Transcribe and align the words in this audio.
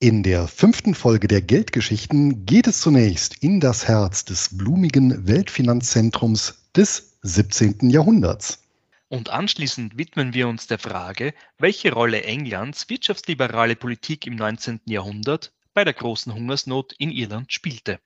In 0.00 0.22
der 0.22 0.46
fünften 0.46 0.94
Folge 0.94 1.26
der 1.26 1.42
Geldgeschichten 1.42 2.46
geht 2.46 2.68
es 2.68 2.80
zunächst 2.80 3.42
in 3.42 3.58
das 3.58 3.88
Herz 3.88 4.24
des 4.24 4.56
blumigen 4.56 5.26
Weltfinanzzentrums 5.26 6.68
des 6.76 7.18
17. 7.22 7.90
Jahrhunderts. 7.90 8.62
Und 9.08 9.30
anschließend 9.30 9.98
widmen 9.98 10.34
wir 10.34 10.46
uns 10.46 10.68
der 10.68 10.78
Frage, 10.78 11.34
welche 11.58 11.92
Rolle 11.92 12.22
Englands 12.22 12.88
wirtschaftsliberale 12.88 13.74
Politik 13.74 14.24
im 14.28 14.36
19. 14.36 14.82
Jahrhundert 14.84 15.52
bei 15.74 15.82
der 15.82 15.94
großen 15.94 16.32
Hungersnot 16.32 16.94
in 16.98 17.10
Irland 17.10 17.52
spielte. 17.52 17.98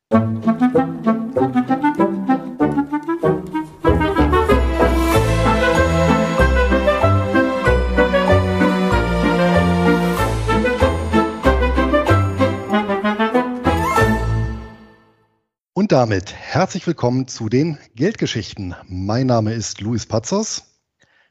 Und 15.92 15.98
damit 15.98 16.32
herzlich 16.32 16.86
willkommen 16.86 17.28
zu 17.28 17.50
den 17.50 17.76
Geldgeschichten. 17.94 18.74
Mein 18.88 19.26
Name 19.26 19.52
ist 19.52 19.82
Luis 19.82 20.06
Patzos. 20.06 20.80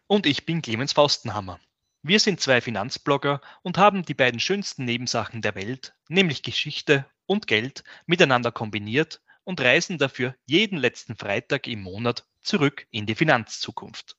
Und 0.05 0.27
ich 0.27 0.45
bin 0.45 0.61
Clemens 0.61 0.93
Faustenhammer. 0.93 1.59
Wir 2.03 2.19
sind 2.19 2.39
zwei 2.39 2.61
Finanzblogger 2.61 3.41
und 3.63 3.79
haben 3.79 4.05
die 4.05 4.13
beiden 4.13 4.39
schönsten 4.39 4.85
Nebensachen 4.85 5.41
der 5.41 5.55
Welt, 5.55 5.95
nämlich 6.09 6.43
Geschichte 6.43 7.07
und 7.25 7.47
Geld, 7.47 7.83
miteinander 8.05 8.51
kombiniert 8.51 9.23
und 9.45 9.59
reisen 9.59 9.97
dafür 9.97 10.35
jeden 10.45 10.77
letzten 10.77 11.15
Freitag 11.15 11.65
im 11.65 11.81
Monat 11.81 12.27
zurück 12.43 12.85
in 12.91 13.07
die 13.07 13.15
Finanzzukunft. 13.15 14.15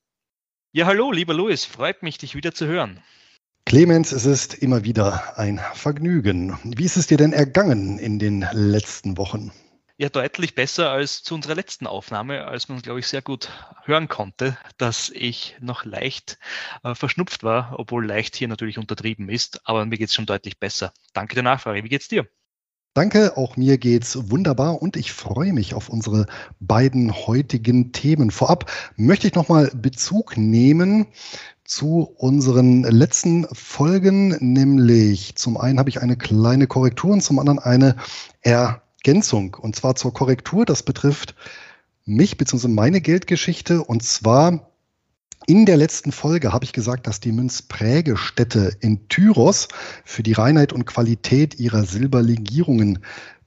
Ja, 0.73 0.87
hallo, 0.87 1.13
lieber 1.13 1.33
Luis, 1.33 1.63
freut 1.63 2.03
mich, 2.03 2.17
dich 2.17 2.35
wieder 2.35 2.53
zu 2.53 2.67
hören. 2.67 3.01
Clemens, 3.65 4.11
es 4.11 4.25
ist 4.25 4.55
immer 4.55 4.83
wieder 4.83 5.39
ein 5.39 5.61
Vergnügen. 5.73 6.59
Wie 6.65 6.83
ist 6.83 6.97
es 6.97 7.07
dir 7.07 7.17
denn 7.17 7.31
ergangen 7.31 7.97
in 7.97 8.19
den 8.19 8.45
letzten 8.51 9.15
Wochen? 9.15 9.53
Ja 9.97 10.09
deutlich 10.09 10.55
besser 10.55 10.89
als 10.89 11.23
zu 11.23 11.35
unserer 11.35 11.55
letzten 11.55 11.87
Aufnahme, 11.87 12.45
als 12.45 12.67
man, 12.69 12.81
glaube 12.81 12.99
ich, 12.99 13.07
sehr 13.07 13.21
gut 13.21 13.49
hören 13.85 14.07
konnte, 14.07 14.57
dass 14.77 15.09
ich 15.09 15.55
noch 15.59 15.85
leicht 15.85 16.39
äh, 16.83 16.95
verschnupft 16.95 17.43
war, 17.43 17.75
obwohl 17.77 18.05
leicht 18.05 18.35
hier 18.35 18.47
natürlich 18.47 18.77
untertrieben 18.77 19.29
ist. 19.29 19.61
Aber 19.67 19.85
mir 19.85 19.97
geht 19.97 20.09
es 20.09 20.15
schon 20.15 20.25
deutlich 20.25 20.59
besser. 20.59 20.93
Danke 21.13 21.35
der 21.35 21.43
Nachfrage. 21.43 21.83
Wie 21.83 21.89
geht's 21.89 22.07
dir? 22.07 22.27
Danke, 22.95 23.37
auch 23.37 23.57
mir 23.57 23.79
geht's 23.79 24.29
wunderbar 24.29 24.79
und 24.79 24.95
ich 24.97 25.13
freue 25.13 25.51
mich 25.51 25.73
auf 25.73 25.89
unsere 25.89 26.27
beiden 26.59 27.11
heutigen 27.11 27.91
Themen. 27.91 28.29
Vorab 28.29 28.69
möchte 28.95 29.25
ich 29.25 29.33
nochmal 29.33 29.71
Bezug 29.73 30.37
nehmen 30.37 31.07
zu 31.63 32.13
unseren 32.17 32.83
letzten 32.83 33.47
Folgen, 33.51 34.37
nämlich 34.39 35.35
zum 35.37 35.57
einen 35.57 35.79
habe 35.79 35.89
ich 35.89 36.01
eine 36.03 36.17
kleine 36.17 36.67
Korrektur 36.67 37.13
und 37.13 37.21
zum 37.21 37.39
anderen 37.39 37.57
eine 37.57 37.95
R 38.41 38.82
Ergänzung 39.05 39.55
und 39.55 39.75
zwar 39.75 39.95
zur 39.95 40.13
Korrektur. 40.13 40.65
Das 40.65 40.83
betrifft 40.83 41.35
mich 42.05 42.37
bzw. 42.37 42.69
meine 42.69 43.01
Geldgeschichte 43.01 43.83
und 43.83 44.01
zwar 44.03 44.71
in 45.45 45.65
der 45.65 45.75
letzten 45.75 46.13
Folge 46.13 46.53
habe 46.53 46.63
ich 46.63 46.71
gesagt, 46.71 47.05
dass 47.05 47.19
die 47.19 47.33
Münzprägestätte 47.33 48.77
in 48.79 49.09
Tyros 49.09 49.67
für 50.05 50.23
die 50.23 50.31
Reinheit 50.31 50.71
und 50.71 50.85
Qualität 50.85 51.59
ihrer 51.59 51.83
Silberlegierungen 51.83 52.99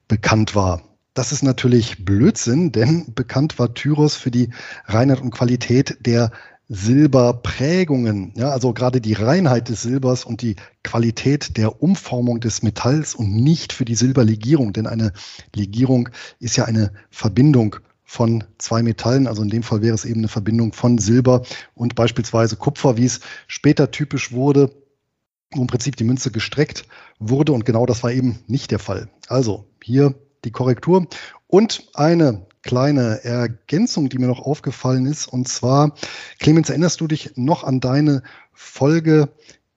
bekannt 0.07 0.55
war. 0.55 0.83
Das 1.15 1.33
ist 1.33 1.43
natürlich 1.43 2.05
Blödsinn, 2.05 2.71
denn 2.71 3.15
bekannt 3.15 3.59
war 3.59 3.73
Tyros 3.73 4.15
für 4.15 4.31
die 4.31 4.51
Reinheit 4.85 5.23
und 5.23 5.31
Qualität 5.31 5.97
der 6.01 6.33
Silberprägungen, 6.69 8.33
ja, 8.37 8.51
also 8.51 8.73
gerade 8.73 9.01
die 9.01 9.13
Reinheit 9.13 9.69
des 9.69 9.83
Silbers 9.83 10.25
und 10.25 10.43
die 10.43 10.57
Qualität 10.83 11.57
der 11.57 11.81
Umformung 11.81 12.41
des 12.41 12.63
Metalls 12.63 13.15
und 13.15 13.35
nicht 13.35 13.73
für 13.73 13.85
die 13.85 13.95
Silberlegierung, 13.95 14.73
denn 14.73 14.87
eine 14.87 15.13
Legierung 15.55 16.09
ist 16.41 16.57
ja 16.57 16.65
eine 16.65 16.93
Verbindung 17.11 17.77
von 18.03 18.45
zwei 18.59 18.83
Metallen, 18.83 19.27
also 19.27 19.43
in 19.43 19.49
dem 19.49 19.63
Fall 19.63 19.83
wäre 19.83 19.95
es 19.95 20.05
eben 20.05 20.21
eine 20.21 20.29
Verbindung 20.29 20.73
von 20.73 20.99
Silber 20.99 21.43
und 21.75 21.95
beispielsweise 21.95 22.57
Kupfer, 22.57 22.97
wie 22.97 23.05
es 23.05 23.21
später 23.47 23.91
typisch 23.91 24.33
wurde, 24.33 24.71
wo 25.53 25.61
im 25.61 25.67
Prinzip 25.69 25.97
die 25.97 26.05
Münze 26.05 26.33
gestreckt 26.33 26.85
wurde 27.19 27.53
und 27.53 27.65
genau 27.65 27.87
das 27.87 28.03
war 28.03 28.11
eben 28.11 28.41
nicht 28.49 28.73
der 28.73 28.79
Fall. 28.81 29.09
Also 29.29 29.67
hier 29.83 30.15
die 30.45 30.51
Korrektur 30.51 31.07
und 31.47 31.89
eine 31.95 32.47
kleine 32.67 33.25
Ergänzung, 33.25 34.09
die 34.09 34.19
mir 34.19 34.27
noch 34.27 34.41
aufgefallen 34.41 35.07
ist. 35.07 35.27
Und 35.27 35.49
zwar, 35.49 35.95
Clemens, 36.39 36.69
erinnerst 36.69 37.01
du 37.01 37.07
dich 37.07 37.33
noch 37.37 37.65
an 37.65 37.81
deine 37.81 38.23
Folge 38.53 39.29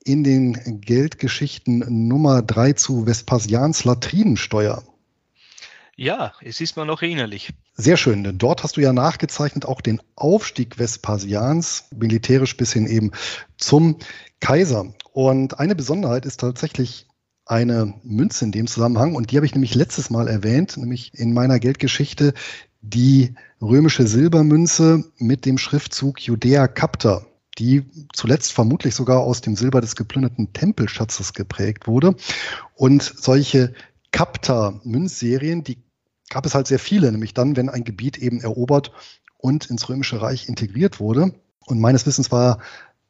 in 0.04 0.24
den 0.24 0.82
Geldgeschichten 0.82 2.08
Nummer 2.08 2.42
drei 2.42 2.74
zu 2.74 3.06
Vespasians 3.06 3.86
Latrinensteuer? 3.86 4.84
Ja, 5.96 6.34
es 6.42 6.62
ist 6.62 6.78
mir 6.78 6.86
noch 6.86 7.02
erinnerlich. 7.02 7.54
Sehr 7.76 7.98
schön, 7.98 8.24
denn 8.24 8.38
dort 8.38 8.64
hast 8.64 8.78
du 8.78 8.82
ja 8.82 8.94
nachgezeichnet 8.94 9.66
auch 9.66 9.82
den 9.82 10.02
Aufstieg 10.16 10.80
Vespasians, 10.80 11.86
militärisch 11.94 12.56
bis 12.56 12.74
hin 12.74 12.88
eben 12.88 13.12
zum 13.58 13.98
Kaiser. 14.40 14.94
Und 15.12 15.60
eine 15.60 15.76
Besonderheit 15.76 16.26
ist 16.26 16.40
tatsächlich 16.40 17.06
eine 17.46 17.96
Münze 18.04 18.46
in 18.46 18.52
dem 18.52 18.68
Zusammenhang 18.68 19.16
und 19.16 19.32
die 19.32 19.36
habe 19.36 19.46
ich 19.46 19.56
nämlich 19.56 19.74
letztes 19.74 20.10
Mal 20.10 20.28
erwähnt, 20.28 20.78
nämlich 20.78 21.14
in 21.16 21.34
meiner 21.34 21.60
Geldgeschichte 21.60 22.34
die 22.82 23.36
römische 23.62 24.08
Silbermünze 24.08 25.04
mit 25.18 25.46
dem 25.46 25.58
Schriftzug 25.58 26.22
Judea 26.22 26.68
Capta, 26.68 27.26
die 27.58 27.86
zuletzt 28.14 28.54
vermutlich 28.54 28.96
sogar 28.96 29.20
aus 29.20 29.42
dem 29.42 29.56
Silber 29.56 29.82
des 29.82 29.96
geplünderten 29.96 30.54
Tempelschatzes 30.54 31.34
geprägt 31.34 31.88
wurde. 31.88 32.16
Und 32.76 33.04
solche 33.04 33.74
Capta-Münzserien, 34.12 35.64
die 35.64 35.78
gab 36.30 36.46
es 36.46 36.56
halt 36.56 36.68
sehr 36.68 36.80
viele, 36.80 37.12
nämlich 37.12 37.34
dann, 37.34 37.58
wenn 37.58 37.70
ein 37.70 37.84
Gebiet 37.84 38.18
eben 38.18 38.40
erobert 38.40 38.92
und 39.38 39.70
ins 39.70 39.90
Römische 39.90 40.22
Reich 40.22 40.48
integriert 40.48 41.00
wurde. 41.00 41.34
Und 41.66 41.80
meines 41.80 42.06
Wissens 42.06 42.32
war 42.32 42.60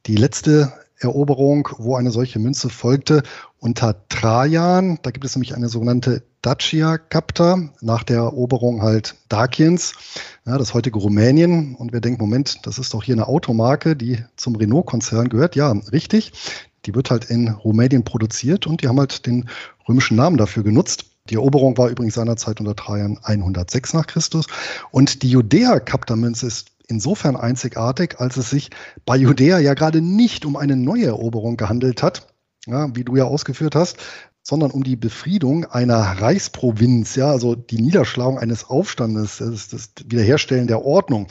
die 0.06 0.16
letzte 0.16 0.74
Eroberung, 0.98 1.70
wo 1.78 1.96
eine 1.96 2.12
solche 2.12 2.40
Münze 2.40 2.70
folgte, 2.70 3.24
unter 3.60 4.08
Trajan. 4.10 5.00
Da 5.02 5.12
gibt 5.12 5.26
es 5.26 5.36
nämlich 5.36 5.56
eine 5.56 5.70
sogenannte 5.70 6.24
Dacia 6.42 6.98
Capta 6.98 7.70
nach 7.82 8.04
der 8.04 8.18
Eroberung 8.18 8.82
halt 8.82 9.16
Dakiens, 9.28 9.94
ja, 10.46 10.58
das 10.58 10.74
heutige 10.74 11.00
Rumänien. 11.00 11.76
Und 11.76 11.92
wir 11.92 12.02
denken, 12.02 12.22
Moment, 12.22 12.66
das 12.66 12.80
ist 12.80 12.94
doch 12.94 13.04
hier 13.04 13.16
eine 13.16 13.28
Automarke, 13.28 13.96
die 13.96 14.24
zum 14.38 14.56
Renault-Konzern 14.56 15.30
gehört. 15.30 15.56
Ja, 15.56 15.72
richtig. 15.92 16.32
Die 16.86 16.96
wird 16.96 17.12
halt 17.12 17.26
in 17.26 17.50
Rumänien 17.50 18.04
produziert 18.04 18.66
und 18.66 18.82
die 18.82 18.88
haben 18.88 19.00
halt 19.00 19.26
den 19.26 19.50
römischen 19.88 20.16
Namen 20.16 20.38
dafür 20.38 20.64
genutzt. 20.64 21.06
Die 21.30 21.36
Eroberung 21.36 21.78
war 21.78 21.90
übrigens 21.90 22.16
seinerzeit 22.16 22.60
unter 22.60 22.76
Trajan 22.76 23.20
106 23.22 23.94
nach 23.94 24.08
Christus. 24.08 24.48
Und 24.92 25.22
die 25.22 25.30
Judäa-Kapta-Münze 25.30 26.48
ist 26.48 26.72
insofern 26.88 27.36
einzigartig, 27.36 28.20
als 28.20 28.38
es 28.38 28.50
sich 28.50 28.72
bei 29.06 29.16
Judäa 29.16 29.60
ja 29.60 29.74
gerade 29.74 30.02
nicht 30.02 30.46
um 30.46 30.56
eine 30.56 30.76
neue 30.76 31.06
Eroberung 31.06 31.56
gehandelt 31.56 32.02
hat, 32.02 32.28
ja, 32.66 32.94
wie 32.96 33.04
du 33.04 33.16
ja 33.16 33.26
ausgeführt 33.26 33.76
hast, 33.76 33.98
sondern 34.50 34.72
um 34.72 34.84
die 34.84 34.96
Befriedung 34.96 35.66
einer 35.66 36.00
Reichsprovinz, 36.00 37.16
ja, 37.16 37.30
also 37.30 37.56
die 37.56 37.82
Niederschlagung 37.82 38.40
eines 38.40 38.66
Aufstandes, 38.66 39.38
das, 39.38 39.70
das 39.70 39.92
Wiederherstellen 40.06 40.68
der 40.68 40.84
Ordnung. 40.84 41.28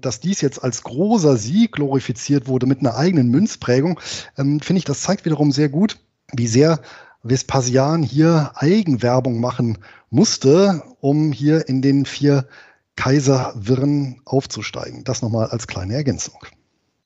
Dass 0.00 0.18
dies 0.18 0.40
jetzt 0.40 0.64
als 0.64 0.82
großer 0.82 1.36
Sieg 1.36 1.72
glorifiziert 1.72 2.48
wurde 2.48 2.66
mit 2.66 2.80
einer 2.80 2.96
eigenen 2.96 3.28
Münzprägung, 3.28 4.00
ähm, 4.38 4.60
finde 4.60 4.78
ich, 4.78 4.84
das 4.84 5.02
zeigt 5.02 5.24
wiederum 5.24 5.52
sehr 5.52 5.68
gut, 5.68 6.00
wie 6.32 6.46
sehr 6.46 6.80
Vespasian 7.22 8.02
hier 8.02 8.52
Eigenwerbung 8.54 9.40
machen 9.40 9.78
musste, 10.10 10.82
um 11.00 11.32
hier 11.32 11.68
in 11.68 11.82
den 11.82 12.06
vier 12.06 12.48
Kaiserwirren 12.96 14.20
aufzusteigen. 14.24 15.04
Das 15.04 15.22
nochmal 15.22 15.48
als 15.48 15.66
kleine 15.66 15.94
Ergänzung. 15.94 16.38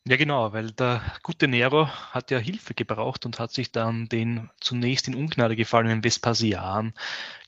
Ja, 0.06 0.16
genau, 0.16 0.52
weil 0.54 0.70
der 0.72 1.02
gute 1.22 1.48
Nero 1.48 1.86
hat 1.88 2.30
ja 2.30 2.38
Hilfe 2.38 2.72
gebraucht 2.74 3.26
und 3.26 3.38
hat 3.38 3.52
sich 3.52 3.72
dann 3.72 4.08
den 4.08 4.48
zunächst 4.60 5.06
in 5.06 5.14
Ungnade 5.14 5.54
gefallenen 5.54 6.02
Vespasian 6.02 6.94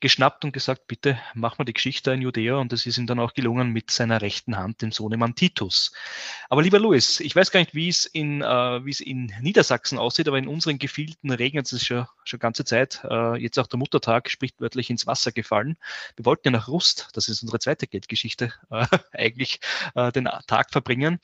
geschnappt 0.00 0.44
und 0.44 0.52
gesagt, 0.52 0.86
bitte 0.86 1.18
mach 1.34 1.58
mal 1.58 1.64
die 1.64 1.72
Geschichte 1.72 2.10
in 2.12 2.22
Judäa 2.22 2.56
und 2.56 2.72
das 2.72 2.86
ist 2.86 2.98
ihm 2.98 3.06
dann 3.06 3.20
auch 3.20 3.34
gelungen 3.34 3.70
mit 3.70 3.90
seiner 3.90 4.22
rechten 4.22 4.56
Hand, 4.56 4.82
dem 4.82 4.92
Sohnemann 4.92 5.34
Titus. 5.34 5.92
Aber 6.48 6.62
lieber 6.62 6.78
Louis, 6.78 7.20
ich 7.20 7.36
weiß 7.36 7.50
gar 7.50 7.60
nicht, 7.60 7.74
wie 7.74 7.88
es 7.88 8.06
in, 8.06 8.42
äh, 8.42 8.84
wie 8.84 8.90
es 8.90 9.00
in 9.00 9.32
Niedersachsen 9.40 9.98
aussieht, 9.98 10.28
aber 10.28 10.38
in 10.38 10.48
unseren 10.48 10.78
Gefilden 10.78 11.30
regnet 11.30 11.70
es 11.72 11.84
schon, 11.84 12.06
schon 12.24 12.40
ganze 12.40 12.64
Zeit. 12.64 13.02
Äh, 13.08 13.36
jetzt 13.36 13.58
auch 13.58 13.66
der 13.66 13.78
Muttertag 13.78 14.30
sprichwörtlich 14.30 14.90
ins 14.90 15.06
Wasser 15.06 15.32
gefallen. 15.32 15.76
Wir 16.16 16.24
wollten 16.24 16.48
ja 16.48 16.52
nach 16.52 16.68
Rust, 16.68 17.08
das 17.12 17.28
ist 17.28 17.42
unsere 17.42 17.58
zweite 17.58 17.86
Geldgeschichte, 17.86 18.52
äh, 18.70 18.86
eigentlich 19.12 19.60
äh, 19.94 20.10
den 20.12 20.28
Tag 20.46 20.70
verbringen. 20.70 21.20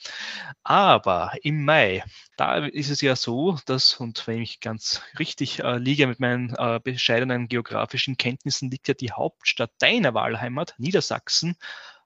Aber 0.62 1.32
im 1.42 1.64
Mai, 1.64 2.04
da 2.36 2.66
ist 2.66 2.90
es 2.90 3.00
ja 3.00 3.16
so, 3.16 3.58
dass, 3.66 3.94
und 3.94 4.26
wenn 4.26 4.40
ich 4.40 4.60
ganz 4.60 5.00
richtig 5.18 5.60
äh, 5.60 5.78
liege 5.78 6.06
mit 6.06 6.20
meinen 6.20 6.54
äh, 6.56 6.80
bescheidenen 6.82 7.48
geografischen 7.48 8.16
Kenntnissen, 8.16 8.70
liegt 8.70 8.88
ja 8.88 8.94
die 8.94 9.12
Hauptstadt 9.12 9.70
deiner 9.78 10.14
Wahlheimat, 10.14 10.74
Niedersachsen, 10.78 11.56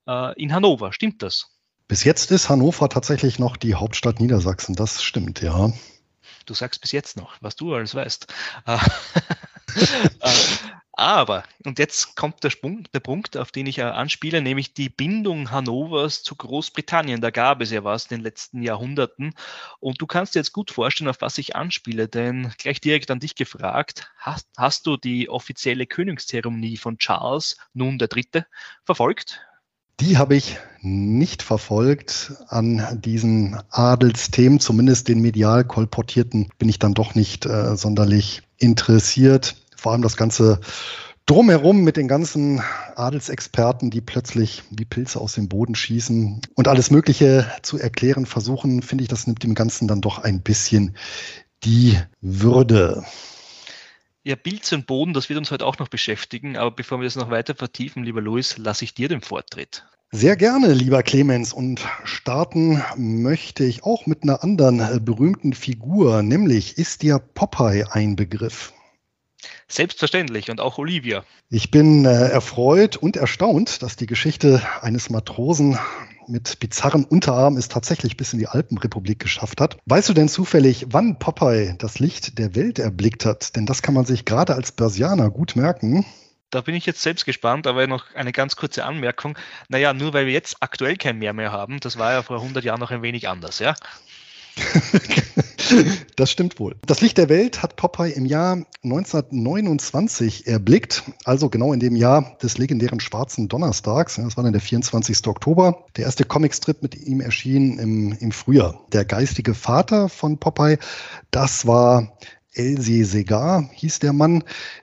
äh, 0.06 0.40
in 0.40 0.54
Hannover. 0.54 0.92
Stimmt 0.92 1.22
das? 1.22 1.50
Bis 1.88 2.04
jetzt 2.04 2.30
ist 2.30 2.48
Hannover 2.48 2.88
tatsächlich 2.88 3.38
noch 3.38 3.56
die 3.56 3.74
Hauptstadt 3.74 4.20
Niedersachsen. 4.20 4.76
Das 4.76 5.02
stimmt, 5.02 5.42
ja. 5.42 5.72
Du 6.46 6.54
sagst 6.54 6.80
bis 6.80 6.92
jetzt 6.92 7.16
noch, 7.16 7.36
was 7.40 7.56
du 7.56 7.74
alles 7.74 7.94
weißt. 7.94 8.32
Aber, 11.00 11.44
und 11.64 11.78
jetzt 11.78 12.14
kommt 12.14 12.44
der, 12.44 12.50
Sprung, 12.50 12.84
der 12.92 13.00
Punkt, 13.00 13.34
auf 13.38 13.52
den 13.52 13.64
ich 13.64 13.78
äh, 13.78 13.84
anspiele, 13.84 14.42
nämlich 14.42 14.74
die 14.74 14.90
Bindung 14.90 15.50
Hannovers 15.50 16.22
zu 16.22 16.36
Großbritannien. 16.36 17.22
Da 17.22 17.30
gab 17.30 17.62
es 17.62 17.70
ja 17.70 17.84
was 17.84 18.04
in 18.04 18.18
den 18.18 18.22
letzten 18.22 18.60
Jahrhunderten. 18.60 19.32
Und 19.78 20.02
du 20.02 20.06
kannst 20.06 20.34
dir 20.34 20.40
jetzt 20.40 20.52
gut 20.52 20.70
vorstellen, 20.70 21.08
auf 21.08 21.22
was 21.22 21.38
ich 21.38 21.56
anspiele, 21.56 22.06
denn 22.06 22.52
gleich 22.58 22.82
direkt 22.82 23.10
an 23.10 23.18
dich 23.18 23.34
gefragt, 23.34 24.12
hast, 24.18 24.46
hast 24.58 24.86
du 24.86 24.98
die 24.98 25.30
offizielle 25.30 25.86
Königszeremonie 25.86 26.76
von 26.76 26.98
Charles, 26.98 27.56
nun 27.72 27.98
der 27.98 28.08
Dritte, 28.08 28.44
verfolgt? 28.84 29.40
Die 30.00 30.18
habe 30.18 30.36
ich 30.36 30.58
nicht 30.82 31.42
verfolgt. 31.42 32.34
An 32.48 33.00
diesen 33.02 33.58
Adelsthemen, 33.70 34.60
zumindest 34.60 35.08
den 35.08 35.22
medial 35.22 35.64
kolportierten, 35.64 36.50
bin 36.58 36.68
ich 36.68 36.78
dann 36.78 36.92
doch 36.92 37.14
nicht 37.14 37.46
äh, 37.46 37.74
sonderlich 37.74 38.42
interessiert. 38.58 39.56
Vor 39.80 39.92
allem 39.92 40.02
das 40.02 40.18
ganze 40.18 40.60
Drumherum 41.24 41.82
mit 41.82 41.96
den 41.96 42.06
ganzen 42.06 42.60
Adelsexperten, 42.96 43.90
die 43.90 44.02
plötzlich 44.02 44.62
wie 44.70 44.84
Pilze 44.84 45.18
aus 45.18 45.32
dem 45.32 45.48
Boden 45.48 45.74
schießen 45.74 46.42
und 46.54 46.68
alles 46.68 46.90
Mögliche 46.90 47.50
zu 47.62 47.78
erklären 47.78 48.26
versuchen, 48.26 48.82
finde 48.82 49.02
ich, 49.02 49.08
das 49.08 49.26
nimmt 49.26 49.42
dem 49.42 49.54
Ganzen 49.54 49.88
dann 49.88 50.02
doch 50.02 50.18
ein 50.18 50.42
bisschen 50.42 50.96
die 51.64 51.98
Würde. 52.20 53.04
Ja, 54.22 54.36
Pilze 54.36 54.74
und 54.74 54.86
Boden, 54.86 55.14
das 55.14 55.30
wird 55.30 55.38
uns 55.38 55.50
heute 55.50 55.64
auch 55.64 55.78
noch 55.78 55.88
beschäftigen. 55.88 56.58
Aber 56.58 56.72
bevor 56.72 56.98
wir 56.98 57.04
das 57.04 57.16
noch 57.16 57.30
weiter 57.30 57.54
vertiefen, 57.54 58.04
lieber 58.04 58.20
Luis, 58.20 58.58
lasse 58.58 58.84
ich 58.84 58.92
dir 58.92 59.08
den 59.08 59.22
Vortritt. 59.22 59.86
Sehr 60.10 60.36
gerne, 60.36 60.74
lieber 60.74 61.02
Clemens. 61.02 61.54
Und 61.54 61.80
starten 62.04 62.82
möchte 62.96 63.64
ich 63.64 63.82
auch 63.84 64.04
mit 64.04 64.24
einer 64.24 64.42
anderen 64.44 65.02
berühmten 65.02 65.54
Figur, 65.54 66.22
nämlich 66.22 66.76
ist 66.76 67.00
dir 67.00 67.18
Popeye 67.18 67.84
ein 67.92 68.16
Begriff? 68.16 68.74
Selbstverständlich 69.68 70.50
und 70.50 70.60
auch 70.60 70.78
Olivia. 70.78 71.24
Ich 71.48 71.70
bin 71.70 72.04
äh, 72.04 72.28
erfreut 72.28 72.96
und 72.96 73.16
erstaunt, 73.16 73.82
dass 73.82 73.96
die 73.96 74.06
Geschichte 74.06 74.62
eines 74.82 75.10
Matrosen 75.10 75.78
mit 76.30 76.60
bizarren 76.60 77.04
Unterarm 77.04 77.56
es 77.56 77.68
tatsächlich 77.68 78.16
bis 78.16 78.32
in 78.32 78.38
die 78.38 78.46
Alpenrepublik 78.46 79.18
geschafft 79.18 79.60
hat. 79.60 79.78
Weißt 79.86 80.08
du 80.08 80.14
denn 80.14 80.28
zufällig, 80.28 80.86
wann 80.90 81.18
Popeye 81.18 81.74
das 81.78 81.98
Licht 81.98 82.38
der 82.38 82.54
Welt 82.54 82.78
erblickt 82.78 83.24
hat? 83.24 83.56
Denn 83.56 83.66
das 83.66 83.82
kann 83.82 83.94
man 83.94 84.06
sich 84.06 84.24
gerade 84.24 84.54
als 84.54 84.72
Börsianer 84.72 85.30
gut 85.30 85.56
merken. 85.56 86.06
Da 86.50 86.60
bin 86.62 86.74
ich 86.74 86.84
jetzt 86.84 87.02
selbst 87.02 87.26
gespannt, 87.26 87.66
aber 87.66 87.86
noch 87.86 88.12
eine 88.14 88.32
ganz 88.32 88.56
kurze 88.56 88.84
Anmerkung. 88.84 89.38
Naja, 89.68 89.92
nur 89.92 90.12
weil 90.12 90.26
wir 90.26 90.32
jetzt 90.32 90.56
aktuell 90.60 90.96
kein 90.96 91.18
Meer 91.18 91.32
mehr 91.32 91.52
haben, 91.52 91.78
das 91.78 91.96
war 91.96 92.12
ja 92.12 92.22
vor 92.22 92.38
100 92.38 92.64
Jahren 92.64 92.80
noch 92.80 92.90
ein 92.90 93.02
wenig 93.02 93.28
anders, 93.28 93.60
ja? 93.60 93.76
das 96.16 96.30
stimmt 96.30 96.58
wohl. 96.58 96.76
Das 96.86 97.00
Licht 97.00 97.18
der 97.18 97.28
Welt 97.28 97.62
hat 97.62 97.76
Popeye 97.76 98.10
im 98.12 98.26
Jahr 98.26 98.64
1929 98.82 100.46
erblickt, 100.46 101.04
also 101.24 101.48
genau 101.48 101.72
in 101.72 101.80
dem 101.80 101.96
Jahr 101.96 102.36
des 102.42 102.58
legendären 102.58 103.00
Schwarzen 103.00 103.48
Donnerstags. 103.48 104.16
Das 104.16 104.36
war 104.36 104.44
dann 104.44 104.52
der 104.52 104.62
24. 104.62 105.26
Oktober. 105.26 105.84
Der 105.96 106.04
erste 106.04 106.24
Comicstrip 106.24 106.82
mit 106.82 106.96
ihm 106.96 107.20
erschien 107.20 107.78
im, 107.78 108.12
im 108.12 108.32
Frühjahr. 108.32 108.80
Der 108.92 109.04
geistige 109.04 109.54
Vater 109.54 110.08
von 110.08 110.38
Popeye, 110.38 110.78
das 111.30 111.66
war 111.66 112.16
Elsie 112.52 113.04
Segar 113.04 113.68
hieß 113.72 114.00
der 114.00 114.12
Mann, 114.12 114.42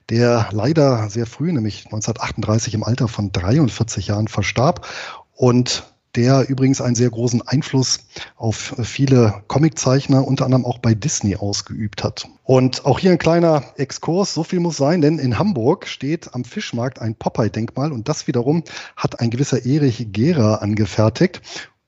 der 0.09 0.47
leider 0.51 1.09
sehr 1.09 1.25
früh, 1.25 1.51
nämlich 1.51 1.85
1938 1.85 2.73
im 2.73 2.83
Alter 2.83 3.07
von 3.07 3.31
43 3.31 4.07
Jahren 4.07 4.29
verstarb 4.29 4.87
und 5.33 5.83
der 6.17 6.49
übrigens 6.49 6.81
einen 6.81 6.95
sehr 6.95 7.09
großen 7.09 7.47
Einfluss 7.47 7.99
auf 8.35 8.75
viele 8.83 9.43
Comiczeichner, 9.47 10.27
unter 10.27 10.45
anderem 10.45 10.65
auch 10.65 10.79
bei 10.79 10.95
Disney 10.95 11.35
ausgeübt 11.35 12.03
hat. 12.03 12.27
Und 12.43 12.85
auch 12.85 12.99
hier 12.99 13.11
ein 13.11 13.19
kleiner 13.19 13.63
Exkurs, 13.77 14.33
so 14.33 14.43
viel 14.43 14.59
muss 14.59 14.77
sein, 14.77 15.01
denn 15.01 15.19
in 15.19 15.37
Hamburg 15.37 15.87
steht 15.87 16.33
am 16.33 16.43
Fischmarkt 16.43 16.99
ein 16.99 17.15
Popeye-Denkmal 17.15 17.91
und 17.91 18.09
das 18.09 18.27
wiederum 18.27 18.63
hat 18.95 19.19
ein 19.19 19.29
gewisser 19.29 19.65
Erich 19.65 20.07
Gera 20.11 20.55
angefertigt. 20.55 21.41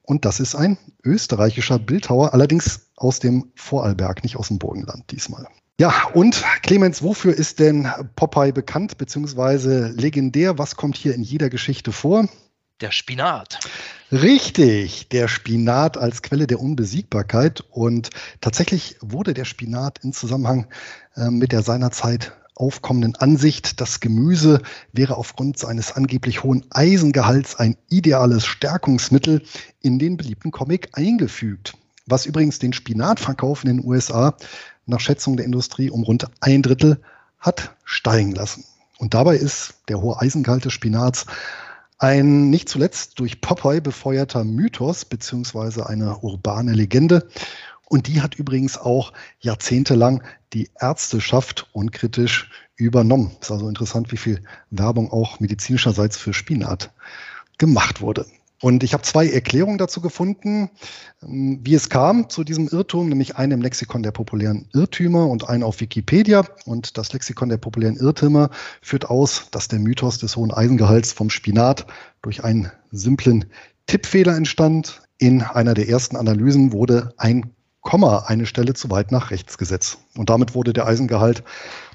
Und 0.03 0.25
das 0.25 0.39
ist 0.39 0.55
ein 0.55 0.77
österreichischer 1.03 1.79
Bildhauer, 1.79 2.33
allerdings 2.33 2.89
aus 2.95 3.19
dem 3.19 3.51
Vorarlberg, 3.55 4.23
nicht 4.23 4.37
aus 4.37 4.47
dem 4.47 4.59
Burgenland 4.59 5.11
diesmal. 5.11 5.47
Ja, 5.79 5.93
und 6.13 6.43
Clemens, 6.61 7.01
wofür 7.01 7.33
ist 7.33 7.59
denn 7.59 7.87
Popeye 8.15 8.51
bekannt, 8.51 8.97
beziehungsweise 8.97 9.87
legendär? 9.89 10.57
Was 10.57 10.75
kommt 10.75 10.97
hier 10.97 11.15
in 11.15 11.21
jeder 11.23 11.49
Geschichte 11.49 11.91
vor? 11.91 12.27
Der 12.81 12.91
Spinat. 12.91 13.59
Richtig, 14.09 15.09
der 15.09 15.27
Spinat 15.27 15.97
als 15.97 16.21
Quelle 16.21 16.47
der 16.47 16.61
Unbesiegbarkeit. 16.61 17.61
Und 17.71 18.09
tatsächlich 18.39 18.95
wurde 19.01 19.33
der 19.33 19.43
Spinat 19.43 19.99
in 20.01 20.13
Zusammenhang 20.13 20.65
äh, 21.17 21.29
mit 21.29 21.51
der 21.51 21.61
seinerzeit 21.61 22.31
aufkommenden 22.55 23.15
Ansicht, 23.15 23.79
das 23.79 23.99
Gemüse 23.99 24.61
wäre 24.91 25.17
aufgrund 25.17 25.57
seines 25.57 25.93
angeblich 25.93 26.43
hohen 26.43 26.65
Eisengehalts 26.71 27.55
ein 27.55 27.77
ideales 27.89 28.45
Stärkungsmittel 28.45 29.43
in 29.81 29.97
den 29.97 30.17
beliebten 30.17 30.51
Comic 30.51 30.89
eingefügt. 30.93 31.73
Was 32.05 32.25
übrigens 32.25 32.59
den 32.59 32.73
Spinatverkauf 32.73 33.63
in 33.63 33.77
den 33.77 33.85
USA 33.85 34.35
nach 34.85 34.99
Schätzung 34.99 35.37
der 35.37 35.45
Industrie 35.45 35.89
um 35.89 36.03
rund 36.03 36.27
ein 36.41 36.61
Drittel 36.61 37.01
hat 37.39 37.75
steigen 37.83 38.31
lassen. 38.31 38.65
Und 38.97 39.13
dabei 39.13 39.37
ist 39.37 39.75
der 39.87 40.01
hohe 40.01 40.19
Eisengehalt 40.19 40.65
des 40.65 40.73
Spinats 40.73 41.25
ein 41.99 42.49
nicht 42.49 42.69
zuletzt 42.69 43.19
durch 43.19 43.41
Popeye 43.41 43.81
befeuerter 43.81 44.43
Mythos 44.43 45.05
beziehungsweise 45.05 45.87
eine 45.87 46.19
urbane 46.19 46.73
Legende. 46.73 47.29
Und 47.89 48.07
die 48.07 48.21
hat 48.21 48.35
übrigens 48.35 48.77
auch 48.77 49.13
jahrzehntelang 49.39 50.23
die 50.53 50.69
Ärzteschaft 50.79 51.67
unkritisch 51.73 52.49
übernommen. 52.75 53.35
Ist 53.41 53.51
also 53.51 53.67
interessant, 53.67 54.11
wie 54.11 54.17
viel 54.17 54.43
Werbung 54.69 55.11
auch 55.11 55.39
medizinischerseits 55.39 56.17
für 56.17 56.33
Spinat 56.33 56.91
gemacht 57.57 57.99
wurde. 58.01 58.25
Und 58.61 58.83
ich 58.83 58.93
habe 58.93 59.03
zwei 59.03 59.27
Erklärungen 59.27 59.77
dazu 59.77 60.01
gefunden, 60.01 60.69
ähm, 61.23 61.59
wie 61.63 61.75
es 61.75 61.89
kam 61.89 62.29
zu 62.29 62.43
diesem 62.43 62.67
Irrtum, 62.67 63.07
nämlich 63.09 63.37
eine 63.37 63.53
im 63.53 63.61
Lexikon 63.61 64.03
der 64.03 64.11
populären 64.11 64.67
Irrtümer 64.73 65.27
und 65.27 65.47
eine 65.47 65.65
auf 65.65 65.79
Wikipedia. 65.79 66.45
Und 66.65 66.97
das 66.97 67.13
Lexikon 67.13 67.49
der 67.49 67.57
populären 67.57 67.95
Irrtümer 67.95 68.49
führt 68.81 69.09
aus, 69.09 69.47
dass 69.51 69.67
der 69.67 69.79
Mythos 69.79 70.17
des 70.17 70.35
hohen 70.35 70.51
Eisengehalts 70.51 71.13
vom 71.13 71.29
Spinat 71.29 71.87
durch 72.21 72.43
einen 72.43 72.71
simplen 72.91 73.45
Tippfehler 73.87 74.35
entstand. 74.35 75.01
In 75.17 75.41
einer 75.41 75.73
der 75.73 75.87
ersten 75.89 76.15
Analysen 76.15 76.73
wurde 76.73 77.13
ein 77.17 77.53
Komma 77.81 78.25
eine 78.27 78.45
Stelle 78.45 78.73
zu 78.73 78.89
weit 78.89 79.11
nach 79.11 79.31
rechts 79.31 79.57
gesetzt. 79.57 79.99
Und 80.17 80.29
damit 80.29 80.53
wurde 80.53 80.73
der 80.73 80.85
Eisengehalt 80.85 81.43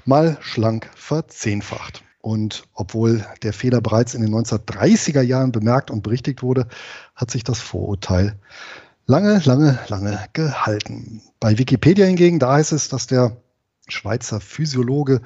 mal 0.03 0.37
schlank 0.41 0.89
verzehnfacht. 0.95 2.04
Und 2.25 2.63
obwohl 2.73 3.23
der 3.43 3.53
Fehler 3.53 3.81
bereits 3.81 4.15
in 4.15 4.21
den 4.23 4.33
1930er 4.33 5.21
Jahren 5.21 5.51
bemerkt 5.51 5.91
und 5.91 6.01
berichtigt 6.01 6.41
wurde, 6.41 6.67
hat 7.13 7.29
sich 7.29 7.43
das 7.43 7.59
Vorurteil 7.59 8.39
lange, 9.05 9.37
lange, 9.45 9.77
lange 9.89 10.19
gehalten. 10.33 11.21
Bei 11.39 11.59
Wikipedia 11.59 12.07
hingegen, 12.07 12.39
da 12.39 12.53
heißt 12.53 12.71
es, 12.71 12.89
dass 12.89 13.05
der 13.05 13.37
Schweizer 13.87 14.41
Physiologe 14.41 15.21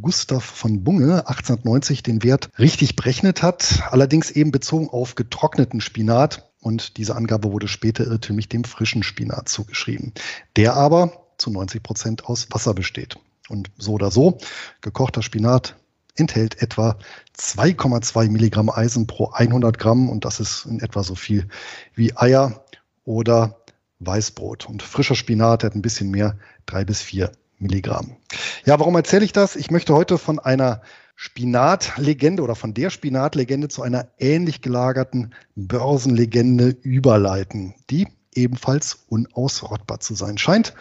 Gustav 0.00 0.42
von 0.42 0.84
Bunge 0.84 1.28
1890 1.28 2.02
den 2.02 2.22
Wert 2.22 2.48
richtig 2.58 2.96
berechnet 2.96 3.42
hat, 3.42 3.82
allerdings 3.90 4.30
eben 4.30 4.50
bezogen 4.50 4.88
auf 4.88 5.16
getrockneten 5.16 5.82
Spinat. 5.82 6.50
Und 6.62 6.96
diese 6.96 7.14
Angabe 7.14 7.52
wurde 7.52 7.68
später 7.68 8.06
irrtümlich 8.06 8.48
dem 8.48 8.64
frischen 8.64 9.02
Spinat 9.02 9.50
zugeschrieben, 9.50 10.14
der 10.56 10.76
aber 10.76 11.12
zu 11.36 11.50
90 11.50 11.82
Prozent 11.82 12.24
aus 12.24 12.48
Wasser 12.52 12.72
besteht. 12.72 13.18
Und 13.50 13.70
so 13.76 13.92
oder 13.92 14.10
so, 14.10 14.38
gekochter 14.80 15.20
Spinat 15.20 15.76
enthält 16.18 16.62
etwa 16.62 16.96
2,2 17.36 18.30
Milligramm 18.30 18.70
Eisen 18.70 19.06
pro 19.06 19.30
100 19.30 19.78
Gramm 19.78 20.08
und 20.08 20.24
das 20.24 20.40
ist 20.40 20.66
in 20.66 20.80
etwa 20.80 21.02
so 21.02 21.14
viel 21.14 21.48
wie 21.94 22.16
Eier 22.16 22.64
oder 23.04 23.60
Weißbrot. 24.00 24.66
Und 24.66 24.82
frischer 24.82 25.14
Spinat 25.14 25.64
hat 25.64 25.74
ein 25.74 25.82
bisschen 25.82 26.10
mehr, 26.10 26.38
drei 26.66 26.84
bis 26.84 27.02
vier 27.02 27.32
Milligramm. 27.58 28.16
Ja, 28.64 28.78
warum 28.78 28.94
erzähle 28.94 29.24
ich 29.24 29.32
das? 29.32 29.56
Ich 29.56 29.70
möchte 29.70 29.94
heute 29.94 30.18
von 30.18 30.38
einer 30.38 30.82
Spinatlegende 31.16 32.42
oder 32.44 32.54
von 32.54 32.74
der 32.74 32.90
Spinatlegende 32.90 33.68
zu 33.68 33.82
einer 33.82 34.08
ähnlich 34.18 34.62
gelagerten 34.62 35.34
Börsenlegende 35.56 36.68
überleiten, 36.68 37.74
die 37.90 38.06
ebenfalls 38.34 39.04
unausrottbar 39.08 39.98
zu 39.98 40.14
sein 40.14 40.38
scheint 40.38 40.74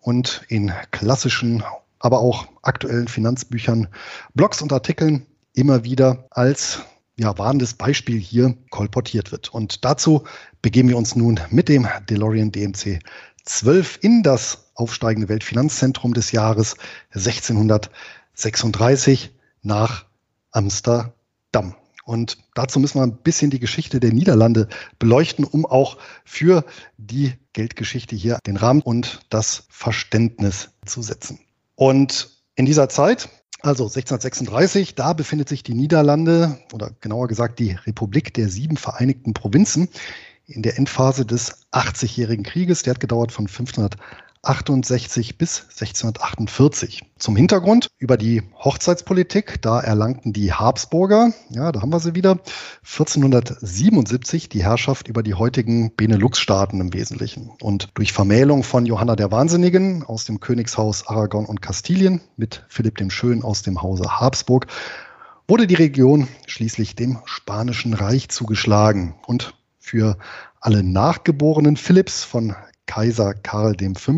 und 0.00 0.42
in 0.48 0.72
klassischen 0.90 1.62
aber 2.00 2.20
auch 2.20 2.46
aktuellen 2.62 3.08
Finanzbüchern, 3.08 3.88
Blogs 4.34 4.62
und 4.62 4.72
Artikeln 4.72 5.26
immer 5.54 5.82
wieder 5.84 6.26
als 6.30 6.80
ja, 7.16 7.36
warnendes 7.36 7.74
Beispiel 7.74 8.20
hier 8.20 8.56
kolportiert 8.70 9.32
wird. 9.32 9.52
Und 9.52 9.84
dazu 9.84 10.22
begeben 10.62 10.88
wir 10.88 10.96
uns 10.96 11.16
nun 11.16 11.40
mit 11.50 11.68
dem 11.68 11.88
DeLorean 12.08 12.52
DMC 12.52 13.00
12 13.44 13.98
in 14.02 14.22
das 14.22 14.70
aufsteigende 14.74 15.28
Weltfinanzzentrum 15.28 16.14
des 16.14 16.32
Jahres 16.32 16.76
1636 17.14 19.34
nach 19.62 20.06
Amsterdam. 20.52 21.74
Und 22.04 22.38
dazu 22.54 22.80
müssen 22.80 23.00
wir 23.00 23.02
ein 23.02 23.18
bisschen 23.18 23.50
die 23.50 23.58
Geschichte 23.58 24.00
der 24.00 24.12
Niederlande 24.12 24.68
beleuchten, 24.98 25.44
um 25.44 25.66
auch 25.66 25.98
für 26.24 26.64
die 26.96 27.34
Geldgeschichte 27.52 28.16
hier 28.16 28.38
den 28.46 28.56
Rahmen 28.56 28.80
und 28.80 29.20
das 29.28 29.66
Verständnis 29.68 30.70
zu 30.86 31.02
setzen. 31.02 31.38
Und 31.78 32.28
in 32.56 32.66
dieser 32.66 32.88
Zeit 32.88 33.28
Also 33.60 33.84
1636, 33.84 34.96
da 34.96 35.12
befindet 35.12 35.48
sich 35.48 35.62
die 35.62 35.74
Niederlande 35.74 36.58
oder 36.72 36.90
genauer 37.00 37.28
gesagt 37.28 37.60
die 37.60 37.70
Republik 37.72 38.34
der 38.34 38.48
sieben 38.48 38.76
Vereinigten 38.76 39.32
Provinzen 39.32 39.88
in 40.46 40.62
der 40.62 40.76
Endphase 40.76 41.24
des 41.24 41.66
80-jährigen 41.72 42.44
Krieges. 42.44 42.82
Der 42.82 42.94
hat 42.94 43.00
gedauert 43.00 43.30
von 43.30 43.46
1500 43.46 43.96
1868 44.42 45.36
bis 45.36 45.60
1648. 45.62 47.02
Zum 47.18 47.36
Hintergrund 47.36 47.88
über 47.98 48.16
die 48.16 48.42
Hochzeitspolitik, 48.54 49.60
da 49.62 49.80
erlangten 49.80 50.32
die 50.32 50.52
Habsburger, 50.52 51.32
ja, 51.50 51.72
da 51.72 51.82
haben 51.82 51.92
wir 51.92 52.00
sie 52.00 52.14
wieder, 52.14 52.38
1477 52.82 54.48
die 54.48 54.62
Herrschaft 54.62 55.08
über 55.08 55.22
die 55.22 55.34
heutigen 55.34 55.94
Benelux-Staaten 55.94 56.80
im 56.80 56.92
Wesentlichen. 56.92 57.50
Und 57.60 57.88
durch 57.94 58.12
Vermählung 58.12 58.62
von 58.62 58.86
Johanna 58.86 59.16
der 59.16 59.32
Wahnsinnigen 59.32 60.04
aus 60.04 60.24
dem 60.24 60.40
Königshaus 60.40 61.06
Aragon 61.06 61.44
und 61.46 61.60
Kastilien 61.60 62.20
mit 62.36 62.64
Philipp 62.68 62.98
dem 62.98 63.10
Schönen 63.10 63.42
aus 63.42 63.62
dem 63.62 63.82
Hause 63.82 64.20
Habsburg 64.20 64.66
wurde 65.48 65.66
die 65.66 65.74
Region 65.74 66.28
schließlich 66.46 66.94
dem 66.94 67.18
Spanischen 67.24 67.94
Reich 67.94 68.28
zugeschlagen 68.28 69.14
und 69.26 69.54
für 69.78 70.18
alle 70.60 70.82
nachgeborenen 70.82 71.76
Philipps 71.76 72.22
von 72.22 72.54
Kaiser 72.88 73.34
Karl 73.34 73.76
V. 73.94 74.16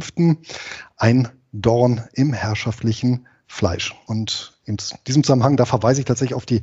ein 0.96 1.28
Dorn 1.52 2.08
im 2.14 2.32
herrschaftlichen 2.32 3.26
Fleisch. 3.46 3.94
Und 4.06 4.54
in 4.64 4.78
diesem 5.06 5.24
Zusammenhang, 5.24 5.58
da 5.58 5.66
verweise 5.66 6.00
ich 6.00 6.06
tatsächlich 6.06 6.34
auf 6.34 6.46
die 6.46 6.62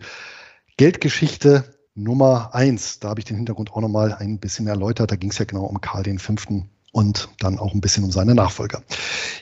Geldgeschichte 0.77 1.75
Nummer 1.93 2.55
eins. 2.55 2.99
Da 2.99 3.09
habe 3.09 3.19
ich 3.19 3.25
den 3.25 3.35
Hintergrund 3.35 3.73
auch 3.73 3.81
nochmal 3.81 4.13
ein 4.13 4.39
bisschen 4.39 4.67
erläutert. 4.67 5.11
Da 5.11 5.15
ging 5.15 5.31
es 5.31 5.37
ja 5.37 5.45
genau 5.45 5.65
um 5.65 5.81
Karl 5.81 6.17
V. 6.17 6.35
und 6.93 7.29
dann 7.39 7.59
auch 7.59 7.73
ein 7.73 7.81
bisschen 7.81 8.03
um 8.05 8.11
seine 8.11 8.33
Nachfolger. 8.33 8.81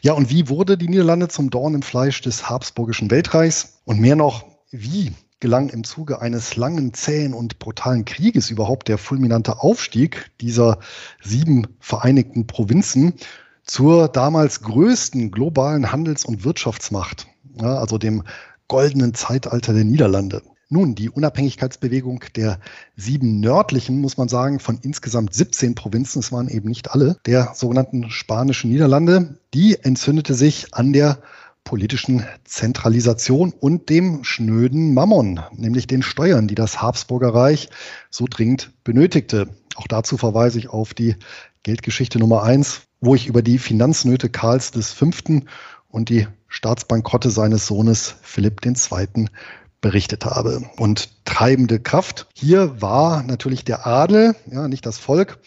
Ja, 0.02 0.14
und 0.14 0.30
wie 0.30 0.50
wurde 0.50 0.78
die 0.78 0.90
Niederlande 0.90 1.28
zum 1.28 1.52
Dorn 1.52 1.76
im 1.76 1.84
Fleisch 1.84 2.22
des 2.22 2.50
habsburgischen 2.50 3.12
Weltreichs? 3.12 3.80
Und 3.86 4.00
mehr 4.00 4.16
noch, 4.16 4.46
wie 4.72 5.14
gelang 5.40 5.70
im 5.70 5.84
Zuge 5.84 6.22
eines 6.22 6.56
langen, 6.56 6.94
zähen 6.94 7.34
und 7.34 7.60
brutalen 7.60 8.06
Krieges 8.06 8.50
überhaupt 8.50 8.88
der 8.88 8.98
fulminante 8.98 9.62
Aufstieg 9.62 10.32
dieser 10.42 10.80
sieben 11.22 11.68
vereinigten 11.80 12.48
Provinzen 12.48 13.14
zur 13.64 14.08
damals 14.08 14.62
größten 14.62 15.32
globalen 15.32 15.92
Handels- 15.92 16.26
und 16.26 16.44
Wirtschaftsmacht, 16.44 17.28
ja, 17.60 17.78
also 17.78 17.98
dem 17.98 18.24
goldenen 18.68 19.14
Zeitalter 19.14 19.74
der 19.74 19.84
Niederlande. 19.84 20.42
Nun, 20.70 20.96
die 20.96 21.10
Unabhängigkeitsbewegung 21.10 22.24
der 22.36 22.60
sieben 22.96 23.40
nördlichen, 23.40 24.02
muss 24.02 24.18
man 24.18 24.30
sagen, 24.30 24.60
von 24.60 24.80
insgesamt 24.82 25.34
17 25.34 25.76
Provinzen, 25.76 26.20
es 26.20 26.32
waren 26.32 26.48
eben 26.48 26.70
nicht 26.70 26.92
alle, 26.92 27.18
der 27.28 27.52
sogenannten 27.54 28.10
spanischen 28.10 28.72
Niederlande, 28.72 29.38
die 29.54 29.78
entzündete 29.84 30.34
sich 30.34 30.74
an 30.74 30.92
der 30.92 31.20
politischen 31.66 32.24
Zentralisation 32.46 33.52
und 33.52 33.90
dem 33.90 34.24
schnöden 34.24 34.94
Mammon, 34.94 35.42
nämlich 35.52 35.88
den 35.88 36.04
Steuern, 36.04 36.48
die 36.48 36.56
das 36.56 36.82
Habsburger 36.82 37.34
Reich 37.34 37.70
so 38.10 38.28
dringend 38.30 38.72
benötigte. 38.86 39.50
Auch 39.76 39.88
dazu 39.88 40.16
verweise 40.16 40.60
ich 40.60 40.70
auf 40.70 40.94
die 40.94 41.18
Geldgeschichte 41.64 42.20
Nummer 42.20 42.44
eins, 42.44 42.84
wo 43.02 43.16
ich 43.16 43.28
über 43.28 43.42
die 43.42 43.58
Finanznöte 43.58 44.30
Karls 44.30 44.70
V. 44.70 45.10
und 45.90 46.10
die 46.10 46.28
Staatsbankrotte 46.48 47.32
seines 47.32 47.68
Sohnes 47.68 48.16
Philipp 48.22 48.64
II. 48.66 49.26
berichtet 49.82 50.24
habe. 50.24 50.70
Und 50.78 51.26
treibende 51.26 51.80
Kraft 51.80 52.28
hier 52.36 52.82
war 52.82 53.24
natürlich 53.24 53.66
der 53.66 53.88
Adel, 53.88 54.36
ja, 54.50 54.68
nicht 54.68 54.86
das 54.86 55.00
Volk. 55.00 55.40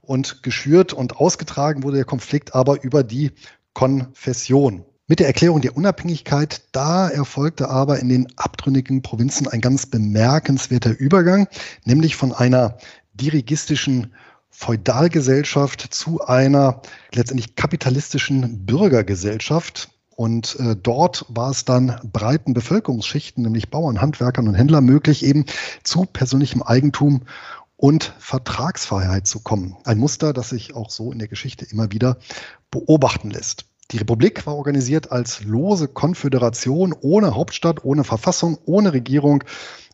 Und 0.00 0.42
geschürt 0.42 0.94
und 0.94 1.16
ausgetragen 1.16 1.82
wurde 1.82 1.96
der 1.96 2.04
Konflikt 2.06 2.54
aber 2.54 2.82
über 2.82 3.04
die 3.04 3.32
Konfession. 3.74 4.84
Mit 5.08 5.20
der 5.20 5.28
Erklärung 5.28 5.60
der 5.60 5.76
Unabhängigkeit, 5.76 6.62
da 6.72 7.08
erfolgte 7.08 7.68
aber 7.68 8.00
in 8.00 8.08
den 8.08 8.26
abtrünnigen 8.36 9.02
Provinzen 9.02 9.46
ein 9.46 9.60
ganz 9.60 9.86
bemerkenswerter 9.86 10.98
Übergang, 10.98 11.46
nämlich 11.84 12.16
von 12.16 12.32
einer 12.32 12.78
dirigistischen 13.14 14.12
Feudalgesellschaft 14.50 15.94
zu 15.94 16.26
einer 16.26 16.82
letztendlich 17.14 17.54
kapitalistischen 17.54 18.66
Bürgergesellschaft. 18.66 19.90
Und 20.16 20.56
äh, 20.58 20.74
dort 20.74 21.24
war 21.28 21.52
es 21.52 21.64
dann 21.64 22.00
breiten 22.12 22.52
Bevölkerungsschichten, 22.52 23.44
nämlich 23.44 23.70
Bauern, 23.70 24.00
Handwerkern 24.00 24.48
und 24.48 24.54
Händlern 24.54 24.84
möglich, 24.84 25.24
eben 25.24 25.44
zu 25.84 26.04
persönlichem 26.04 26.64
Eigentum 26.64 27.22
und 27.76 28.12
Vertragsfreiheit 28.18 29.28
zu 29.28 29.38
kommen. 29.38 29.76
Ein 29.84 29.98
Muster, 29.98 30.32
das 30.32 30.48
sich 30.48 30.74
auch 30.74 30.90
so 30.90 31.12
in 31.12 31.20
der 31.20 31.28
Geschichte 31.28 31.64
immer 31.64 31.92
wieder 31.92 32.16
beobachten 32.72 33.30
lässt. 33.30 33.66
Die 33.92 33.98
Republik 33.98 34.46
war 34.46 34.56
organisiert 34.56 35.12
als 35.12 35.44
lose 35.44 35.86
Konföderation 35.86 36.94
ohne 37.00 37.34
Hauptstadt, 37.34 37.84
ohne 37.84 38.04
Verfassung, 38.04 38.58
ohne 38.64 38.92
Regierung, 38.92 39.44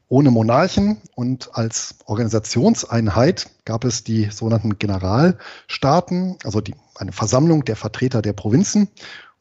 ohne 0.09 0.31
Monarchen 0.31 0.99
und 1.15 1.51
als 1.55 1.95
Organisationseinheit 2.05 3.49
gab 3.65 3.85
es 3.85 4.05
die 4.05 4.31
sogenannten 4.31 4.79
Generalstaaten, 4.79 6.37
also 6.45 6.61
die, 6.61 6.75
eine 6.97 7.13
Versammlung 7.13 7.65
der 7.65 7.77
Vertreter 7.77 8.21
der 8.21 8.35
Provinzen 8.35 8.89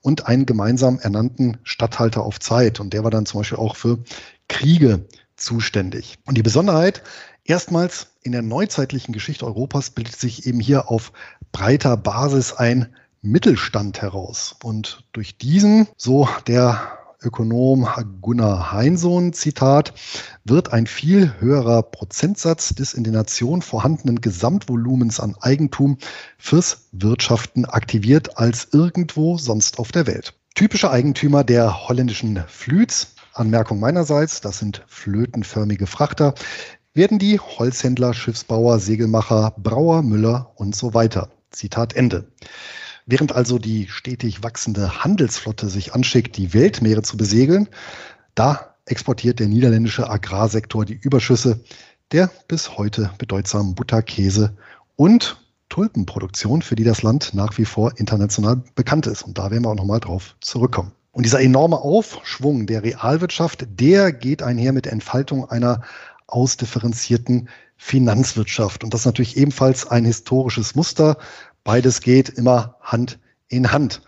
und 0.01 0.27
einen 0.27 0.45
gemeinsam 0.45 0.99
ernannten 0.99 1.57
Statthalter 1.63 2.23
auf 2.23 2.39
Zeit. 2.39 2.79
Und 2.79 2.93
der 2.93 3.03
war 3.03 3.11
dann 3.11 3.25
zum 3.25 3.41
Beispiel 3.41 3.57
auch 3.57 3.75
für 3.75 3.99
Kriege 4.47 5.05
zuständig. 5.35 6.19
Und 6.25 6.37
die 6.37 6.43
Besonderheit, 6.43 7.03
erstmals 7.43 8.07
in 8.23 8.31
der 8.31 8.41
neuzeitlichen 8.41 9.11
Geschichte 9.11 9.45
Europas 9.45 9.89
bildet 9.89 10.15
sich 10.15 10.45
eben 10.45 10.61
hier 10.61 10.89
auf 10.89 11.11
breiter 11.51 11.97
Basis 11.97 12.53
ein 12.53 12.95
Mittelstand 13.21 14.01
heraus. 14.01 14.55
Und 14.63 15.03
durch 15.13 15.37
diesen, 15.37 15.87
so 15.97 16.27
der 16.47 16.97
Ökonom 17.23 17.87
Gunnar 18.19 18.71
Heinsohn, 18.71 19.31
Zitat, 19.33 19.93
wird 20.43 20.73
ein 20.73 20.87
viel 20.87 21.33
höherer 21.39 21.83
Prozentsatz 21.83 22.69
des 22.69 22.93
in 22.93 23.03
der 23.03 23.13
Nation 23.13 23.61
vorhandenen 23.61 24.21
Gesamtvolumens 24.21 25.19
an 25.19 25.35
Eigentum 25.39 25.97
fürs 26.39 26.87
Wirtschaften 26.91 27.65
aktiviert 27.65 28.39
als 28.39 28.69
irgendwo 28.71 29.37
sonst 29.37 29.77
auf 29.77 29.91
der 29.91 30.07
Welt. 30.07 30.33
Typische 30.55 30.89
Eigentümer 30.89 31.43
der 31.43 31.87
holländischen 31.87 32.43
Flüts, 32.47 33.15
Anmerkung 33.33 33.79
meinerseits, 33.79 34.41
das 34.41 34.57
sind 34.57 34.83
flötenförmige 34.87 35.87
Frachter, 35.87 36.33
werden 36.93 37.19
die 37.19 37.39
Holzhändler, 37.39 38.13
Schiffsbauer, 38.13 38.79
Segelmacher, 38.79 39.53
Brauer, 39.57 40.01
Müller 40.01 40.51
und 40.55 40.75
so 40.75 40.93
weiter. 40.93 41.29
Zitat 41.51 41.95
Ende. 41.95 42.25
Während 43.11 43.35
also 43.35 43.59
die 43.59 43.89
stetig 43.89 44.41
wachsende 44.41 45.03
Handelsflotte 45.03 45.67
sich 45.67 45.93
anschickt, 45.93 46.37
die 46.37 46.53
Weltmeere 46.53 47.01
zu 47.01 47.17
besegeln, 47.17 47.67
da 48.35 48.75
exportiert 48.85 49.41
der 49.41 49.49
niederländische 49.49 50.09
Agrarsektor 50.09 50.85
die 50.85 50.93
Überschüsse 50.93 51.59
der 52.13 52.31
bis 52.47 52.77
heute 52.77 53.11
bedeutsamen 53.17 53.75
Butter, 53.75 54.01
Käse 54.01 54.55
und 54.95 55.43
Tulpenproduktion, 55.67 56.61
für 56.61 56.75
die 56.75 56.85
das 56.85 57.01
Land 57.01 57.33
nach 57.33 57.57
wie 57.57 57.65
vor 57.65 57.91
international 57.97 58.63
bekannt 58.75 59.07
ist. 59.07 59.23
Und 59.23 59.37
da 59.37 59.51
werden 59.51 59.65
wir 59.65 59.71
auch 59.71 59.75
nochmal 59.75 59.99
drauf 59.99 60.37
zurückkommen. 60.39 60.93
Und 61.11 61.25
dieser 61.25 61.41
enorme 61.41 61.79
Aufschwung 61.79 62.65
der 62.65 62.81
Realwirtschaft, 62.81 63.67
der 63.77 64.13
geht 64.13 64.41
einher 64.41 64.71
mit 64.71 64.87
Entfaltung 64.87 65.49
einer 65.49 65.81
ausdifferenzierten 66.27 67.49
Finanzwirtschaft. 67.75 68.85
Und 68.85 68.93
das 68.93 69.01
ist 69.01 69.05
natürlich 69.05 69.35
ebenfalls 69.35 69.85
ein 69.85 70.05
historisches 70.05 70.75
Muster, 70.75 71.17
Beides 71.63 72.01
geht 72.01 72.29
immer 72.29 72.77
Hand 72.81 73.19
in 73.47 73.71
Hand. 73.71 74.01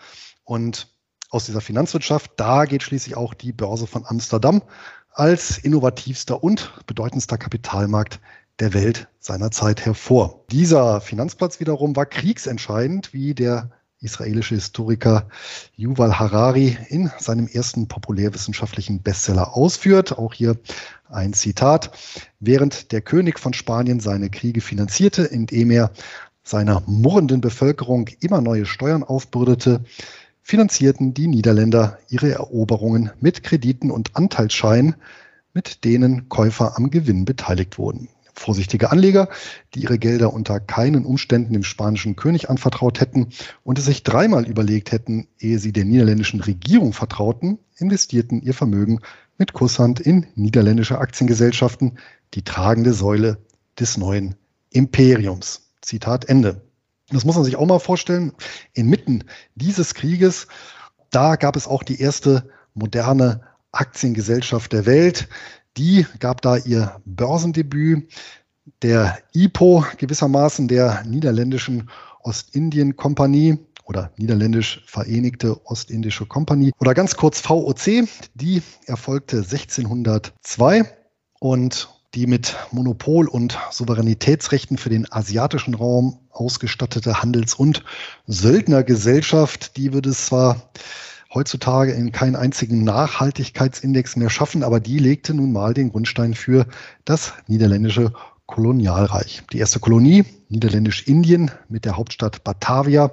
Und 0.43 0.87
aus 1.29 1.45
dieser 1.45 1.61
Finanzwirtschaft, 1.61 2.31
da 2.37 2.65
geht 2.65 2.83
schließlich 2.83 3.15
auch 3.17 3.33
die 3.33 3.53
Börse 3.53 3.87
von 3.87 4.05
Amsterdam 4.05 4.61
als 5.11 5.57
innovativster 5.57 6.43
und 6.43 6.73
bedeutendster 6.87 7.37
Kapitalmarkt 7.37 8.19
der 8.59 8.73
Welt 8.73 9.07
seiner 9.19 9.51
Zeit 9.51 9.85
hervor. 9.85 10.43
Dieser 10.51 11.01
Finanzplatz 11.01 11.59
wiederum 11.59 11.95
war 11.95 12.05
kriegsentscheidend, 12.05 13.13
wie 13.13 13.33
der 13.33 13.71
israelische 13.99 14.55
Historiker 14.55 15.27
Yuval 15.75 16.19
Harari 16.19 16.77
in 16.89 17.09
seinem 17.19 17.47
ersten 17.47 17.87
populärwissenschaftlichen 17.87 19.01
Bestseller 19.01 19.55
ausführt. 19.55 20.17
Auch 20.17 20.33
hier 20.33 20.57
ein 21.09 21.33
Zitat. 21.33 21.91
Während 22.39 22.91
der 22.91 23.01
König 23.01 23.39
von 23.39 23.53
Spanien 23.53 23.99
seine 23.99 24.29
Kriege 24.29 24.61
finanzierte, 24.61 25.23
indem 25.23 25.71
er 25.71 25.91
seiner 26.43 26.83
murrenden 26.85 27.41
Bevölkerung 27.41 28.09
immer 28.19 28.41
neue 28.41 28.65
Steuern 28.65 29.03
aufbürdete, 29.03 29.83
finanzierten 30.41 31.13
die 31.13 31.27
Niederländer 31.27 31.97
ihre 32.09 32.31
Eroberungen 32.31 33.11
mit 33.21 33.43
Krediten 33.43 33.89
und 33.89 34.15
Anteilsscheinen, 34.15 34.95
mit 35.53 35.85
denen 35.85 36.27
Käufer 36.29 36.77
am 36.77 36.91
Gewinn 36.91 37.25
beteiligt 37.25 37.77
wurden. 37.77 38.09
Vorsichtige 38.35 38.91
Anleger, 38.91 39.29
die 39.73 39.83
ihre 39.83 39.99
Gelder 39.99 40.33
unter 40.33 40.59
keinen 40.59 41.05
Umständen 41.05 41.53
dem 41.53 41.63
spanischen 41.63 42.15
König 42.15 42.49
anvertraut 42.49 42.99
hätten 42.99 43.27
und 43.63 43.77
es 43.77 43.85
sich 43.85 44.03
dreimal 44.03 44.47
überlegt 44.47 44.91
hätten, 44.91 45.27
ehe 45.39 45.59
sie 45.59 45.71
der 45.71 45.85
niederländischen 45.85 46.41
Regierung 46.41 46.93
vertrauten, 46.93 47.59
investierten 47.77 48.41
ihr 48.41 48.55
Vermögen 48.55 48.99
mit 49.37 49.53
Kusshand 49.53 49.99
in 49.99 50.25
niederländische 50.35 50.97
Aktiengesellschaften, 50.97 51.99
die 52.33 52.43
tragende 52.43 52.93
Säule 52.93 53.37
des 53.79 53.97
neuen 53.97 54.35
Imperiums. 54.71 55.62
Zitat 55.83 56.25
Ende. 56.25 56.61
Das 57.09 57.25
muss 57.25 57.35
man 57.35 57.43
sich 57.43 57.55
auch 57.55 57.65
mal 57.65 57.79
vorstellen. 57.79 58.33
Inmitten 58.73 59.25
dieses 59.55 59.93
Krieges, 59.93 60.47
da 61.11 61.35
gab 61.35 61.55
es 61.55 61.67
auch 61.67 61.83
die 61.83 61.99
erste 61.99 62.49
moderne 62.73 63.41
Aktiengesellschaft 63.71 64.73
der 64.73 64.85
Welt. 64.85 65.27
Die 65.77 66.05
gab 66.19 66.41
da 66.41 66.57
ihr 66.57 67.01
Börsendebüt. 67.05 68.11
Der 68.81 69.19
IPO 69.33 69.85
gewissermaßen 69.97 70.67
der 70.69 71.03
niederländischen 71.03 71.89
Ostindien-Kompanie 72.21 73.59
oder 73.83 74.11
niederländisch 74.17 74.83
Vereinigte 74.87 75.65
Ostindische 75.65 76.25
Kompanie 76.25 76.71
oder 76.79 76.93
ganz 76.93 77.17
kurz 77.17 77.41
VOC. 77.41 78.07
Die 78.33 78.61
erfolgte 78.85 79.37
1602 79.37 80.85
und 81.39 81.89
die 82.15 82.27
mit 82.27 82.55
Monopol- 82.71 83.27
und 83.27 83.57
Souveränitätsrechten 83.71 84.77
für 84.77 84.89
den 84.89 85.11
asiatischen 85.11 85.73
Raum 85.73 86.19
ausgestattete 86.31 87.21
Handels- 87.21 87.55
und 87.55 87.83
Söldnergesellschaft, 88.27 89.77
die 89.77 89.93
würde 89.93 90.09
es 90.09 90.27
zwar 90.27 90.69
heutzutage 91.33 91.93
in 91.93 92.11
keinen 92.11 92.35
einzigen 92.35 92.83
Nachhaltigkeitsindex 92.83 94.15
mehr 94.15 94.29
schaffen, 94.29 94.63
aber 94.63 94.79
die 94.79 94.99
legte 94.99 95.33
nun 95.33 95.51
mal 95.51 95.73
den 95.73 95.89
Grundstein 95.89 96.35
für 96.35 96.67
das 97.05 97.33
niederländische 97.47 98.13
Kolonialreich. 98.45 99.43
Die 99.51 99.57
erste 99.57 99.79
Kolonie, 99.79 100.25
Niederländisch-Indien 100.49 101.49
mit 101.69 101.85
der 101.85 101.97
Hauptstadt 101.97 102.43
Batavia, 102.43 103.11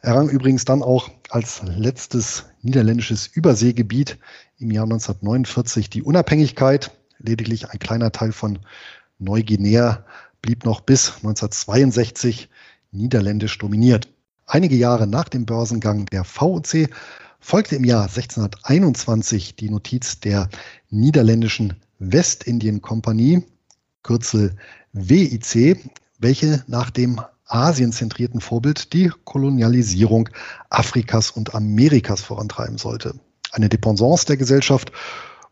errang 0.00 0.28
übrigens 0.28 0.64
dann 0.64 0.82
auch 0.82 1.10
als 1.30 1.62
letztes 1.64 2.44
niederländisches 2.62 3.26
Überseegebiet 3.26 4.18
im 4.58 4.70
Jahr 4.70 4.84
1949 4.84 5.90
die 5.90 6.02
Unabhängigkeit. 6.02 6.92
Lediglich 7.18 7.70
ein 7.70 7.78
kleiner 7.78 8.12
Teil 8.12 8.32
von 8.32 8.58
Neuguinea 9.18 10.04
blieb 10.42 10.64
noch 10.64 10.80
bis 10.80 11.16
1962 11.16 12.48
niederländisch 12.92 13.58
dominiert. 13.58 14.08
Einige 14.46 14.76
Jahre 14.76 15.06
nach 15.06 15.28
dem 15.28 15.44
Börsengang 15.44 16.06
der 16.06 16.24
VOC 16.24 16.88
folgte 17.40 17.76
im 17.76 17.84
Jahr 17.84 18.04
1621 18.04 19.56
die 19.56 19.70
Notiz 19.70 20.20
der 20.20 20.48
niederländischen 20.90 21.74
Westindien-Kompanie, 21.98 23.44
Kürzel 24.02 24.56
WIC, 24.92 25.90
welche 26.18 26.64
nach 26.66 26.90
dem 26.90 27.20
asienzentrierten 27.46 28.40
Vorbild 28.40 28.92
die 28.92 29.10
Kolonialisierung 29.24 30.28
Afrikas 30.70 31.30
und 31.30 31.54
Amerikas 31.54 32.20
vorantreiben 32.20 32.78
sollte. 32.78 33.14
Eine 33.52 33.68
Dependance 33.68 34.26
der 34.26 34.36
Gesellschaft 34.36 34.92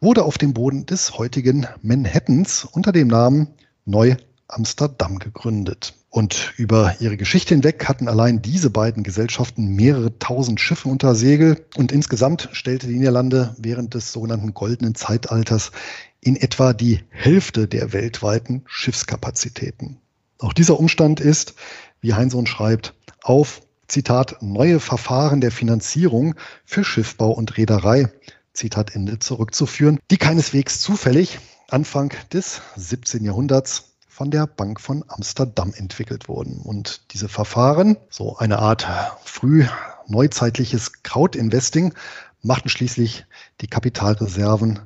wurde 0.00 0.25
auf 0.25 0.38
dem 0.38 0.53
Boden 0.53 0.87
des 0.87 1.19
heutigen 1.19 1.67
Manhattans 1.83 2.65
unter 2.65 2.93
dem 2.93 3.09
Namen 3.09 3.49
Neu-Amsterdam 3.85 5.19
gegründet. 5.19 5.95
Und 6.11 6.55
über 6.57 6.97
ihre 7.00 7.17
Geschichte 7.17 7.55
hinweg 7.55 7.87
hatten 7.87 8.09
allein 8.09 8.41
diese 8.41 8.71
beiden 8.71 9.03
Gesellschaften 9.03 9.75
mehrere 9.75 10.19
tausend 10.19 10.61
Schiffe 10.61 10.88
unter 10.88 11.15
Segel. 11.15 11.67
Und 11.76 11.93
insgesamt 11.93 12.49
stellte 12.53 12.87
die 12.87 12.97
Niederlande 12.97 13.55
während 13.59 13.93
des 13.93 14.12
sogenannten 14.12 14.55
goldenen 14.55 14.95
Zeitalters 14.95 15.73
in 16.21 16.37
etwa 16.37 16.73
die 16.73 17.00
Hälfte 17.11 17.69
der 17.69 17.93
weltweiten 17.93 18.62
Schiffskapazitäten. 18.67 19.99
Auch 20.38 20.53
dieser 20.53 20.79
Umstand 20.79 21.21
ist, 21.21 21.55
wie 22.00 22.15
Heinsohn 22.15 22.47
schreibt, 22.47 22.95
auf, 23.23 23.61
Zitat, 23.88 24.38
neue 24.41 24.81
Verfahren 24.81 25.41
der 25.41 25.53
Finanzierung 25.53 26.35
für 26.65 26.83
Schiffbau 26.83 27.31
und 27.31 27.57
Reederei 27.57 28.09
Zitat 28.56 28.94
Ende, 28.94 29.18
zurückzuführen, 29.18 29.98
die 30.10 30.16
keineswegs 30.16 30.80
zufällig 30.80 31.38
Anfang 31.68 32.12
des 32.32 32.60
17. 32.76 33.25
Jahrhunderts 33.25 33.96
von 34.08 34.30
der 34.30 34.46
Bank 34.46 34.80
von 34.80 35.04
Amsterdam 35.08 35.75
entwickelt 35.75 36.28
wurden. 36.28 36.58
Und 36.58 37.12
diese 37.12 37.28
Verfahren, 37.28 37.96
so 38.08 38.36
eine 38.38 38.58
Art 38.58 38.86
früh 39.25 39.66
neuzeitliches 40.06 41.02
Krautinvesting, 41.02 41.92
machten 42.40 42.68
schließlich 42.68 43.26
die 43.60 43.66
Kapitalreserven 43.66 44.80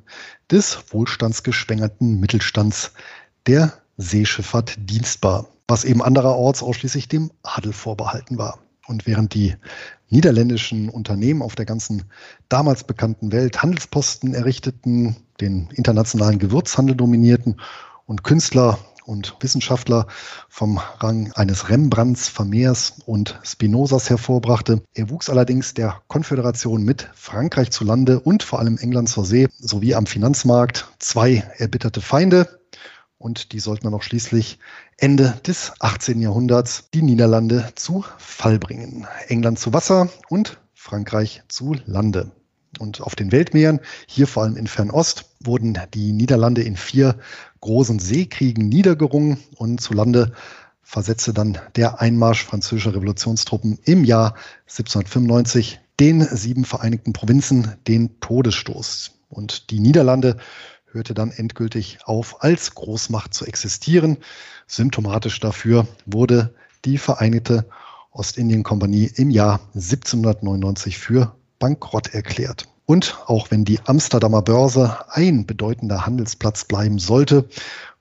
des 0.50 0.78
wohlstandsgeschwängerten 0.90 2.18
Mittelstands 2.18 2.92
der 3.46 3.72
Seeschifffahrt 3.98 4.76
dienstbar, 4.78 5.46
was 5.68 5.84
eben 5.84 6.02
andererorts 6.02 6.62
ausschließlich 6.62 7.08
dem 7.08 7.30
Adel 7.42 7.72
vorbehalten 7.72 8.38
war. 8.38 8.58
Und 8.86 9.06
während 9.06 9.34
die 9.34 9.56
niederländischen 10.10 10.88
Unternehmen 10.88 11.42
auf 11.42 11.54
der 11.54 11.64
ganzen 11.64 12.04
damals 12.48 12.84
bekannten 12.84 13.32
Welt 13.32 13.62
Handelsposten 13.62 14.34
errichteten, 14.34 15.16
den 15.40 15.68
internationalen 15.74 16.38
Gewürzhandel 16.38 16.96
dominierten 16.96 17.60
und 18.06 18.24
Künstler 18.24 18.78
und 19.06 19.36
Wissenschaftler 19.40 20.06
vom 20.48 20.78
Rang 20.98 21.32
eines 21.34 21.68
Rembrandts, 21.68 22.28
Vermeers 22.28 22.94
und 23.06 23.40
Spinozas 23.42 24.08
hervorbrachte. 24.08 24.82
Er 24.94 25.10
wuchs 25.10 25.28
allerdings 25.28 25.74
der 25.74 26.00
Konföderation 26.06 26.84
mit 26.84 27.08
Frankreich 27.14 27.70
zu 27.70 27.84
Lande 27.84 28.20
und 28.20 28.42
vor 28.42 28.60
allem 28.60 28.78
England 28.78 29.08
zur 29.08 29.24
See 29.24 29.48
sowie 29.58 29.94
am 29.94 30.06
Finanzmarkt 30.06 30.86
zwei 30.98 31.44
erbitterte 31.56 32.00
Feinde, 32.00 32.59
und 33.20 33.52
die 33.52 33.60
sollten 33.60 33.84
dann 33.84 33.94
auch 33.94 34.02
schließlich 34.02 34.58
Ende 34.96 35.38
des 35.46 35.74
18. 35.78 36.22
Jahrhunderts 36.22 36.88
die 36.94 37.02
Niederlande 37.02 37.70
zu 37.74 38.02
Fall 38.16 38.58
bringen. 38.58 39.06
England 39.28 39.58
zu 39.58 39.74
Wasser 39.74 40.08
und 40.30 40.58
Frankreich 40.72 41.42
zu 41.48 41.76
Lande. 41.84 42.32
Und 42.78 43.02
auf 43.02 43.14
den 43.14 43.30
Weltmeeren, 43.30 43.80
hier 44.06 44.26
vor 44.26 44.44
allem 44.44 44.56
in 44.56 44.66
Fernost, 44.66 45.26
wurden 45.40 45.78
die 45.92 46.12
Niederlande 46.12 46.62
in 46.62 46.76
vier 46.76 47.18
großen 47.60 47.98
Seekriegen 47.98 48.68
niedergerungen 48.68 49.36
und 49.56 49.82
zu 49.82 49.92
Lande 49.92 50.32
versetzte 50.82 51.34
dann 51.34 51.58
der 51.76 52.00
Einmarsch 52.00 52.44
französischer 52.44 52.94
Revolutionstruppen 52.94 53.78
im 53.84 54.04
Jahr 54.04 54.34
1795 54.62 55.78
den 56.00 56.22
sieben 56.22 56.64
Vereinigten 56.64 57.12
Provinzen 57.12 57.74
den 57.86 58.18
Todesstoß. 58.20 59.12
Und 59.28 59.70
die 59.70 59.78
Niederlande 59.78 60.38
hörte 60.92 61.14
dann 61.14 61.30
endgültig 61.30 61.98
auf, 62.04 62.42
als 62.42 62.74
Großmacht 62.74 63.34
zu 63.34 63.46
existieren. 63.46 64.18
Symptomatisch 64.66 65.40
dafür 65.40 65.86
wurde 66.06 66.54
die 66.84 66.98
Vereinigte 66.98 67.66
Ostindien-Kompanie 68.12 69.10
im 69.16 69.30
Jahr 69.30 69.60
1799 69.74 70.98
für 70.98 71.34
bankrott 71.58 72.14
erklärt. 72.14 72.66
Und 72.86 73.18
auch 73.26 73.52
wenn 73.52 73.64
die 73.64 73.78
Amsterdamer 73.84 74.42
Börse 74.42 74.96
ein 75.10 75.46
bedeutender 75.46 76.06
Handelsplatz 76.06 76.64
bleiben 76.64 76.98
sollte, 76.98 77.48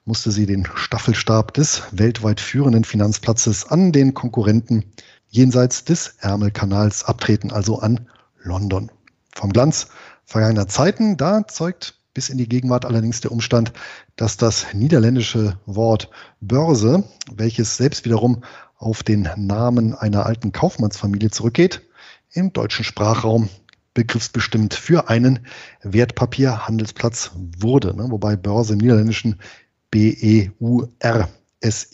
musste 0.06 0.32
sie 0.32 0.48
den 0.48 0.68
Staffelstab 0.74 1.54
des 1.54 1.84
weltweit 1.92 2.40
führenden 2.40 2.84
Finanzplatzes 2.84 3.68
an 3.68 3.92
den 3.92 4.16
Konkurrenten 4.16 4.86
jenseits 5.28 5.84
des 5.84 6.16
Ärmelkanals 6.20 7.04
abtreten, 7.04 7.52
also 7.52 7.78
an 7.80 8.08
London. 8.42 8.92
Vom 9.36 9.54
Glanz 9.54 9.90
vergangener 10.26 10.68
Zeiten, 10.68 11.18
da 11.18 11.48
zeugt 11.48 11.99
bis 12.20 12.28
in 12.28 12.38
die 12.38 12.50
Gegenwart 12.50 12.84
allerdings 12.84 13.22
der 13.22 13.32
Umstand, 13.32 13.72
dass 14.18 14.36
das 14.36 14.74
niederländische 14.74 15.58
Wort 15.66 16.10
Börse, 16.42 17.06
welches 17.32 17.78
selbst 17.78 18.04
wiederum 18.04 18.44
auf 18.76 19.04
den 19.04 19.30
Namen 19.38 19.96
einer 19.96 20.26
alten 20.26 20.52
Kaufmannsfamilie 20.52 21.30
zurückgeht, 21.30 21.82
im 22.34 22.52
deutschen 22.52 22.84
Sprachraum 22.84 23.48
begriffsbestimmt 23.94 24.74
für 24.74 25.08
einen 25.08 25.48
Wertpapierhandelsplatz 25.82 27.32
wurde, 27.58 27.96
ne, 27.96 28.12
wobei 28.12 28.36
Börse 28.36 28.74
im 28.74 28.80
Niederländischen 28.80 29.40
B-E-U-R-S-E 29.90 31.30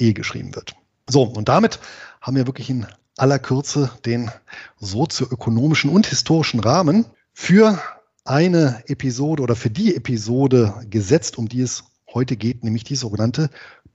-E 0.10 0.14
geschrieben 0.14 0.56
wird. 0.56 0.74
So, 1.08 1.22
und 1.22 1.50
damit 1.50 1.80
haben 2.20 2.36
wir 2.36 2.48
wirklich 2.48 2.72
in 2.72 2.88
aller 3.16 3.38
Kürze 3.38 3.92
den 4.08 4.32
sozioökonomischen 4.80 5.92
und 5.92 6.08
historischen 6.08 6.62
Rahmen 6.62 7.06
für 7.32 7.80
eine 8.26 8.84
Episode 8.88 9.44
oder 9.44 9.56
für 9.56 9.70
die 9.70 9.96
Episode 9.96 10.74
gesetzt, 10.90 11.38
um 11.38 11.48
die 11.48 11.62
es 11.62 11.84
heute 12.14 12.36
geht, 12.36 12.64
nämlich 12.64 12.84
die 12.84 12.96
sogenannte 12.96 13.50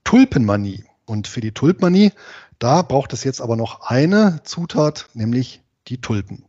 Tulpenmanie. 0.04 0.84
Und 1.04 1.26
für 1.26 1.40
die 1.40 1.52
Tulpenmanie, 1.52 2.12
da 2.60 2.82
braucht 2.82 3.12
es 3.12 3.24
jetzt 3.24 3.40
aber 3.40 3.56
noch 3.56 3.80
eine 3.82 4.40
Zutat, 4.44 5.08
nämlich 5.14 5.60
die 5.88 6.00
Tulpen. 6.00 6.44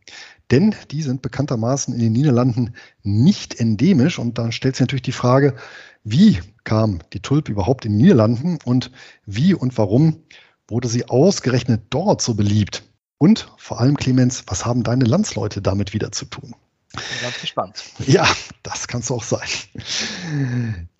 Denn 0.52 0.74
die 0.90 1.02
sind 1.02 1.22
bekanntermaßen 1.22 1.92
in 1.94 2.00
den 2.00 2.12
Niederlanden 2.12 2.74
nicht 3.02 3.58
endemisch. 3.58 4.18
Und 4.18 4.38
dann 4.38 4.52
stellt 4.52 4.76
sich 4.76 4.82
natürlich 4.82 5.02
die 5.02 5.12
Frage, 5.12 5.56
wie 6.04 6.40
kam 6.64 7.00
die 7.12 7.20
Tulpe 7.20 7.50
überhaupt 7.50 7.84
in 7.84 7.92
den 7.92 8.02
Niederlanden 8.02 8.58
und 8.64 8.92
wie 9.26 9.54
und 9.54 9.76
warum 9.78 10.22
wurde 10.68 10.88
sie 10.88 11.08
ausgerechnet 11.08 11.82
dort 11.90 12.22
so 12.22 12.34
beliebt? 12.34 12.84
Und 13.18 13.52
vor 13.56 13.80
allem, 13.80 13.96
Clemens, 13.96 14.44
was 14.46 14.66
haben 14.66 14.82
deine 14.82 15.04
Landsleute 15.04 15.62
damit 15.62 15.92
wieder 15.92 16.12
zu 16.12 16.26
tun? 16.26 16.54
Bin 16.94 17.02
ganz 17.22 17.40
gespannt. 17.40 17.82
Ja, 18.06 18.28
das 18.62 18.86
kann 18.86 19.00
es 19.00 19.10
auch 19.10 19.22
sein. 19.22 19.48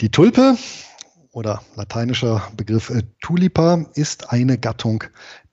Die 0.01 0.11
Tulpe 0.11 0.57
oder 1.33 1.63
lateinischer 1.77 2.51
Begriff 2.57 2.91
äh, 2.91 3.03
Tulipa 3.21 3.87
ist 3.95 4.31
eine 4.31 4.59
Gattung 4.59 5.05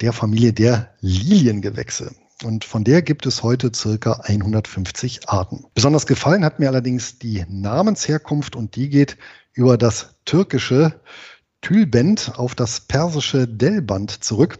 der 0.01 0.13
Familie 0.13 0.53
der 0.53 0.93
Liliengewächse. 1.01 2.13
Und 2.43 2.63
von 2.63 2.85
der 2.85 3.01
gibt 3.01 3.25
es 3.25 3.43
heute 3.43 3.71
circa 3.75 4.21
150 4.23 5.27
Arten. 5.27 5.65
Besonders 5.73 6.05
gefallen 6.05 6.45
hat 6.45 6.59
mir 6.59 6.69
allerdings 6.69 7.19
die 7.19 7.45
Namensherkunft 7.49 8.55
und 8.55 8.75
die 8.77 8.89
geht 8.89 9.17
über 9.53 9.77
das 9.77 10.15
türkische 10.23 11.01
Tülbent 11.61 12.31
auf 12.35 12.55
das 12.55 12.79
persische 12.81 13.45
Delband 13.45 14.23
zurück, 14.23 14.59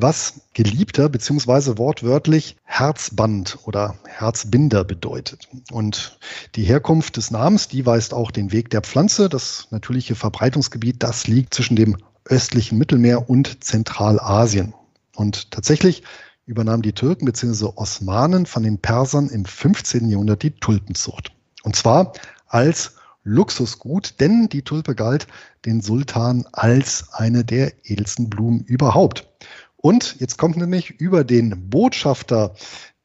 was 0.00 0.42
Geliebter 0.54 1.08
beziehungsweise 1.08 1.76
wortwörtlich 1.76 2.56
Herzband 2.62 3.58
oder 3.64 3.96
Herzbinder 4.06 4.84
bedeutet. 4.84 5.48
Und 5.72 6.18
die 6.54 6.62
Herkunft 6.62 7.16
des 7.16 7.32
Namens, 7.32 7.66
die 7.66 7.84
weist 7.84 8.14
auch 8.14 8.30
den 8.30 8.52
Weg 8.52 8.70
der 8.70 8.82
Pflanze. 8.82 9.28
Das 9.28 9.66
natürliche 9.70 10.14
Verbreitungsgebiet, 10.14 11.02
das 11.02 11.26
liegt 11.26 11.52
zwischen 11.52 11.74
dem 11.74 11.96
östlichen 12.24 12.78
Mittelmeer 12.78 13.28
und 13.28 13.64
Zentralasien. 13.64 14.72
Und 15.16 15.50
tatsächlich 15.50 16.04
übernahmen 16.46 16.82
die 16.82 16.92
Türken 16.92 17.24
bzw. 17.24 17.72
Osmanen 17.74 18.46
von 18.46 18.62
den 18.62 18.78
Persern 18.78 19.28
im 19.28 19.44
15. 19.44 20.08
Jahrhundert 20.08 20.44
die 20.44 20.52
Tulpenzucht. 20.52 21.32
Und 21.64 21.74
zwar 21.74 22.12
als 22.46 22.92
Luxusgut, 23.24 24.20
denn 24.20 24.48
die 24.48 24.62
Tulpe 24.62 24.94
galt 24.94 25.26
den 25.66 25.82
Sultan 25.82 26.46
als 26.52 27.12
eine 27.12 27.44
der 27.44 27.72
edelsten 27.84 28.30
Blumen 28.30 28.60
überhaupt. 28.60 29.28
Und 29.80 30.16
jetzt 30.18 30.38
kommt 30.38 30.56
nämlich 30.56 30.90
über 31.00 31.24
den 31.24 31.70
Botschafter 31.70 32.54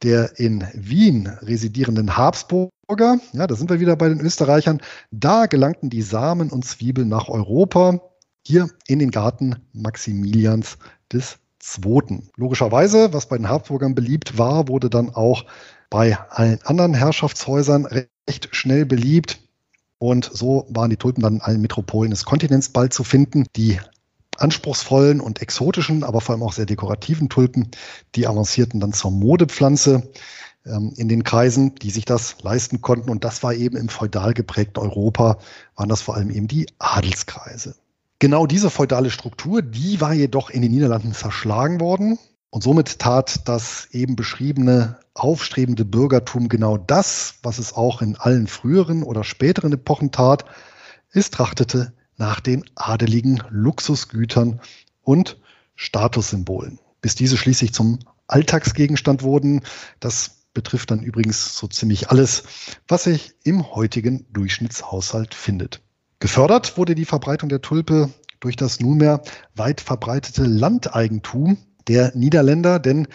der 0.02 0.38
in 0.38 0.66
Wien 0.74 1.28
residierenden 1.40 2.16
Habsburger, 2.16 3.18
ja, 3.32 3.46
da 3.46 3.54
sind 3.54 3.70
wir 3.70 3.80
wieder 3.80 3.96
bei 3.96 4.08
den 4.08 4.20
Österreichern, 4.20 4.82
da 5.10 5.46
gelangten 5.46 5.88
die 5.88 6.02
Samen 6.02 6.50
und 6.50 6.64
Zwiebeln 6.64 7.08
nach 7.08 7.28
Europa, 7.28 8.00
hier 8.46 8.68
in 8.86 8.98
den 8.98 9.10
Garten 9.10 9.56
Maximilians 9.72 10.76
des 11.10 11.38
Zweiten. 11.58 12.28
Logischerweise, 12.36 13.14
was 13.14 13.26
bei 13.26 13.38
den 13.38 13.48
Habsburgern 13.48 13.94
beliebt 13.94 14.36
war, 14.36 14.68
wurde 14.68 14.90
dann 14.90 15.14
auch 15.14 15.46
bei 15.88 16.18
allen 16.28 16.60
anderen 16.64 16.92
Herrschaftshäusern 16.92 17.86
recht 17.86 18.48
schnell 18.50 18.84
beliebt. 18.84 19.40
Und 19.98 20.28
so 20.30 20.66
waren 20.68 20.90
die 20.90 20.98
Tulpen 20.98 21.22
dann 21.22 21.36
in 21.36 21.40
allen 21.40 21.62
Metropolen 21.62 22.10
des 22.10 22.26
Kontinents 22.26 22.68
bald 22.68 22.92
zu 22.92 23.04
finden. 23.04 23.46
Die 23.56 23.80
anspruchsvollen 24.38 25.20
und 25.20 25.42
exotischen, 25.42 26.04
aber 26.04 26.20
vor 26.20 26.34
allem 26.34 26.42
auch 26.42 26.52
sehr 26.52 26.66
dekorativen 26.66 27.28
Tulpen, 27.28 27.70
die 28.14 28.26
avancierten 28.26 28.80
dann 28.80 28.92
zur 28.92 29.10
Modepflanze 29.10 30.10
ähm, 30.66 30.92
in 30.96 31.08
den 31.08 31.24
Kreisen, 31.24 31.74
die 31.76 31.90
sich 31.90 32.04
das 32.04 32.36
leisten 32.42 32.80
konnten. 32.80 33.10
Und 33.10 33.24
das 33.24 33.42
war 33.42 33.54
eben 33.54 33.76
im 33.76 33.88
feudal 33.88 34.34
geprägten 34.34 34.80
Europa, 34.80 35.38
waren 35.76 35.88
das 35.88 36.02
vor 36.02 36.14
allem 36.14 36.30
eben 36.30 36.48
die 36.48 36.66
Adelskreise. 36.78 37.74
Genau 38.18 38.46
diese 38.46 38.70
feudale 38.70 39.10
Struktur, 39.10 39.60
die 39.60 40.00
war 40.00 40.14
jedoch 40.14 40.48
in 40.48 40.62
den 40.62 40.70
Niederlanden 40.70 41.12
zerschlagen 41.12 41.80
worden. 41.80 42.18
Und 42.50 42.62
somit 42.62 43.00
tat 43.00 43.48
das 43.48 43.88
eben 43.90 44.14
beschriebene 44.14 44.98
aufstrebende 45.12 45.84
Bürgertum 45.84 46.48
genau 46.48 46.76
das, 46.76 47.34
was 47.42 47.58
es 47.58 47.72
auch 47.72 48.00
in 48.00 48.16
allen 48.16 48.46
früheren 48.46 49.02
oder 49.02 49.24
späteren 49.24 49.72
Epochen 49.72 50.12
tat. 50.12 50.44
Es 51.10 51.30
trachtete 51.30 51.92
nach 52.16 52.40
den 52.40 52.64
adeligen 52.74 53.42
Luxusgütern 53.50 54.60
und 55.02 55.38
Statussymbolen, 55.74 56.78
bis 57.00 57.14
diese 57.14 57.36
schließlich 57.36 57.72
zum 57.72 57.98
Alltagsgegenstand 58.26 59.22
wurden. 59.22 59.62
Das 60.00 60.44
betrifft 60.54 60.90
dann 60.90 61.02
übrigens 61.02 61.56
so 61.56 61.66
ziemlich 61.66 62.10
alles, 62.10 62.44
was 62.88 63.04
sich 63.04 63.34
im 63.42 63.74
heutigen 63.74 64.26
Durchschnittshaushalt 64.32 65.34
findet. 65.34 65.82
Gefördert 66.20 66.78
wurde 66.78 66.94
die 66.94 67.04
Verbreitung 67.04 67.48
der 67.48 67.60
Tulpe 67.60 68.10
durch 68.40 68.56
das 68.56 68.80
nunmehr 68.80 69.22
weit 69.54 69.80
verbreitete 69.80 70.44
Landeigentum 70.44 71.58
der 71.88 72.12
Niederländer, 72.14 72.78
denn 72.78 73.08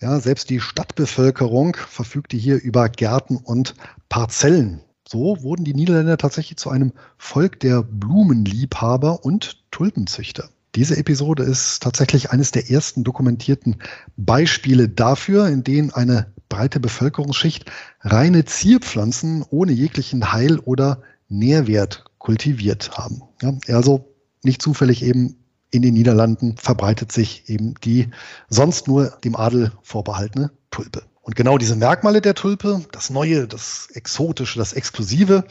ja, 0.00 0.20
selbst 0.20 0.50
die 0.50 0.60
Stadtbevölkerung 0.60 1.76
verfügte 1.76 2.36
hier 2.36 2.62
über 2.62 2.88
Gärten 2.88 3.36
und 3.36 3.74
Parzellen. 4.08 4.82
So 5.08 5.42
wurden 5.42 5.64
die 5.64 5.74
Niederländer 5.74 6.18
tatsächlich 6.18 6.58
zu 6.58 6.70
einem 6.70 6.92
Volk 7.16 7.60
der 7.60 7.82
Blumenliebhaber 7.82 9.24
und 9.24 9.62
Tulpenzüchter. 9.70 10.48
Diese 10.74 10.96
Episode 10.96 11.44
ist 11.44 11.82
tatsächlich 11.82 12.32
eines 12.32 12.50
der 12.50 12.70
ersten 12.70 13.04
dokumentierten 13.04 13.76
Beispiele 14.16 14.88
dafür, 14.88 15.48
in 15.48 15.64
denen 15.64 15.90
eine 15.90 16.32
breite 16.48 16.80
Bevölkerungsschicht 16.80 17.70
reine 18.00 18.44
Zierpflanzen 18.44 19.44
ohne 19.48 19.72
jeglichen 19.72 20.32
Heil- 20.32 20.58
oder 20.58 21.02
Nährwert 21.28 22.04
kultiviert 22.18 22.98
haben. 22.98 23.22
Ja, 23.42 23.56
also 23.68 24.12
nicht 24.42 24.60
zufällig 24.60 25.02
eben 25.02 25.36
in 25.70 25.82
den 25.82 25.94
Niederlanden 25.94 26.56
verbreitet 26.56 27.12
sich 27.12 27.48
eben 27.48 27.74
die 27.84 28.08
sonst 28.48 28.88
nur 28.88 29.16
dem 29.24 29.36
Adel 29.36 29.72
vorbehaltene 29.82 30.50
Tulpe. 30.70 31.02
Und 31.26 31.34
genau 31.34 31.58
diese 31.58 31.74
Merkmale 31.74 32.20
der 32.20 32.36
Tulpe, 32.36 32.86
das 32.92 33.10
Neue, 33.10 33.48
das 33.48 33.88
Exotische, 33.92 34.60
das 34.60 34.72
Exklusive 34.72 35.42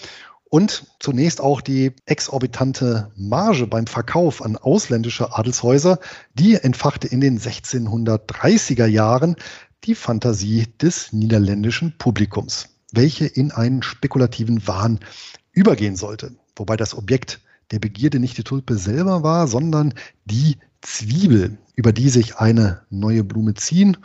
und 0.49 0.85
zunächst 1.01 1.41
auch 1.41 1.59
die 1.59 1.91
exorbitante 2.05 3.11
Marge 3.17 3.67
beim 3.67 3.85
Verkauf 3.85 4.41
an 4.41 4.55
ausländische 4.55 5.35
Adelshäuser, 5.35 5.99
die 6.33 6.55
entfachte 6.55 7.09
in 7.09 7.19
den 7.19 7.37
1630er 7.37 8.85
Jahren 8.85 9.35
die 9.83 9.95
Fantasie 9.95 10.65
des 10.81 11.11
niederländischen 11.11 11.97
Publikums, 11.97 12.69
welche 12.93 13.25
in 13.25 13.51
einen 13.51 13.83
spekulativen 13.83 14.65
Wahn 14.65 15.01
übergehen 15.51 15.97
sollte. 15.97 16.37
Wobei 16.55 16.77
das 16.77 16.95
Objekt 16.95 17.41
der 17.71 17.79
Begierde 17.79 18.21
nicht 18.21 18.37
die 18.37 18.45
Tulpe 18.45 18.77
selber 18.77 19.23
war, 19.23 19.49
sondern 19.49 19.93
die 20.23 20.55
Zwiebel, 20.79 21.57
über 21.75 21.91
die 21.91 22.07
sich 22.07 22.37
eine 22.37 22.83
neue 22.89 23.25
Blume 23.25 23.55
ziehen 23.55 23.97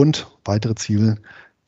und 0.00 0.26
weitere 0.46 0.74
Zwiebeln 0.74 1.20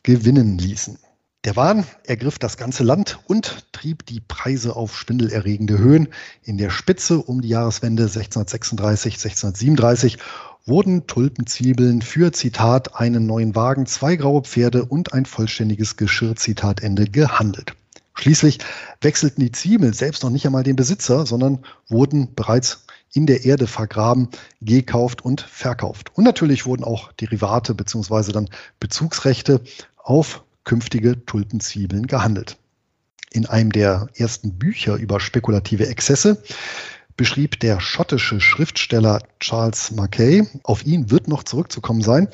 gewinnen 0.03 0.57
ließen. 0.57 0.99
Der 1.45 1.55
Wahn 1.55 1.85
ergriff 2.07 2.39
das 2.39 2.57
ganze 2.57 2.83
Land 2.83 3.19
und 3.27 3.67
trieb 3.73 4.07
die 4.07 4.21
Preise 4.21 4.75
auf 4.75 4.97
schwindelerregende 4.97 5.77
Höhen. 5.77 6.09
In 6.43 6.57
der 6.57 6.71
Spitze 6.71 7.19
um 7.19 7.43
die 7.43 7.51
Jahreswende 7.51 8.05
1636, 8.05 9.15
1637 9.15 10.19
wurden 10.65 11.07
Tulpenzwiebeln 11.07 12.01
für 12.01 12.33
Zitat 12.33 12.97
einen 12.97 13.27
neuen 13.27 13.55
Wagen, 13.55 13.85
zwei 13.85 14.17
graue 14.17 14.43
Pferde 14.43 14.87
und 14.87 15.13
ein 15.13 15.27
vollständiges 15.27 15.99
Geschirr 15.99 16.37
Zitat 16.37 16.83
Ende 16.83 17.05
gehandelt. 17.05 17.75
Schließlich 18.15 18.61
wechselten 19.03 19.43
die 19.43 19.53
Zwiebeln 19.53 19.93
selbst 19.93 20.23
noch 20.23 20.31
nicht 20.31 20.47
einmal 20.47 20.63
den 20.63 20.77
Besitzer, 20.77 21.27
sondern 21.27 21.59
wurden 21.89 22.35
bereits 22.35 22.87
in 23.13 23.27
der 23.27 23.45
Erde 23.45 23.67
vergraben, 23.67 24.29
gekauft 24.61 25.25
und 25.25 25.43
verkauft. 25.43 26.11
Und 26.17 26.25
natürlich 26.25 26.67
wurden 26.67 26.85
auch 26.85 27.13
Derivate 27.13 27.75
bzw. 27.75 28.33
dann 28.33 28.49
Bezugsrechte 28.81 29.61
auf 29.97 30.45
künftige 30.65 31.25
Tulpenzwiebeln 31.27 32.07
gehandelt. 32.07 32.57
In 33.33 33.47
einem 33.47 33.73
der 33.73 34.09
ersten 34.15 34.59
Bücher 34.59 34.97
über 34.97 35.21
spekulative 35.21 35.87
Exzesse 35.87 36.43
beschrieb 37.17 37.61
der 37.61 37.81
schottische 37.81 38.41
Schriftsteller 38.41 39.21
Charles 39.41 39.91
Mackay, 39.91 40.47
auf 40.65 40.85
ihn 40.85 41.11
wird 41.11 41.29
noch 41.29 41.43
zurückzukommen 41.43 42.03
sein, 42.03 42.29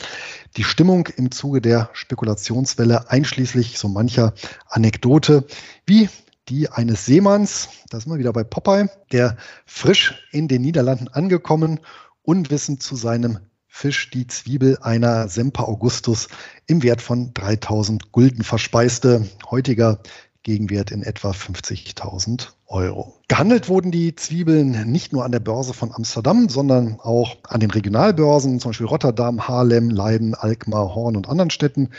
die 0.56 0.64
Stimmung 0.64 1.08
im 1.16 1.30
Zuge 1.30 1.60
der 1.60 1.90
Spekulationswelle 1.92 3.10
einschließlich 3.10 3.78
so 3.78 3.88
mancher 3.88 4.34
Anekdote, 4.68 5.44
wie 5.86 6.08
die 6.48 6.70
eines 6.70 7.04
Seemanns, 7.04 7.68
da 7.90 8.00
sind 8.00 8.10
wir 8.10 8.18
wieder 8.18 8.32
bei 8.32 8.44
Popeye, 8.44 8.88
der 9.12 9.36
frisch 9.66 10.26
in 10.32 10.48
den 10.48 10.62
Niederlanden 10.62 11.08
angekommen, 11.08 11.80
unwissend 12.22 12.82
zu 12.82 12.96
seinem 12.96 13.38
Fisch 13.66 14.10
die 14.10 14.26
Zwiebel 14.26 14.78
einer 14.80 15.28
Semper 15.28 15.68
Augustus 15.68 16.28
im 16.66 16.82
Wert 16.82 17.00
von 17.00 17.32
3000 17.34 18.10
Gulden 18.10 18.42
verspeiste. 18.42 19.28
Heutiger 19.50 20.00
Gegenwert 20.42 20.90
in 20.90 21.02
etwa 21.02 21.30
50.000 21.30 22.48
Euro. 22.66 23.14
Gehandelt 23.28 23.68
wurden 23.68 23.90
die 23.90 24.14
Zwiebeln 24.14 24.90
nicht 24.90 25.12
nur 25.12 25.24
an 25.24 25.32
der 25.32 25.40
Börse 25.40 25.74
von 25.74 25.92
Amsterdam, 25.92 26.48
sondern 26.48 26.98
auch 27.00 27.36
an 27.44 27.60
den 27.60 27.70
Regionalbörsen, 27.70 28.58
zum 28.58 28.70
Beispiel 28.70 28.86
Rotterdam, 28.86 29.46
Haarlem, 29.46 29.90
Leiden, 29.90 30.34
Alkmaar, 30.34 30.94
Horn 30.94 31.16
und 31.16 31.28
anderen 31.28 31.50
Städten. 31.50 31.90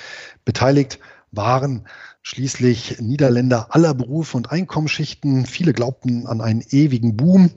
Beteiligt 0.45 0.99
waren 1.31 1.85
schließlich 2.21 2.99
Niederländer 2.99 3.73
aller 3.73 3.93
Berufe 3.93 4.37
und 4.37 4.51
Einkommensschichten. 4.51 5.45
Viele 5.45 5.73
glaubten 5.73 6.27
an 6.27 6.41
einen 6.41 6.63
ewigen 6.69 7.17
Boom. 7.17 7.51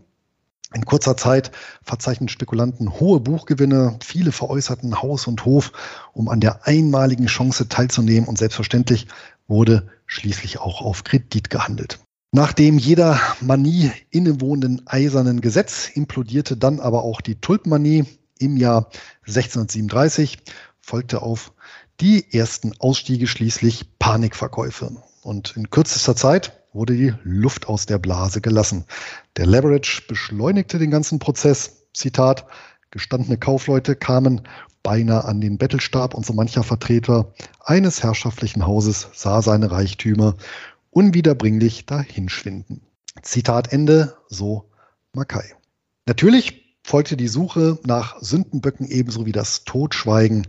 In 0.74 0.86
kurzer 0.86 1.16
Zeit 1.16 1.52
verzeichneten 1.82 2.28
Spekulanten 2.28 2.98
hohe 2.98 3.20
Buchgewinne. 3.20 3.98
Viele 4.02 4.32
veräußerten 4.32 5.02
Haus 5.02 5.26
und 5.26 5.44
Hof, 5.44 5.72
um 6.14 6.28
an 6.28 6.40
der 6.40 6.66
einmaligen 6.66 7.26
Chance 7.26 7.68
teilzunehmen. 7.68 8.28
Und 8.28 8.38
selbstverständlich 8.38 9.06
wurde 9.48 9.88
schließlich 10.06 10.60
auch 10.60 10.80
auf 10.80 11.04
Kredit 11.04 11.50
gehandelt. 11.50 11.98
Nach 12.34 12.54
dem 12.54 12.78
jeder 12.78 13.20
Manie 13.42 13.92
innewohnenden 14.08 14.86
eisernen 14.86 15.42
Gesetz 15.42 15.90
implodierte 15.92 16.56
dann 16.56 16.80
aber 16.80 17.04
auch 17.04 17.20
die 17.20 17.34
Tulpenmanie 17.34 18.06
im 18.38 18.56
Jahr 18.56 18.88
1637, 19.26 20.38
folgte 20.80 21.20
auf 21.20 21.52
die 22.02 22.34
ersten 22.34 22.72
Ausstiege 22.80 23.28
schließlich 23.28 23.96
Panikverkäufe. 24.00 24.90
Und 25.22 25.56
in 25.56 25.70
kürzester 25.70 26.16
Zeit 26.16 26.52
wurde 26.72 26.96
die 26.96 27.14
Luft 27.22 27.68
aus 27.68 27.86
der 27.86 27.98
Blase 27.98 28.40
gelassen. 28.40 28.86
Der 29.36 29.46
Leverage 29.46 30.02
beschleunigte 30.08 30.80
den 30.80 30.90
ganzen 30.90 31.20
Prozess. 31.20 31.84
Zitat, 31.94 32.44
gestandene 32.90 33.38
Kaufleute 33.38 33.94
kamen 33.94 34.40
beinahe 34.82 35.24
an 35.26 35.40
den 35.40 35.58
Bettelstab 35.58 36.14
und 36.14 36.26
so 36.26 36.32
mancher 36.32 36.64
Vertreter 36.64 37.32
eines 37.60 38.02
herrschaftlichen 38.02 38.66
Hauses 38.66 39.06
sah 39.12 39.40
seine 39.40 39.70
Reichtümer 39.70 40.34
unwiederbringlich 40.90 41.86
dahinschwinden. 41.86 42.80
Zitat 43.22 43.72
Ende, 43.72 44.16
so 44.28 44.68
Mackay. 45.12 45.54
Natürlich 46.06 46.78
folgte 46.82 47.16
die 47.16 47.28
Suche 47.28 47.78
nach 47.84 48.20
Sündenböcken 48.20 48.88
ebenso 48.88 49.24
wie 49.24 49.30
das 49.30 49.62
Totschweigen 49.62 50.48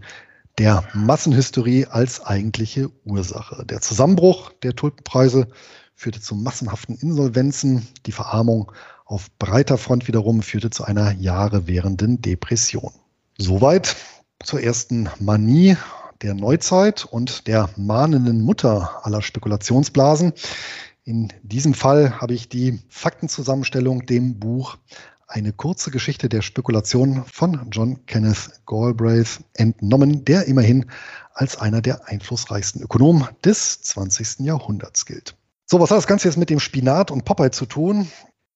der 0.57 0.83
Massenhysterie 0.93 1.87
als 1.89 2.25
eigentliche 2.25 2.91
Ursache. 3.05 3.65
Der 3.65 3.81
Zusammenbruch 3.81 4.51
der 4.61 4.75
Tulpenpreise 4.75 5.47
führte 5.95 6.21
zu 6.21 6.35
massenhaften 6.35 6.95
Insolvenzen. 6.95 7.87
Die 8.05 8.11
Verarmung 8.11 8.71
auf 9.05 9.29
breiter 9.39 9.77
Front 9.77 10.07
wiederum 10.07 10.41
führte 10.41 10.69
zu 10.69 10.83
einer 10.83 11.13
Jahre 11.13 11.67
währenden 11.67 12.21
Depression. 12.21 12.91
Soweit 13.37 13.95
zur 14.43 14.61
ersten 14.61 15.09
Manie 15.19 15.77
der 16.21 16.33
Neuzeit 16.33 17.05
und 17.05 17.47
der 17.47 17.69
mahnenden 17.75 18.41
Mutter 18.41 19.05
aller 19.05 19.21
Spekulationsblasen. 19.21 20.33
In 21.03 21.33
diesem 21.41 21.73
Fall 21.73 22.21
habe 22.21 22.33
ich 22.33 22.47
die 22.47 22.79
Faktenzusammenstellung 22.87 24.05
dem 24.05 24.39
Buch 24.39 24.77
Eine 25.33 25.51
kurze 25.51 25.89
Geschichte 25.89 26.29
der 26.29 26.43
Spekulation 26.43 27.25
von 27.25 27.59
John 27.71 28.05
Kenneth 28.05 28.51
Galbraith 28.67 29.39
entnommen, 29.55 30.23
der 30.25 30.45
immerhin 30.45 30.85
als 31.33 31.57
einer 31.59 31.81
der 31.81 32.07
einflussreichsten 32.07 32.83
Ökonomen 32.83 33.27
des 33.43 33.81
20. 33.81 34.41
Jahrhunderts 34.41 35.07
gilt. 35.07 35.35
So, 35.65 35.79
was 35.79 35.89
hat 35.89 35.97
das 35.97 36.05
Ganze 36.05 36.27
jetzt 36.27 36.37
mit 36.37 36.51
dem 36.51 36.59
Spinat 36.59 37.09
und 37.09 37.25
Popeye 37.25 37.49
zu 37.49 37.65
tun? 37.65 38.07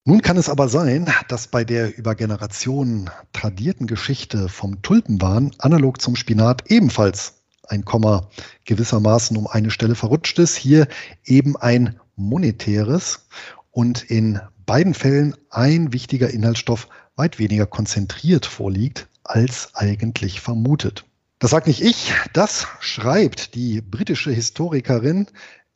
Nun 0.06 0.22
kann 0.22 0.38
es 0.38 0.50
aber 0.50 0.70
sein, 0.70 1.12
dass 1.30 1.48
bei 1.48 1.64
der 1.64 1.98
über 1.98 2.14
Generationen 2.14 3.10
tradierten 3.34 3.88
Geschichte 3.88 4.48
vom 4.48 4.84
Tulpenwahn 4.84 5.56
analog 5.58 6.00
zum 6.00 6.16
Spinat 6.16 6.70
ebenfalls 6.70 7.42
ein 7.68 7.86
Komma 7.86 8.30
gewissermaßen 8.66 9.36
um 9.36 9.48
eine 9.48 9.72
Stelle 9.72 9.96
verrutscht 9.96 10.38
ist. 10.38 10.56
Hier 10.56 10.88
eben 11.26 11.58
ein 11.58 12.00
monetäres 12.16 13.26
und 13.72 14.04
in 14.04 14.40
beiden 14.68 14.94
Fällen 14.94 15.34
ein 15.50 15.94
wichtiger 15.94 16.30
Inhaltsstoff 16.30 16.88
weit 17.16 17.40
weniger 17.40 17.66
konzentriert 17.66 18.46
vorliegt 18.46 19.08
als 19.24 19.72
eigentlich 19.74 20.40
vermutet. 20.42 21.06
Das 21.40 21.52
sagt 21.52 21.66
nicht 21.66 21.82
ich, 21.82 22.14
das 22.34 22.68
schreibt 22.80 23.56
die 23.56 23.82
britische 23.82 24.32
Historikerin 24.32 25.26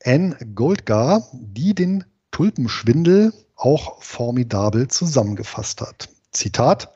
Anne 0.04 0.38
Goldgar, 0.54 1.28
die 1.34 1.74
den 1.74 2.04
Tulpenschwindel 2.30 3.34
auch 3.56 4.02
formidabel 4.02 4.88
zusammengefasst 4.88 5.82
hat. 5.82 6.10
Zitat, 6.32 6.94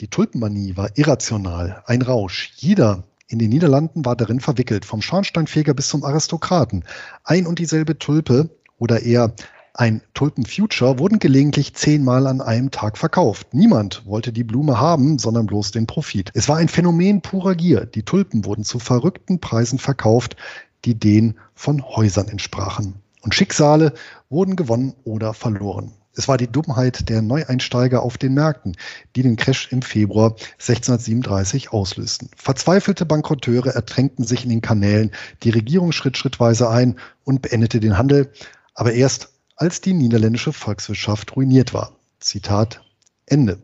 die 0.00 0.08
Tulpenmanie 0.08 0.76
war 0.76 0.90
irrational, 0.96 1.82
ein 1.86 2.02
Rausch. 2.02 2.52
Jeder 2.56 3.04
in 3.28 3.38
den 3.38 3.50
Niederlanden 3.50 4.04
war 4.04 4.16
darin 4.16 4.40
verwickelt, 4.40 4.84
vom 4.84 5.00
Schornsteinfeger 5.00 5.74
bis 5.74 5.88
zum 5.88 6.04
Aristokraten. 6.04 6.84
Ein 7.22 7.46
und 7.46 7.58
dieselbe 7.58 7.98
Tulpe 7.98 8.50
oder 8.78 9.02
eher 9.02 9.34
ein 9.76 10.02
Tulpenfuture 10.14 11.00
wurden 11.00 11.18
gelegentlich 11.18 11.74
zehnmal 11.74 12.28
an 12.28 12.40
einem 12.40 12.70
Tag 12.70 12.96
verkauft. 12.96 13.54
Niemand 13.54 14.06
wollte 14.06 14.32
die 14.32 14.44
Blume 14.44 14.78
haben, 14.78 15.18
sondern 15.18 15.46
bloß 15.46 15.72
den 15.72 15.88
Profit. 15.88 16.30
Es 16.32 16.48
war 16.48 16.58
ein 16.58 16.68
Phänomen 16.68 17.22
purer 17.22 17.56
Gier. 17.56 17.84
Die 17.84 18.04
Tulpen 18.04 18.44
wurden 18.44 18.62
zu 18.62 18.78
verrückten 18.78 19.40
Preisen 19.40 19.80
verkauft, 19.80 20.36
die 20.84 20.94
denen 20.94 21.34
von 21.54 21.82
Häusern 21.82 22.28
entsprachen. 22.28 22.94
Und 23.22 23.34
Schicksale 23.34 23.94
wurden 24.30 24.54
gewonnen 24.54 24.94
oder 25.02 25.34
verloren. 25.34 25.92
Es 26.14 26.28
war 26.28 26.36
die 26.36 26.46
Dummheit 26.46 27.08
der 27.08 27.20
Neueinsteiger 27.20 28.04
auf 28.04 28.16
den 28.16 28.34
Märkten, 28.34 28.76
die 29.16 29.24
den 29.24 29.34
Crash 29.34 29.72
im 29.72 29.82
Februar 29.82 30.36
1637 30.52 31.72
auslösten. 31.72 32.30
Verzweifelte 32.36 33.06
Bankrotteure 33.06 33.74
ertränkten 33.74 34.24
sich 34.24 34.44
in 34.44 34.50
den 34.50 34.60
Kanälen, 34.60 35.10
die 35.42 35.50
Regierung 35.50 35.90
schritt 35.90 36.16
schrittweise 36.16 36.70
ein 36.70 36.94
und 37.24 37.42
beendete 37.42 37.80
den 37.80 37.98
Handel, 37.98 38.30
aber 38.74 38.92
erst 38.92 39.33
als 39.56 39.80
die 39.80 39.94
niederländische 39.94 40.52
Volkswirtschaft 40.52 41.36
ruiniert 41.36 41.74
war. 41.74 41.92
Zitat 42.20 42.82
Ende. 43.26 43.58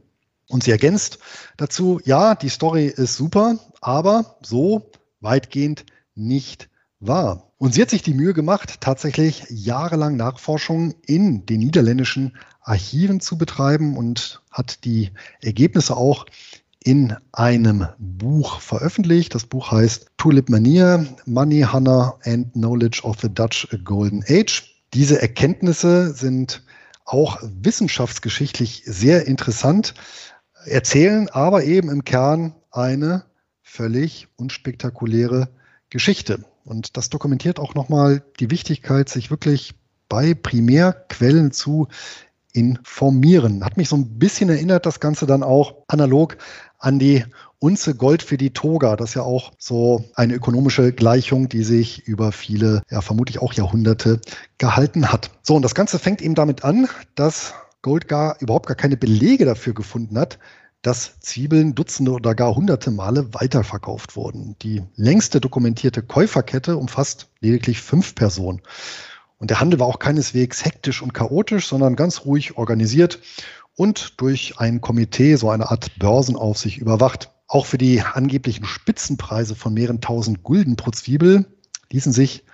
Und 0.49 0.65
sie 0.65 0.71
ergänzt 0.71 1.19
dazu, 1.57 2.01
ja, 2.05 2.35
die 2.35 2.49
Story 2.49 2.87
ist 2.87 3.17
super, 3.17 3.59
aber 3.81 4.37
so 4.43 4.91
weitgehend 5.21 5.85
nicht 6.15 6.69
wahr. 6.99 7.53
Und 7.57 7.75
sie 7.75 7.83
hat 7.83 7.91
sich 7.91 8.03
die 8.03 8.15
Mühe 8.15 8.35
gemacht, 8.35 8.81
tatsächlich 8.81 9.45
jahrelang 9.49 10.17
Nachforschungen 10.17 10.95
in 11.07 11.47
den 11.47 11.61
niederländischen 11.61 12.37
Archiven 12.63 13.21
zu 13.21 13.39
betreiben 13.39 13.97
und 13.97 14.43
hat 14.51 14.85
die 14.85 15.11
Ergebnisse 15.41 15.97
auch 15.97 16.27
in 16.83 17.15
einem 17.33 17.87
Buch 17.99 18.61
veröffentlicht. 18.61 19.35
Das 19.35 19.45
Buch 19.45 19.71
heißt 19.71 20.11
Tulip 20.17 20.49
Mania, 20.49 21.05
Money, 21.27 21.61
Hannah 21.61 22.19
and 22.25 22.53
Knowledge 22.55 23.03
of 23.03 23.21
the 23.21 23.33
Dutch 23.33 23.69
Golden 23.85 24.25
Age. 24.27 24.70
Diese 24.95 25.21
Erkenntnisse 25.21 26.13
sind 26.13 26.65
auch 27.05 27.39
wissenschaftsgeschichtlich 27.43 28.83
sehr 28.85 29.27
interessant, 29.27 29.95
erzählen 30.65 31.29
aber 31.29 31.65
eben 31.65 31.91
im 31.91 32.05
Kern 32.05 32.55
eine 32.71 33.25
völlig 33.63 34.29
unspektakuläre 34.37 35.49
Geschichte. 35.91 36.45
Und 36.65 36.97
das 36.97 37.09
dokumentiert 37.09 37.59
auch 37.59 37.75
nochmal 37.75 38.23
die 38.39 38.51
Wichtigkeit, 38.51 39.09
sich 39.09 39.31
wirklich 39.31 39.75
bei 40.09 40.35
Primärquellen 40.35 41.53
zu 41.53 41.89
informieren. 42.53 43.65
Hat 43.65 43.77
mich 43.77 43.89
so 43.89 43.97
ein 43.97 44.19
bisschen 44.19 44.51
erinnert, 44.51 44.87
das 44.87 45.01
Ganze 45.01 45.27
dann 45.27 45.43
auch 45.43 45.77
analog 45.89 46.37
an 46.79 46.99
die 46.99 47.25
Unze 47.59 47.95
Gold 47.95 48.23
für 48.23 48.39
die 48.39 48.53
Toga. 48.53 48.97
Das 48.97 49.11
ist 49.11 49.15
ja 49.15 49.23
auch 49.23 49.53
so 49.59 50.05
eine 50.15 50.35
ökonomische 50.35 50.93
Gleichung, 50.93 51.49
die 51.49 51.63
sich 51.63 52.07
über 52.07 52.33
viele, 52.33 52.83
ja 52.91 53.03
vermutlich 53.03 53.41
auch 53.41 53.53
Jahrhunderte 53.53 54.21
gehalten 54.59 55.13
hat. 55.13 55.31
So, 55.43 55.57
und 55.57 55.63
das 55.63 55.75
Ganze 55.75 55.99
fängt 55.99 56.23
eben 56.23 56.35
damit 56.35 56.65
an, 56.65 56.89
dass 57.15 57.55
Gold 57.83 58.09
gar 58.09 58.41
überhaupt 58.41 58.67
gar 58.67 58.77
keine 58.77 58.97
Belege 58.97 59.45
dafür 59.45 59.75
gefunden 59.75 60.19
hat, 60.19 60.39
dass 60.83 61.21
Zwiebeln 61.21 61.75
Dutzende 61.75 62.13
oder 62.13 62.35
gar 62.35 62.55
hunderte 62.55 62.91
Male 62.91 63.33
weiterverkauft 63.35 64.17
wurden. 64.17 64.57
Die 64.63 64.83
längste 64.97 65.41
dokumentierte 65.41 66.03
Käuferkette 66.03 66.77
umfasst 66.77 67.29
lediglich 67.41 67.83
fünf 67.83 68.15
Personen. 68.15 68.63
Und 69.41 69.51
der 69.51 69.59
Handel 69.59 69.81
war 69.81 69.87
auch 69.87 69.99
keineswegs 69.99 70.65
hektisch 70.65 71.03
und 71.03 71.15
chaotisch, 71.15 71.67
sondern 71.67 71.97
ganz 71.97 72.27
ruhig 72.27 72.59
organisiert 72.59 73.19
und 73.75 74.21
durch 74.21 74.59
ein 74.59 74.83
Komitee, 74.83 75.37
so 75.37 75.49
eine 75.49 75.71
Art 75.71 75.99
Börsenaufsicht 75.99 76.79
überwacht. 76.79 77.31
Auch 77.49 77.65
für 77.65 77.79
die 77.79 78.03
angeblichen 78.03 78.67
Spitzenpreise 78.67 79.57
von 79.57 79.73
mehreren 79.73 80.03
tausend 80.03 80.43
Gulden 80.43 80.77
pro 80.77 80.91
Zwiebel 80.91 81.47
ließen 81.91 82.13
sich 82.13 82.45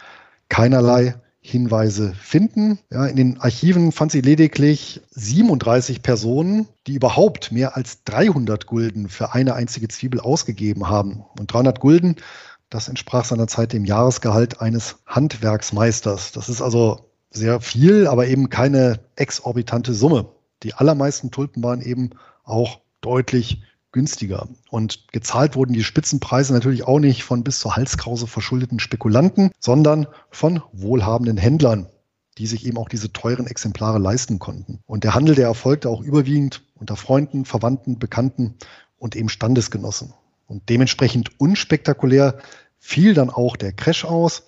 keinerlei 0.48 1.16
Hinweise 1.40 2.14
finden. 2.14 2.78
Ja, 2.90 3.06
in 3.06 3.16
den 3.16 3.40
Archiven 3.40 3.90
fand 3.90 4.12
sie 4.12 4.20
lediglich 4.20 5.00
37 5.10 6.02
Personen, 6.02 6.68
die 6.86 6.94
überhaupt 6.94 7.50
mehr 7.50 7.76
als 7.76 8.04
300 8.04 8.66
Gulden 8.66 9.08
für 9.08 9.34
eine 9.34 9.54
einzige 9.54 9.88
Zwiebel 9.88 10.20
ausgegeben 10.20 10.88
haben. 10.88 11.24
Und 11.38 11.52
300 11.52 11.80
Gulden, 11.80 12.16
das 12.70 12.88
entsprach 12.88 13.24
seinerzeit 13.24 13.72
dem 13.72 13.84
Jahresgehalt 13.84 14.60
eines 14.60 14.96
Handwerksmeisters. 15.06 16.32
Das 16.32 16.48
ist 16.48 16.62
also 16.62 17.10
sehr 17.30 17.60
viel, 17.60 18.06
aber 18.06 18.26
eben 18.26 18.48
keine 18.50 19.00
exorbitante 19.14 19.94
Summe. 19.94 20.28
Die 20.62 20.74
allermeisten 20.74 21.30
Tulpen 21.30 21.62
waren 21.62 21.80
eben 21.80 22.10
auch 22.44 22.80
deutlich 23.00 23.62
günstiger. 23.92 24.48
Und 24.70 25.08
gezahlt 25.12 25.56
wurden 25.56 25.72
die 25.72 25.84
Spitzenpreise 25.84 26.52
natürlich 26.52 26.86
auch 26.86 26.98
nicht 26.98 27.24
von 27.24 27.44
bis 27.44 27.60
zur 27.60 27.76
Halskrause 27.76 28.26
verschuldeten 28.26 28.78
Spekulanten, 28.78 29.50
sondern 29.58 30.06
von 30.30 30.62
wohlhabenden 30.72 31.36
Händlern, 31.36 31.88
die 32.38 32.46
sich 32.46 32.66
eben 32.66 32.78
auch 32.78 32.88
diese 32.88 33.12
teuren 33.12 33.46
Exemplare 33.46 33.98
leisten 33.98 34.38
konnten. 34.38 34.80
Und 34.86 35.04
der 35.04 35.14
Handel, 35.14 35.34
der 35.34 35.46
erfolgte 35.46 35.88
auch 35.88 36.02
überwiegend 36.02 36.62
unter 36.74 36.96
Freunden, 36.96 37.44
Verwandten, 37.44 37.98
Bekannten 37.98 38.56
und 38.98 39.16
eben 39.16 39.28
Standesgenossen. 39.28 40.12
Und 40.46 40.68
dementsprechend 40.68 41.40
unspektakulär 41.40 42.38
fiel 42.78 43.14
dann 43.14 43.30
auch 43.30 43.56
der 43.56 43.72
Crash 43.72 44.04
aus. 44.04 44.44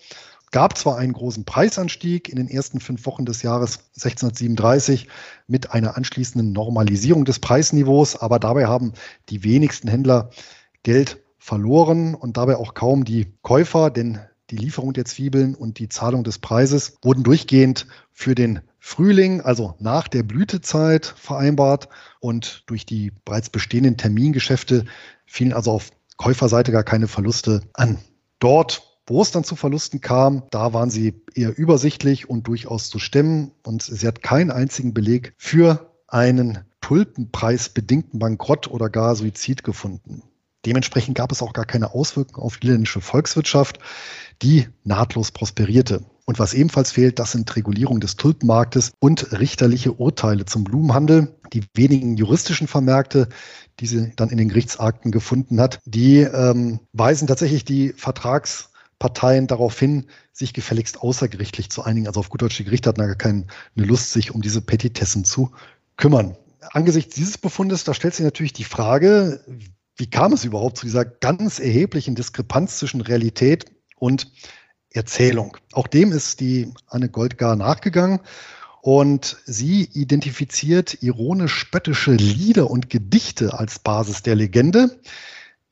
Gab 0.51 0.79
zwar 0.79 0.97
einen 0.97 1.13
großen 1.13 1.45
Preisanstieg 1.45 2.29
in 2.29 2.37
den 2.37 2.49
ersten 2.49 2.81
fünf 2.81 3.05
Wochen 3.05 3.27
des 3.27 3.43
Jahres 3.43 3.81
1637 3.97 5.09
mit 5.47 5.73
einer 5.73 5.97
anschließenden 5.97 6.53
Normalisierung 6.53 7.27
des 7.27 7.39
Preisniveaus, 7.39 8.17
aber 8.17 8.39
dabei 8.39 8.67
haben 8.67 8.95
die 9.29 9.45
wenigsten 9.45 9.89
Händler 9.89 10.31
Geld 10.85 11.23
verloren 11.39 12.15
und 12.15 12.39
dabei 12.39 12.57
auch 12.57 12.73
kaum 12.75 13.05
die 13.05 13.35
Käufer, 13.43 13.91
denn 13.91 14.21
die 14.51 14.57
Lieferung 14.57 14.95
der 14.95 15.05
Zwiebeln 15.05 15.55
und 15.55 15.79
die 15.79 15.91
Zahlung 15.91 16.25
des 16.25 16.39
Preises 16.39 16.97
wurden 17.03 17.25
durchgehend 17.25 17.87
für 18.13 18.35
den 18.35 18.61
Frühling, 18.79 19.41
also 19.41 19.75
nach 19.79 20.09
der 20.09 20.23
Blütezeit 20.23 21.07
vereinbart 21.07 21.89
und 22.21 22.63
durch 22.67 22.87
die 22.87 23.13
bereits 23.25 23.51
bestehenden 23.51 23.97
Termingeschäfte 23.97 24.85
fielen 25.27 25.53
also 25.53 25.73
auf 25.73 25.91
Käuferseite 26.17 26.73
gar 26.73 26.85
keine 26.85 27.09
Verluste 27.09 27.63
an. 27.75 27.99
Dort 28.39 28.89
wo 29.09 29.23
es 29.23 29.31
dann 29.31 29.43
zu 29.43 29.57
Verlusten 29.57 30.01
kam, 30.03 30.43
da 30.51 30.75
waren 30.75 30.91
sie 30.91 31.15
eher 31.35 31.57
übersichtlich 31.57 32.29
und 32.29 32.47
durchaus 32.47 32.91
zu 32.91 32.99
stemmen. 32.99 33.53
Und 33.65 33.83
sie 33.83 34.07
hat 34.07 34.23
keinen 34.23 34.51
einzigen 34.51 34.93
Beleg 34.93 35.33
für 35.39 35.95
einen 36.07 36.59
tulpenpreisbedingten 36.83 38.19
Bankrott 38.19 38.69
oder 38.69 38.91
gar 38.91 39.17
Suizid 39.17 39.65
gefunden. 39.65 40.23
Dementsprechend 40.67 41.17
gab 41.17 41.33
es 41.33 41.43
auch 41.43 41.55
gar 41.55 41.65
keine 41.65 41.95
Auswirkungen 41.95 42.45
auf 42.45 42.59
die 42.59 42.67
niederländische 42.67 43.01
Volkswirtschaft, 43.01 43.79
die 44.43 44.69
nahtlos 44.85 45.31
prosperierte. 45.31 46.05
Und 46.29 46.39
was 46.39 46.53
ebenfalls 46.53 46.93
fehlt, 46.93 47.19
das 47.19 47.33
sind 47.33 47.57
Regulierung 47.57 48.01
des 48.01 48.17
Tulpenmarktes 48.17 48.93
und 48.99 49.33
richterliche 49.41 49.95
Urteile 49.95 50.45
zum 50.45 50.63
Blumenhandel. 50.63 51.35
Die 51.55 51.65
wenigen 51.75 52.19
juristischen 52.19 52.69
Vermerkte, 52.69 53.31
die 53.81 53.87
sie 53.87 54.13
dann 54.15 54.29
in 54.29 54.37
den 54.37 54.51
Gerichtsakten 54.51 55.11
gefunden 55.11 55.59
hat, 55.59 55.79
die 55.87 56.19
ähm, 56.19 56.81
weisen 56.93 57.29
tatsächlich 57.29 57.65
die 57.65 57.95
Vertragsparteien 57.97 59.47
darauf 59.47 59.79
hin, 59.79 60.05
sich 60.35 60.53
gefälligst 60.53 61.01
außergerichtlich 61.01 61.71
zu 61.71 61.83
einigen. 61.83 62.07
Also 62.07 62.21
auf 62.21 62.29
gut 62.29 62.43
Deutsch, 62.43 62.59
die 62.59 62.65
Gerichte 62.65 62.91
hatten 62.91 63.01
gar 63.01 63.15
keine 63.15 63.47
Lust, 63.75 64.13
sich 64.13 64.35
um 64.35 64.43
diese 64.43 64.61
Petitessen 64.61 65.25
zu 65.25 65.53
kümmern. 65.97 66.37
Angesichts 66.73 67.15
dieses 67.15 67.39
Befundes, 67.39 67.85
da 67.85 67.95
stellt 67.95 68.15
sich 68.15 68.25
natürlich 68.25 68.53
die 68.53 68.65
Frage, 68.65 69.43
wie 69.97 70.11
kam 70.11 70.35
es 70.35 70.45
überhaupt 70.45 70.77
zu 70.77 70.85
dieser 70.85 71.07
ganz 71.07 71.59
erheblichen 71.59 72.17
Diskrepanz 72.17 72.77
zwischen 72.77 73.01
Realität 73.01 73.65
und 73.97 74.31
Erzählung? 74.93 75.57
Auch 75.73 75.87
dem 75.87 76.13
ist 76.13 76.41
die 76.41 76.73
Anne 76.87 77.09
Goldgar 77.09 77.57
nachgegangen 77.57 78.21
und 78.81 79.37
sie 79.45 79.85
identifiziert 79.93 81.03
ironisch-spöttische 81.03 82.13
Lieder 82.13 82.71
und 82.71 82.91
Gedichte 82.91 83.59
als 83.59 83.79
Basis 83.79 84.23
der 84.23 84.35
Legende, 84.35 84.99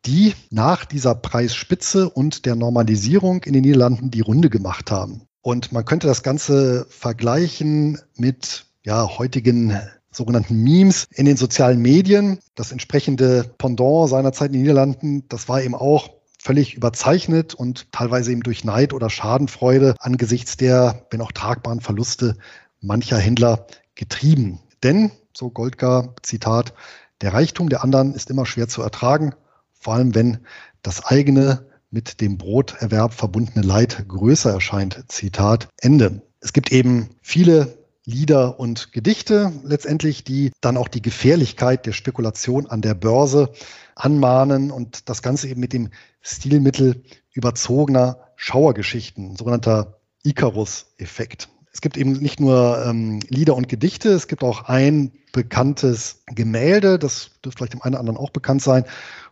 die 0.05 0.35
nach 0.51 0.85
dieser 0.85 1.15
Preisspitze 1.15 2.09
und 2.11 2.47
der 2.47 2.57
Normalisierung 2.57 3.43
in 3.45 3.53
den 3.53 3.63
Niederlanden 3.63 4.11
die 4.11 4.21
Runde 4.21 4.51
gemacht 4.51 4.91
haben. 4.91 5.23
Und 5.41 5.73
man 5.73 5.85
könnte 5.85 6.07
das 6.07 6.23
Ganze 6.23 6.87
vergleichen 6.89 8.01
mit 8.17 8.67
ja, 8.85 9.19
heutigen 9.19 9.81
sogenannten 10.11 10.63
Memes 10.63 11.07
in 11.13 11.27
den 11.27 11.37
sozialen 11.37 11.81
Medien. 11.81 12.39
Das 12.55 12.73
entsprechende 12.73 13.45
Pendant 13.59 14.09
seinerzeit 14.09 14.49
in 14.49 14.55
den 14.55 14.63
Niederlanden, 14.63 15.29
das 15.29 15.49
war 15.49 15.63
eben 15.63 15.75
auch 15.75 16.11
völlig 16.47 16.75
überzeichnet 16.75 17.55
und 17.55 17.91
teilweise 17.91 18.31
eben 18.31 18.45
durch 18.45 18.63
Neid 18.63 18.93
oder 18.93 19.11
Schadenfreude 19.11 19.97
angesichts 19.99 20.57
der, 20.57 21.05
wenn 21.11 21.21
auch 21.21 21.33
tragbaren 21.33 21.81
Verluste 21.81 22.37
mancher 22.81 23.19
Händler 23.19 23.67
getrieben. 23.97 24.61
Denn, 24.85 25.11
so 25.37 25.51
Goldgar, 25.51 26.15
Zitat, 26.23 26.73
der 27.21 27.35
Reichtum 27.35 27.69
der 27.69 27.83
anderen 27.83 28.15
ist 28.15 28.31
immer 28.31 28.47
schwer 28.47 28.69
zu 28.69 28.81
ertragen, 28.81 29.35
vor 29.73 29.95
allem 29.95 30.15
wenn 30.15 30.39
das 30.83 31.05
eigene 31.05 31.67
mit 31.91 32.21
dem 32.21 32.39
Broterwerb 32.39 33.13
verbundene 33.13 33.67
Leid 33.67 34.05
größer 34.07 34.53
erscheint. 34.53 35.03
Zitat 35.09 35.67
Ende. 35.79 36.23
Es 36.39 36.53
gibt 36.53 36.71
eben 36.71 37.09
viele 37.23 37.77
Lieder 38.07 38.61
und 38.61 38.93
Gedichte 38.93 39.53
letztendlich, 39.65 40.23
die 40.23 40.53
dann 40.61 40.77
auch 40.77 40.87
die 40.87 41.03
Gefährlichkeit 41.03 41.87
der 41.87 41.93
Spekulation 41.93 42.67
an 42.67 42.81
der 42.81 42.95
Börse 42.95 43.51
anmahnen 43.97 44.71
und 44.71 45.09
das 45.09 45.23
Ganze 45.23 45.49
eben 45.49 45.61
mit 45.61 45.73
dem 45.73 45.91
Stilmittel 46.23 47.03
überzogener 47.33 48.21
Schauergeschichten, 48.37 49.37
sogenannter 49.37 49.99
Icarus-Effekt. 50.23 51.49
Es 51.73 51.81
gibt 51.81 51.97
eben 51.97 52.13
nicht 52.13 52.39
nur 52.39 52.85
ähm, 52.87 53.21
Lieder 53.29 53.57
und 53.57 53.69
Gedichte, 53.69 54.11
es 54.11 54.29
gibt 54.29 54.45
auch 54.45 54.63
ein 54.63 55.13
bekanntes 55.33 56.23
Gemälde, 56.27 56.99
das 57.01 57.33
dürfte 57.45 57.59
vielleicht 57.59 57.75
dem 57.75 57.83
einen 57.83 57.95
oder 57.95 58.01
anderen 58.01 58.19
auch 58.19 58.31
bekannt 58.31 58.63
sein, 58.63 58.85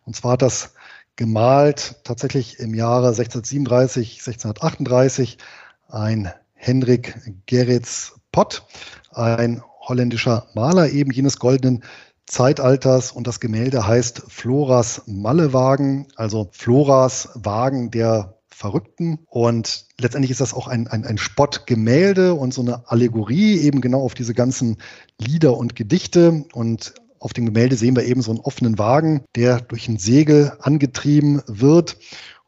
und 0.04 0.16
zwar 0.16 0.36
das 0.36 0.74
gemalt 1.16 2.00
tatsächlich 2.02 2.58
im 2.58 2.74
Jahre 2.74 3.08
1637, 3.08 4.18
1638 4.18 5.38
ein 5.88 6.32
Henrik 6.54 7.14
Gerritz 7.46 8.14
Pott, 8.34 8.64
ein 9.12 9.62
holländischer 9.80 10.48
Maler 10.56 10.90
eben 10.90 11.12
jenes 11.12 11.38
goldenen 11.38 11.84
Zeitalters 12.26 13.12
und 13.12 13.28
das 13.28 13.38
Gemälde 13.38 13.86
heißt 13.86 14.24
Floras 14.26 15.02
Mallewagen, 15.06 16.08
also 16.16 16.48
Floras 16.50 17.28
Wagen 17.34 17.92
der 17.92 18.40
Verrückten. 18.48 19.20
Und 19.26 19.86
letztendlich 20.00 20.32
ist 20.32 20.40
das 20.40 20.52
auch 20.52 20.66
ein, 20.66 20.88
ein, 20.88 21.04
ein 21.04 21.16
Spottgemälde 21.16 22.34
und 22.34 22.52
so 22.52 22.62
eine 22.62 22.90
Allegorie 22.90 23.58
eben 23.58 23.80
genau 23.80 24.02
auf 24.02 24.14
diese 24.14 24.34
ganzen 24.34 24.78
Lieder 25.16 25.56
und 25.56 25.76
Gedichte. 25.76 26.44
Und 26.54 26.94
auf 27.20 27.34
dem 27.34 27.46
Gemälde 27.46 27.76
sehen 27.76 27.94
wir 27.94 28.04
eben 28.04 28.20
so 28.20 28.32
einen 28.32 28.40
offenen 28.40 28.80
Wagen, 28.80 29.22
der 29.36 29.60
durch 29.60 29.86
ein 29.86 29.98
Segel 29.98 30.54
angetrieben 30.58 31.40
wird. 31.46 31.98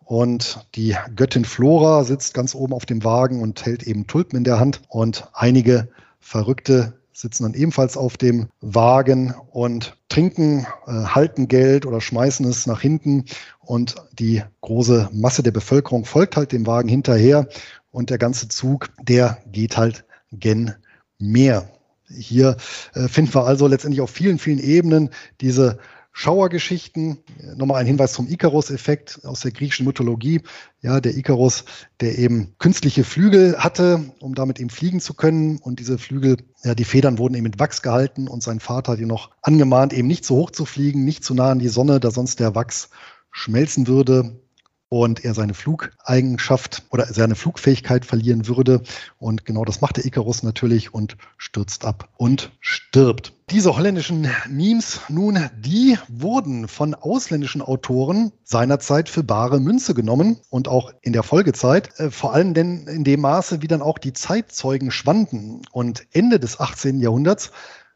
Und 0.07 0.65
die 0.77 0.97
Göttin 1.17 1.45
Flora 1.45 2.05
sitzt 2.05 2.33
ganz 2.33 2.55
oben 2.55 2.73
auf 2.73 2.87
dem 2.87 3.03
Wagen 3.03 3.43
und 3.43 3.67
hält 3.67 3.83
eben 3.83 4.07
Tulpen 4.07 4.37
in 4.39 4.45
der 4.45 4.61
Hand. 4.61 4.81
Und 4.89 5.29
einige 5.33 5.89
Verrückte 6.21 6.95
sitzen 7.13 7.43
dann 7.43 7.55
ebenfalls 7.55 7.97
auf 7.97 8.17
dem 8.17 8.47
Wagen 8.61 9.35
und 9.51 9.97
trinken, 10.09 10.65
äh, 10.87 10.93
halten 10.93 11.49
Geld 11.49 11.87
oder 11.87 12.01
schmeißen 12.01 12.47
es 12.47 12.69
nach 12.69 12.81
hinten. 12.81 13.25
Und 13.59 13.97
die 14.17 14.45
große 14.61 15.11
Masse 15.13 15.43
der 15.43 15.51
Bevölkerung 15.51 16.05
folgt 16.05 16.37
halt 16.37 16.53
dem 16.53 16.69
Wagen 16.69 16.89
hinterher. 16.89 17.49
Und 17.91 18.11
der 18.11 18.19
ganze 18.19 18.47
Zug, 18.47 18.91
der 19.03 19.39
geht 19.51 19.77
halt 19.77 20.05
gen 20.31 20.73
Meer. 21.19 21.69
Hier 22.09 22.57
äh, 22.95 23.09
finden 23.09 23.35
wir 23.35 23.45
also 23.45 23.67
letztendlich 23.67 24.03
auf 24.03 24.11
vielen, 24.11 24.39
vielen 24.39 24.61
Ebenen 24.61 25.11
diese 25.41 25.79
Schauergeschichten. 26.19 27.19
Nochmal 27.57 27.83
ein 27.83 27.87
Hinweis 27.87 28.15
zum 28.15 28.27
Icarus-Effekt 28.27 29.21
aus 29.25 29.41
der 29.41 29.51
griechischen 29.51 29.85
Mythologie. 29.85 30.41
Ja, 30.81 30.99
der 31.03 31.15
Icarus, 31.15 31.67
der 32.01 32.17
eben 32.17 32.55
künstliche 32.59 33.05
Flügel 33.05 33.59
hatte, 33.59 34.03
um 34.21 34.35
damit 34.35 34.59
eben 34.59 34.71
fliegen 34.71 35.01
zu 35.01 35.13
können. 35.13 35.59
Und 35.59 35.79
diese 35.79 35.99
Flügel, 35.99 36.39
ja, 36.65 36.75
die 36.75 36.85
Federn 36.85 37.19
wurden 37.19 37.35
eben 37.35 37.43
mit 37.43 37.59
Wachs 37.59 37.83
gehalten 37.83 38.29
und 38.29 38.43
sein 38.43 38.61
Vater 38.61 38.93
hat 38.93 38.99
ihn 38.99 39.09
noch 39.09 39.31
angemahnt, 39.43 39.93
eben 39.93 40.09
nicht 40.09 40.25
zu 40.25 40.37
hoch 40.37 40.51
zu 40.51 40.65
fliegen, 40.65 41.05
nicht 41.05 41.23
zu 41.23 41.35
nah 41.35 41.51
an 41.51 41.59
die 41.59 41.69
Sonne, 41.69 42.01
da 42.01 42.11
sonst 42.11 42.41
der 42.41 42.55
Wachs 42.55 42.89
schmelzen 43.31 43.87
würde 43.87 44.41
und 44.89 45.25
er 45.25 45.35
seine 45.35 45.55
Flugeigenschaft 45.55 46.85
oder 46.91 47.07
seine 47.07 47.35
Flugfähigkeit 47.35 48.05
verlieren 48.05 48.47
würde. 48.47 48.83
Und 49.19 49.45
genau 49.45 49.65
das 49.65 49.81
macht 49.81 49.97
der 49.97 50.05
Icarus 50.05 50.43
natürlich 50.43 50.95
und 50.95 51.17
stürzt 51.37 51.85
ab 51.85 52.09
und 52.17 52.53
stirbt. 52.61 53.33
Diese 53.51 53.77
holländischen 53.77 54.29
Memes 54.49 55.01
nun, 55.09 55.51
die 55.59 55.99
wurden 56.09 56.69
von 56.69 56.95
ausländischen 56.95 57.63
Autoren 57.63 58.33
seinerzeit 58.45 59.09
für 59.09 59.23
bare 59.23 59.61
Münze 59.61 59.95
genommen 59.95 60.39
und 60.51 60.69
auch 60.69 60.93
in 61.03 61.13
der 61.13 61.23
Folgezeit, 61.23 61.99
äh, 61.99 62.11
vor 62.11 62.33
allem 62.33 62.55
denn 62.55 62.87
in 62.87 63.05
dem 63.05 63.21
Maße, 63.21 63.63
wie 63.63 63.69
dann 63.69 63.83
auch 63.83 63.99
die 63.99 64.13
Zeitzeugen 64.13 64.91
schwanden. 64.91 65.63
Und 65.73 66.07
Ende 66.13 66.39
des 66.41 66.61
18. 66.61 67.01
Jahrhunderts 67.01 67.51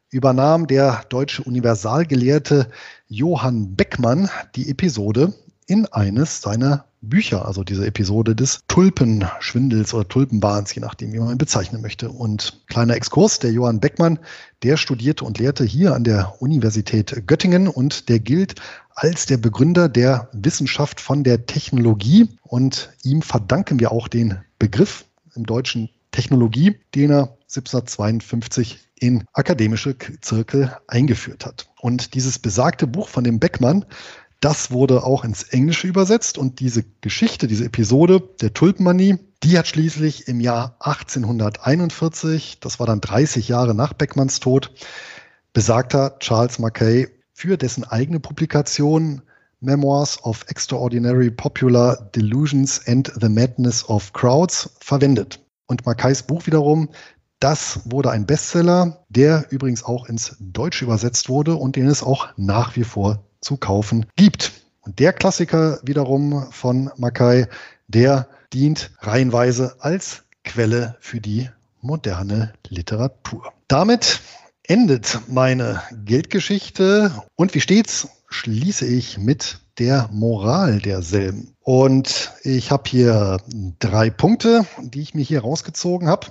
übernahm 0.09 0.67
der 0.67 1.03
deutsche 1.09 1.43
Universalgelehrte 1.43 2.69
Johann 3.07 3.75
Beckmann 3.75 4.29
die 4.55 4.69
Episode 4.69 5.33
in 5.71 5.85
eines 5.85 6.41
seiner 6.41 6.83
Bücher, 6.99 7.47
also 7.47 7.63
diese 7.63 7.87
Episode 7.87 8.35
des 8.35 8.59
Tulpenschwindels 8.67 9.93
oder 9.93 10.05
Tulpenbahns, 10.05 10.75
je 10.75 10.81
nachdem, 10.81 11.13
wie 11.13 11.19
man 11.19 11.31
ihn 11.31 11.37
bezeichnen 11.37 11.81
möchte. 11.81 12.09
Und 12.09 12.61
kleiner 12.67 12.93
Exkurs, 12.93 13.39
der 13.39 13.53
Johann 13.53 13.79
Beckmann, 13.79 14.19
der 14.63 14.75
studierte 14.75 15.23
und 15.23 15.39
lehrte 15.39 15.63
hier 15.63 15.95
an 15.95 16.03
der 16.03 16.41
Universität 16.41 17.23
Göttingen 17.25 17.69
und 17.69 18.09
der 18.09 18.19
gilt 18.19 18.55
als 18.95 19.27
der 19.27 19.37
Begründer 19.37 19.87
der 19.87 20.27
Wissenschaft 20.33 20.99
von 20.99 21.23
der 21.23 21.45
Technologie. 21.45 22.27
Und 22.43 22.89
ihm 23.03 23.21
verdanken 23.21 23.79
wir 23.79 23.93
auch 23.93 24.09
den 24.09 24.39
Begriff 24.59 25.05
im 25.35 25.45
Deutschen 25.45 25.89
Technologie, 26.11 26.75
den 26.93 27.11
er 27.11 27.37
1752 27.43 28.77
in 28.99 29.23
akademische 29.33 29.95
Zirkel 30.21 30.75
eingeführt 30.87 31.45
hat. 31.45 31.67
Und 31.79 32.13
dieses 32.13 32.37
besagte 32.37 32.85
Buch 32.85 33.07
von 33.07 33.23
dem 33.23 33.39
Beckmann 33.39 33.85
das 34.41 34.71
wurde 34.71 35.03
auch 35.03 35.23
ins 35.23 35.43
Englische 35.43 35.87
übersetzt 35.87 36.37
und 36.37 36.59
diese 36.59 36.83
Geschichte, 36.99 37.47
diese 37.47 37.65
Episode 37.65 38.21
der 38.41 38.53
Tulpenmanie, 38.53 39.19
die 39.43 39.57
hat 39.57 39.67
schließlich 39.67 40.27
im 40.27 40.39
Jahr 40.39 40.75
1841, 40.79 42.59
das 42.59 42.79
war 42.79 42.87
dann 42.87 43.01
30 43.01 43.47
Jahre 43.47 43.75
nach 43.75 43.93
Beckmanns 43.93 44.39
Tod, 44.39 44.71
besagter 45.53 46.17
Charles 46.19 46.57
Mackay 46.57 47.07
für 47.33 47.55
dessen 47.55 47.83
eigene 47.83 48.19
Publikation 48.19 49.21
Memoirs 49.59 50.23
of 50.23 50.43
Extraordinary 50.47 51.29
Popular 51.29 52.09
Delusions 52.15 52.81
and 52.87 53.13
the 53.21 53.29
Madness 53.29 53.87
of 53.87 54.11
Crowds 54.11 54.71
verwendet. 54.79 55.39
Und 55.67 55.85
Mackays 55.85 56.23
Buch 56.23 56.47
wiederum, 56.47 56.89
das 57.39 57.81
wurde 57.85 58.09
ein 58.09 58.25
Bestseller, 58.25 59.05
der 59.09 59.45
übrigens 59.51 59.83
auch 59.83 60.07
ins 60.07 60.35
Deutsche 60.39 60.85
übersetzt 60.85 61.29
wurde 61.29 61.55
und 61.55 61.75
den 61.75 61.87
es 61.87 62.01
auch 62.01 62.29
nach 62.37 62.75
wie 62.75 62.83
vor 62.83 63.23
zu 63.41 63.57
kaufen 63.57 64.05
gibt. 64.15 64.51
Und 64.81 64.99
der 64.99 65.13
Klassiker 65.13 65.79
wiederum 65.83 66.51
von 66.51 66.91
Mackay, 66.97 67.47
der 67.87 68.27
dient 68.53 68.91
reihenweise 68.99 69.75
als 69.79 70.23
Quelle 70.43 70.95
für 70.99 71.19
die 71.19 71.49
moderne 71.81 72.53
Literatur. 72.67 73.53
Damit 73.67 74.21
endet 74.63 75.19
meine 75.27 75.81
Geldgeschichte 76.05 77.11
und 77.35 77.53
wie 77.53 77.61
stets 77.61 78.07
schließe 78.29 78.85
ich 78.85 79.17
mit 79.17 79.59
der 79.77 80.09
Moral 80.11 80.79
derselben. 80.79 81.55
Und 81.61 82.31
ich 82.43 82.71
habe 82.71 82.83
hier 82.87 83.37
drei 83.79 84.09
Punkte, 84.09 84.65
die 84.79 85.01
ich 85.01 85.13
mir 85.13 85.23
hier 85.23 85.41
rausgezogen 85.41 86.07
habe. 86.07 86.27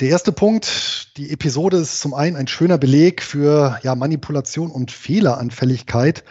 Der 0.00 0.08
erste 0.08 0.32
Punkt, 0.32 1.14
die 1.18 1.30
Episode 1.30 1.76
ist 1.76 2.00
zum 2.00 2.14
einen 2.14 2.34
ein 2.34 2.46
schöner 2.46 2.78
Beleg 2.78 3.22
für 3.22 3.78
ja, 3.82 3.94
Manipulation 3.94 4.70
und 4.70 4.90
Fehleranfälligkeit 4.90 6.24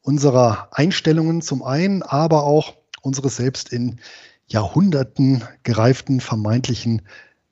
unserer 0.00 0.66
Einstellungen 0.72 1.40
zum 1.40 1.62
einen, 1.62 2.02
aber 2.02 2.42
auch 2.42 2.74
unseres 3.00 3.36
Selbst 3.36 3.72
in 3.72 4.00
Jahrhunderten 4.48 5.44
gereiften 5.62 6.18
vermeintlichen 6.18 7.02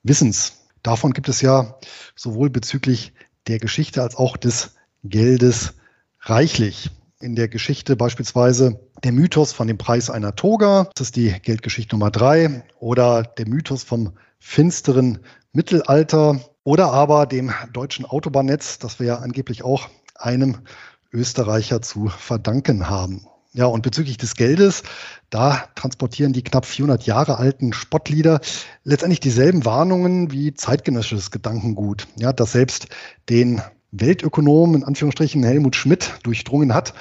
Wissens. 0.02 0.54
Davon 0.82 1.12
gibt 1.12 1.28
es 1.28 1.40
ja 1.40 1.78
sowohl 2.16 2.50
bezüglich 2.50 3.12
der 3.46 3.60
Geschichte 3.60 4.02
als 4.02 4.16
auch 4.16 4.36
des 4.36 4.74
Geldes 5.04 5.74
reichlich. 6.22 6.90
In 7.20 7.36
der 7.36 7.46
Geschichte 7.46 7.94
beispielsweise 7.94 8.80
der 9.04 9.12
Mythos 9.12 9.52
von 9.52 9.68
dem 9.68 9.78
Preis 9.78 10.10
einer 10.10 10.34
Toga, 10.34 10.90
das 10.96 11.08
ist 11.08 11.16
die 11.16 11.30
Geldgeschichte 11.30 11.94
Nummer 11.94 12.10
drei, 12.10 12.64
oder 12.80 13.22
der 13.22 13.46
Mythos 13.46 13.84
vom 13.84 14.14
finsteren 14.40 15.20
Mittelalter 15.52 16.40
oder 16.64 16.92
aber 16.92 17.26
dem 17.26 17.52
deutschen 17.72 18.04
Autobahnnetz, 18.04 18.78
das 18.78 18.98
wir 18.98 19.06
ja 19.06 19.18
angeblich 19.18 19.62
auch 19.62 19.88
einem 20.14 20.58
Österreicher 21.12 21.82
zu 21.82 22.08
verdanken 22.08 22.88
haben. 22.88 23.26
Ja, 23.52 23.66
und 23.66 23.82
bezüglich 23.82 24.16
des 24.16 24.36
Geldes, 24.36 24.84
da 25.28 25.64
transportieren 25.74 26.32
die 26.32 26.44
knapp 26.44 26.66
400 26.66 27.04
Jahre 27.04 27.38
alten 27.38 27.72
Spottlieder 27.72 28.40
letztendlich 28.84 29.18
dieselben 29.18 29.64
Warnungen 29.64 30.30
wie 30.30 30.54
zeitgenössisches 30.54 31.32
Gedankengut. 31.32 32.06
Ja, 32.16 32.32
das 32.32 32.52
selbst 32.52 32.86
den 33.28 33.60
Weltökonom 33.90 34.76
in 34.76 34.84
Anführungsstrichen 34.84 35.42
Helmut 35.42 35.74
Schmidt 35.74 36.14
durchdrungen 36.22 36.74
hat, 36.74 36.94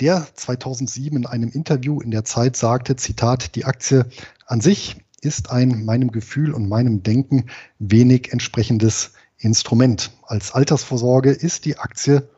der 0.00 0.26
2007 0.34 1.18
in 1.18 1.26
einem 1.26 1.50
Interview 1.50 2.00
in 2.00 2.10
der 2.10 2.24
Zeit 2.24 2.56
sagte, 2.56 2.96
Zitat, 2.96 3.54
die 3.54 3.66
Aktie 3.66 4.06
an 4.46 4.62
sich 4.62 4.96
ist 5.20 5.50
ein 5.50 5.84
meinem 5.84 6.12
Gefühl 6.12 6.52
und 6.52 6.68
meinem 6.68 7.02
Denken 7.02 7.46
wenig 7.78 8.32
entsprechendes 8.32 9.12
Instrument. 9.38 10.12
Als 10.22 10.52
Altersvorsorge 10.52 11.30
ist 11.30 11.64
die 11.64 11.78
Aktie 11.78 12.28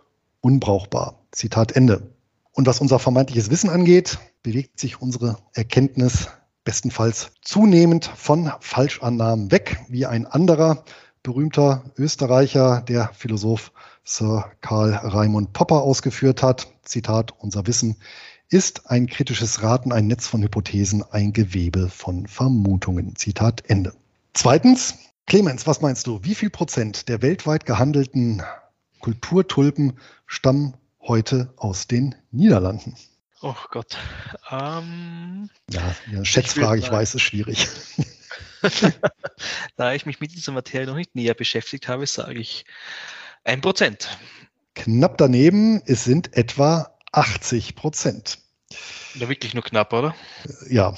unbrauchbar. 0.41 1.21
Zitat 1.33 1.73
Ende. 1.73 2.13
Und 2.53 2.67
was 2.67 2.81
unser 2.81 2.99
vermeintliches 2.99 3.51
Wissen 3.51 3.71
angeht, 3.71 4.19
bewegt 4.43 4.79
sich 4.79 5.01
unsere 5.01 5.39
Erkenntnis 5.55 6.29
bestenfalls 6.65 7.33
zunehmend 7.43 8.05
von 8.05 8.53
Falschannahmen 8.61 9.51
weg, 9.51 9.81
wie 9.89 10.07
ein 10.07 10.27
anderer 10.27 10.85
berühmter 11.23 11.85
Österreicher, 11.97 12.83
der 12.83 13.11
Philosoph 13.15 13.73
Sir 14.05 14.51
Karl 14.61 14.93
Raimund 14.93 15.53
Popper 15.53 15.83
ausgeführt 15.83 16.43
hat. 16.43 16.69
Zitat, 16.83 17.33
unser 17.39 17.67
Wissen 17.67 17.97
ist 18.53 18.91
ein 18.91 19.07
kritisches 19.07 19.63
Raten, 19.63 19.93
ein 19.93 20.07
Netz 20.07 20.27
von 20.27 20.43
Hypothesen, 20.43 21.03
ein 21.11 21.33
Gewebe 21.33 21.89
von 21.89 22.27
Vermutungen. 22.27 23.17
Zitat 23.17 23.65
Ende. 23.67 23.95
Zweitens, 24.35 24.99
Clemens, 25.27 25.67
was 25.67 25.81
meinst 25.81 26.07
du? 26.07 26.23
Wie 26.23 26.35
viel 26.35 26.51
Prozent 26.51 27.09
der 27.09 27.23
weltweit 27.23 27.65
gehandelten 27.65 28.43
Kulturtulpen 29.01 29.99
stammen 30.27 30.77
heute 31.01 31.55
aus 31.57 31.87
den 31.87 32.15
Niederlanden? 32.31 32.95
Oh 33.41 33.55
Gott. 33.71 33.97
Ähm, 34.51 35.49
ja, 35.71 35.97
eine 36.09 36.25
Schätzfrage, 36.25 36.81
ich, 36.81 36.87
ich 36.87 36.93
weiß, 36.93 37.15
ist 37.15 37.23
schwierig. 37.23 37.67
da 39.77 39.95
ich 39.95 40.05
mich 40.05 40.21
mit 40.21 40.33
dieser 40.33 40.53
Materie 40.53 40.87
noch 40.87 40.97
nicht 40.97 41.15
näher 41.15 41.35
beschäftigt 41.35 41.89
habe, 41.89 42.07
sage 42.07 42.39
ich 42.39 42.67
ein 43.45 43.63
Prozent. 43.63 44.19
Knapp 44.75 45.17
daneben, 45.17 45.83
es 45.87 46.05
sind 46.05 46.37
etwa 46.37 46.95
80 47.13 47.77
Prozent. 47.77 48.42
Ja, 49.15 49.29
wirklich 49.29 49.55
nur 49.55 49.63
knapp, 49.63 49.93
oder? 49.93 50.15
Ja, 50.69 50.95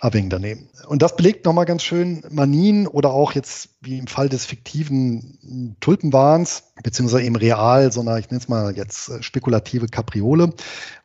abhängig 0.00 0.30
daneben. 0.30 0.68
Und 0.86 1.02
das 1.02 1.16
belegt 1.16 1.44
nochmal 1.44 1.64
ganz 1.64 1.82
schön 1.82 2.22
Manien 2.30 2.86
oder 2.86 3.10
auch 3.10 3.32
jetzt 3.32 3.70
wie 3.80 3.98
im 3.98 4.06
Fall 4.06 4.28
des 4.28 4.46
fiktiven 4.46 5.76
Tulpenwahns, 5.80 6.72
beziehungsweise 6.82 7.24
eben 7.24 7.36
real, 7.36 7.92
sondern 7.92 8.18
ich 8.18 8.30
nenne 8.30 8.40
es 8.40 8.48
mal 8.48 8.76
jetzt 8.76 9.08
äh, 9.08 9.22
spekulative 9.22 9.86
Kapriole, 9.86 10.52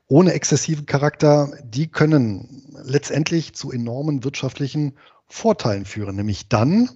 ohne 0.08 0.34
exzessiven 0.34 0.86
Charakter, 0.86 1.52
die 1.64 1.88
können 1.88 2.64
letztendlich 2.84 3.56
zu 3.56 3.72
enormen 3.72 4.24
wirtschaftlichen 4.24 4.94
Vorteilen 5.28 5.86
führen, 5.86 6.16
nämlich 6.16 6.50
dann, 6.50 6.89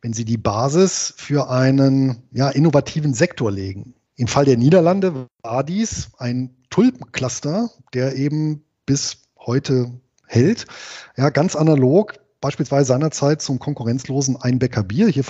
wenn 0.00 0.12
sie 0.12 0.24
die 0.24 0.38
Basis 0.38 1.14
für 1.16 1.50
einen 1.50 2.22
ja, 2.32 2.48
innovativen 2.48 3.14
Sektor 3.14 3.52
legen. 3.52 3.94
Im 4.16 4.26
Fall 4.26 4.46
der 4.46 4.56
Niederlande 4.56 5.28
war 5.42 5.62
dies 5.62 6.10
ein 6.18 6.55
Tulpencluster, 6.70 7.70
der 7.94 8.16
eben 8.16 8.64
bis 8.84 9.18
heute 9.38 9.90
hält. 10.26 10.66
Ja, 11.16 11.30
ganz 11.30 11.56
analog 11.56 12.14
beispielsweise 12.40 12.86
seinerzeit 12.86 13.42
zum 13.42 13.58
konkurrenzlosen 13.58 14.36
Einbecker 14.36 14.82
Bier. 14.82 15.08
Hier, 15.08 15.24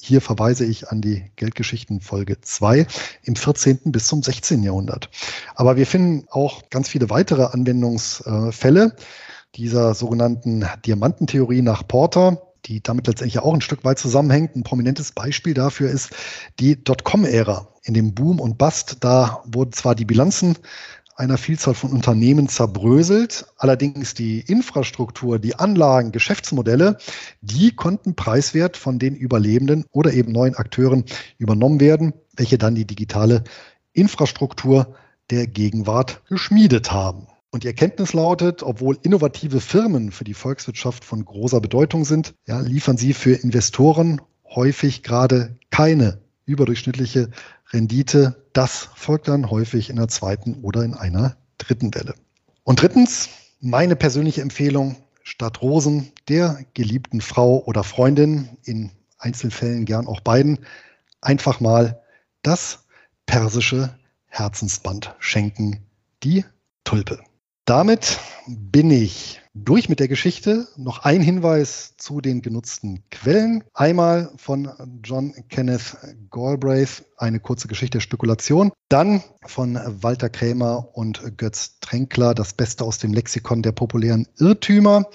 hier, 0.00 0.20
verweise 0.20 0.64
ich 0.64 0.88
an 0.88 1.00
die 1.00 1.30
Geldgeschichten 1.36 2.00
Folge 2.00 2.40
2 2.40 2.86
im 3.24 3.36
14. 3.36 3.80
bis 3.84 4.06
zum 4.06 4.22
16. 4.22 4.62
Jahrhundert. 4.62 5.10
Aber 5.54 5.76
wir 5.76 5.86
finden 5.86 6.26
auch 6.30 6.70
ganz 6.70 6.88
viele 6.88 7.10
weitere 7.10 7.44
Anwendungsfälle 7.44 8.96
dieser 9.54 9.94
sogenannten 9.94 10.66
Diamantentheorie 10.84 11.62
nach 11.62 11.86
Porter 11.86 12.42
die 12.66 12.82
damit 12.82 13.06
letztendlich 13.06 13.38
auch 13.38 13.54
ein 13.54 13.60
Stück 13.60 13.84
weit 13.84 13.98
zusammenhängt. 13.98 14.56
Ein 14.56 14.64
prominentes 14.64 15.12
Beispiel 15.12 15.54
dafür 15.54 15.90
ist 15.90 16.10
die 16.58 16.82
Dotcom-Ära. 16.82 17.68
In 17.86 17.94
dem 17.94 18.14
Boom 18.14 18.40
und 18.40 18.58
Bust, 18.58 18.96
da 19.00 19.44
wurden 19.46 19.72
zwar 19.72 19.94
die 19.94 20.04
Bilanzen 20.04 20.58
einer 21.14 21.38
Vielzahl 21.38 21.74
von 21.74 21.92
Unternehmen 21.92 22.48
zerbröselt. 22.48 23.46
Allerdings 23.56 24.12
die 24.12 24.40
Infrastruktur, 24.40 25.38
die 25.38 25.54
Anlagen, 25.54 26.10
Geschäftsmodelle, 26.10 26.98
die 27.42 27.76
konnten 27.76 28.16
preiswert 28.16 28.76
von 28.76 28.98
den 28.98 29.14
Überlebenden 29.14 29.84
oder 29.92 30.12
eben 30.12 30.32
neuen 30.32 30.56
Akteuren 30.56 31.04
übernommen 31.38 31.78
werden, 31.78 32.12
welche 32.36 32.58
dann 32.58 32.74
die 32.74 32.88
digitale 32.88 33.44
Infrastruktur 33.92 34.96
der 35.30 35.46
Gegenwart 35.46 36.22
geschmiedet 36.28 36.90
haben. 36.90 37.28
Und 37.50 37.62
die 37.62 37.68
Erkenntnis 37.68 38.12
lautet, 38.14 38.64
obwohl 38.64 38.98
innovative 39.00 39.60
Firmen 39.60 40.10
für 40.10 40.24
die 40.24 40.34
Volkswirtschaft 40.34 41.04
von 41.04 41.24
großer 41.24 41.60
Bedeutung 41.60 42.04
sind, 42.04 42.34
ja, 42.48 42.58
liefern 42.58 42.96
sie 42.96 43.14
für 43.14 43.32
Investoren 43.32 44.20
häufig 44.44 45.04
gerade 45.04 45.56
keine 45.70 46.25
überdurchschnittliche 46.46 47.30
Rendite. 47.72 48.48
Das 48.52 48.88
folgt 48.94 49.28
dann 49.28 49.50
häufig 49.50 49.90
in 49.90 49.96
der 49.96 50.08
zweiten 50.08 50.54
oder 50.62 50.82
in 50.82 50.94
einer 50.94 51.36
dritten 51.58 51.94
Welle. 51.94 52.14
Und 52.64 52.80
drittens, 52.80 53.28
meine 53.60 53.96
persönliche 53.96 54.40
Empfehlung, 54.40 54.96
statt 55.22 55.60
Rosen 55.60 56.12
der 56.28 56.64
geliebten 56.74 57.20
Frau 57.20 57.62
oder 57.64 57.84
Freundin, 57.84 58.48
in 58.64 58.90
Einzelfällen 59.18 59.84
gern 59.84 60.06
auch 60.06 60.20
beiden, 60.20 60.60
einfach 61.20 61.60
mal 61.60 62.00
das 62.42 62.86
persische 63.26 63.96
Herzensband 64.26 65.14
schenken, 65.18 65.84
die 66.22 66.44
Tulpe. 66.84 67.20
Damit 67.64 68.18
bin 68.46 68.90
ich 68.90 69.40
durch 69.64 69.88
mit 69.88 70.00
der 70.00 70.08
Geschichte. 70.08 70.68
Noch 70.76 71.04
ein 71.04 71.20
Hinweis 71.20 71.94
zu 71.96 72.20
den 72.20 72.42
genutzten 72.42 73.02
Quellen. 73.10 73.64
Einmal 73.74 74.30
von 74.36 74.70
John 75.02 75.34
Kenneth 75.48 75.96
Galbraith, 76.30 77.04
eine 77.16 77.40
kurze 77.40 77.68
Geschichte 77.68 77.98
der 77.98 78.02
Spekulation. 78.02 78.72
Dann 78.88 79.22
von 79.46 79.78
Walter 80.02 80.28
Krämer 80.28 80.88
und 80.92 81.36
Götz 81.38 81.78
Tränkler, 81.80 82.34
das 82.34 82.52
Beste 82.52 82.84
aus 82.84 82.98
dem 82.98 83.12
Lexikon 83.12 83.62
der 83.62 83.72
populären 83.72 84.26
Irrtümer. 84.38 85.06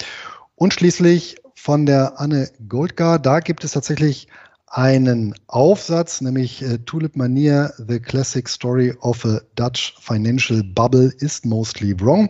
Und 0.55 0.73
schließlich 0.73 1.37
von 1.55 1.85
der 1.85 2.19
Anne 2.19 2.49
Goldgar. 2.67 3.19
Da 3.19 3.39
gibt 3.39 3.63
es 3.63 3.73
tatsächlich 3.73 4.27
einen 4.67 5.35
Aufsatz, 5.47 6.21
nämlich 6.21 6.61
äh, 6.63 6.79
Tulip 6.79 7.15
Mania, 7.15 7.73
The 7.77 7.99
Classic 7.99 8.47
Story 8.47 8.93
of 9.01 9.25
a 9.25 9.41
Dutch 9.55 9.93
Financial 9.99 10.63
Bubble 10.63 11.11
is 11.19 11.43
Mostly 11.43 11.99
Wrong. 11.99 12.29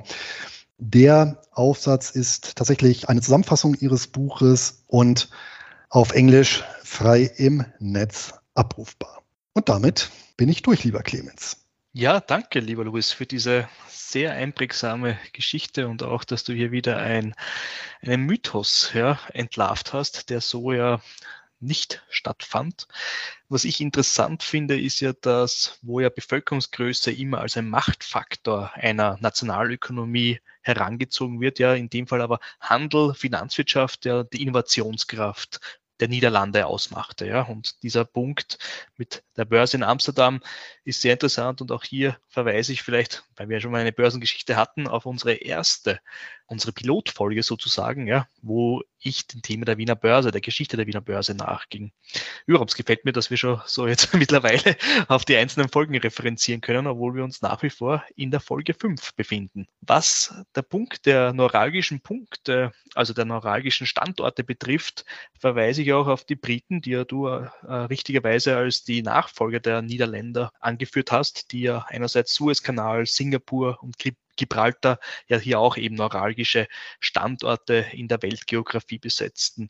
Der 0.84 1.40
Aufsatz 1.52 2.10
ist 2.10 2.56
tatsächlich 2.56 3.08
eine 3.08 3.22
Zusammenfassung 3.22 3.76
ihres 3.76 4.08
Buches 4.08 4.84
und 4.88 5.30
auf 5.90 6.12
Englisch 6.12 6.64
frei 6.84 7.32
im 7.38 7.64
Netz 7.78 8.34
abrufbar. 8.56 9.22
Und 9.54 9.70
damit 9.70 10.10
bin 10.38 10.50
ich 10.50 10.64
durch, 10.64 10.84
lieber 10.84 11.04
Clemens. 11.04 11.68
Ja, 11.94 12.20
danke, 12.20 12.60
lieber 12.60 12.84
Luis, 12.84 13.12
für 13.12 13.28
diese 13.28 13.70
sehr 13.90 14.32
einprägsame 14.34 15.20
Geschichte 15.34 15.88
und 15.88 16.02
auch, 16.02 16.24
dass 16.24 16.44
du 16.46 16.52
hier 16.52 16.72
wieder 16.72 16.98
ein, 16.98 17.36
einen 18.02 18.24
Mythos 18.24 18.90
ja, 18.96 19.20
entlarvt 19.34 19.94
hast, 19.94 20.32
der 20.32 20.42
so 20.42 20.74
ja 20.74 21.00
nicht 21.62 22.04
stattfand. 22.10 22.88
Was 23.50 23.64
ich 23.64 23.82
interessant 23.82 24.44
finde, 24.44 24.80
ist 24.80 25.00
ja, 25.00 25.14
dass 25.14 25.80
wo 25.82 26.00
ja 26.00 26.10
Bevölkerungsgröße 26.10 27.12
immer 27.12 27.40
als 27.40 27.58
ein 27.58 27.70
Machtfaktor 27.70 28.72
einer 28.74 29.18
Nationalökonomie 29.20 30.40
herangezogen 30.62 31.42
wird, 31.42 31.60
ja 31.60 31.74
in 31.74 31.90
dem 31.90 32.08
Fall 32.08 32.22
aber 32.22 32.40
Handel, 32.60 33.14
Finanzwirtschaft, 33.14 34.06
ja 34.06 34.24
die 34.24 34.42
Innovationskraft 34.42 35.60
der 36.02 36.08
Niederlande 36.08 36.66
ausmachte. 36.66 37.26
Ja. 37.26 37.44
Und 37.44 37.82
dieser 37.84 38.04
Punkt 38.04 38.58
mit 38.98 39.24
der 39.38 39.46
Börse 39.46 39.78
in 39.78 39.84
Amsterdam 39.84 40.42
ist 40.84 41.02
sehr 41.02 41.14
interessant 41.14 41.62
und 41.62 41.72
auch 41.72 41.84
hier 41.84 42.18
verweise 42.28 42.74
ich 42.74 42.82
vielleicht, 42.82 43.24
weil 43.36 43.50
wir 43.50 43.62
schon 43.62 43.72
mal 43.72 43.82
eine 43.82 43.94
Börsengeschichte 43.94 44.56
hatten, 44.56 44.88
auf 44.88 45.06
unsere 45.06 45.34
erste, 45.34 46.00
unsere 46.48 46.74
Pilotfolge 46.74 47.44
sozusagen, 47.44 48.08
ja, 48.08 48.28
wo 48.42 48.84
ich 49.00 49.28
dem 49.28 49.42
Thema 49.42 49.66
der 49.66 49.78
Wiener 49.78 49.96
Börse, 49.96 50.32
der 50.32 50.42
Geschichte 50.42 50.78
der 50.78 50.88
Wiener 50.88 51.02
Börse 51.02 51.34
nachging. 51.34 51.92
Überhaupt 52.46 52.76
gefällt 52.76 53.06
mir, 53.06 53.14
dass 53.14 53.30
wir 53.30 53.38
schon 53.38 53.62
so 53.66 53.88
jetzt 53.88 54.14
mittlerweile 54.14 54.76
auf 55.08 55.26
die 55.26 55.38
einzelnen 55.38 55.70
Folgen 55.70 55.98
referenzieren 55.98 56.62
können, 56.62 56.88
obwohl 56.88 57.16
wir 57.16 57.24
uns 57.24 57.42
nach 57.42 57.64
wie 57.64 57.70
vor 57.70 58.04
in 58.16 58.32
der 58.32 58.40
Folge 58.40 58.74
5 58.74 59.14
befinden. 59.14 59.68
Was 59.82 60.34
der 60.56 60.62
Punkt 60.62 61.06
der 61.06 61.34
neuralgischen 61.34 62.02
Punkte, 62.02 62.72
also 62.96 63.14
der 63.14 63.26
neuralgischen 63.26 63.88
Standorte 63.88 64.44
betrifft, 64.44 65.06
verweise 65.40 65.82
ich 65.82 65.91
auch 65.94 66.08
auf 66.08 66.24
die 66.24 66.36
Briten, 66.36 66.82
die 66.82 66.92
ja 66.92 67.04
du 67.04 67.28
äh, 67.28 67.50
richtigerweise 67.68 68.56
als 68.56 68.84
die 68.84 69.02
Nachfolger 69.02 69.60
der 69.60 69.82
Niederländer 69.82 70.52
angeführt 70.60 71.12
hast, 71.12 71.52
die 71.52 71.62
ja 71.62 71.86
einerseits 71.88 72.34
Suezkanal, 72.34 73.06
Singapur 73.06 73.78
und 73.82 73.98
Gibraltar 74.36 75.00
ja 75.28 75.38
hier 75.38 75.60
auch 75.60 75.78
eben 75.78 75.96
neuralgische 75.96 76.68
Standorte 77.00 77.86
in 77.92 78.08
der 78.08 78.22
Weltgeografie 78.22 78.98
besetzten. 78.98 79.70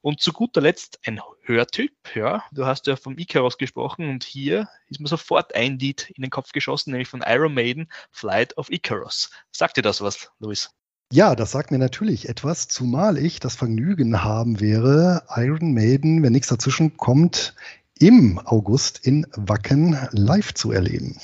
Und 0.00 0.20
zu 0.20 0.32
guter 0.32 0.60
Letzt 0.60 1.00
ein 1.06 1.20
Hörtyp, 1.42 1.92
ja, 2.14 2.44
du 2.52 2.66
hast 2.66 2.86
ja 2.86 2.96
vom 2.96 3.18
Icarus 3.18 3.58
gesprochen 3.58 4.08
und 4.08 4.24
hier 4.24 4.68
ist 4.88 5.00
mir 5.00 5.08
sofort 5.08 5.54
ein 5.54 5.78
Lied 5.78 6.10
in 6.14 6.22
den 6.22 6.30
Kopf 6.30 6.52
geschossen, 6.52 6.92
nämlich 6.92 7.08
von 7.08 7.24
Iron 7.26 7.54
Maiden, 7.54 7.90
Flight 8.10 8.56
of 8.56 8.70
Icarus. 8.70 9.30
Sagt 9.50 9.76
dir 9.76 9.82
das 9.82 10.00
was, 10.00 10.30
Luis? 10.38 10.70
Ja, 11.12 11.36
das 11.36 11.50
sagt 11.50 11.70
mir 11.70 11.76
natürlich 11.76 12.30
etwas, 12.30 12.68
zumal 12.68 13.18
ich 13.18 13.38
das 13.38 13.54
Vergnügen 13.54 14.24
haben 14.24 14.60
wäre, 14.60 15.24
Iron 15.36 15.74
Maiden, 15.74 16.22
wenn 16.22 16.32
nichts 16.32 16.48
dazwischen 16.48 16.96
kommt, 16.96 17.54
im 17.98 18.38
August 18.38 19.06
in 19.06 19.26
Wacken 19.36 20.08
live 20.12 20.54
zu 20.54 20.72
erleben. 20.72 21.18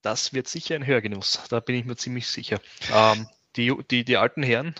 Das 0.00 0.32
wird 0.32 0.46
sicher 0.46 0.76
ein 0.76 0.86
Hörgenuss, 0.86 1.40
da 1.48 1.58
bin 1.58 1.74
ich 1.74 1.84
mir 1.84 1.96
ziemlich 1.96 2.28
sicher. 2.28 2.60
Ähm, 2.94 3.26
die, 3.56 3.74
die, 3.90 4.04
die 4.04 4.16
alten 4.16 4.44
Herren 4.44 4.76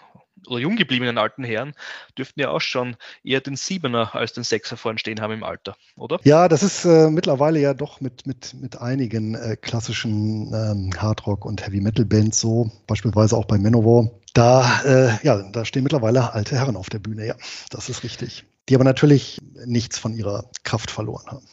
oder 0.46 0.60
jung 0.60 0.76
gebliebenen 0.76 1.18
alten 1.18 1.42
Herren 1.42 1.74
dürften 2.16 2.38
ja 2.38 2.50
auch 2.50 2.60
schon 2.60 2.94
eher 3.24 3.40
den 3.40 3.56
Siebener 3.56 4.14
als 4.14 4.32
den 4.32 4.44
Sechser 4.44 4.76
vorn 4.76 4.96
stehen 4.96 5.20
haben 5.20 5.32
im 5.32 5.42
Alter, 5.42 5.76
oder? 5.96 6.20
Ja, 6.22 6.46
das 6.46 6.62
ist 6.62 6.84
äh, 6.84 7.10
mittlerweile 7.10 7.58
ja 7.58 7.74
doch 7.74 8.00
mit, 8.00 8.28
mit, 8.28 8.54
mit 8.54 8.80
einigen 8.80 9.34
äh, 9.34 9.56
klassischen 9.56 10.54
ähm, 10.54 10.90
Hardrock- 10.96 11.46
und 11.46 11.66
Heavy-Metal-Bands 11.66 12.38
so, 12.38 12.70
beispielsweise 12.86 13.36
auch 13.36 13.46
bei 13.46 13.58
Manowar. 13.58 14.08
Da, 14.35 14.83
äh, 14.85 15.26
ja, 15.26 15.43
da 15.43 15.64
stehen 15.64 15.83
mittlerweile 15.83 16.33
alte 16.33 16.57
Herren 16.57 16.76
auf 16.76 16.89
der 16.89 16.99
Bühne, 16.99 17.26
ja, 17.26 17.35
das 17.70 17.89
ist 17.89 18.03
richtig. 18.03 18.45
Die 18.68 18.74
aber 18.74 18.85
natürlich 18.85 19.39
nichts 19.66 19.99
von 19.99 20.14
ihrer 20.14 20.45
Kraft 20.62 20.91
verloren 20.91 21.26
haben. 21.26 21.47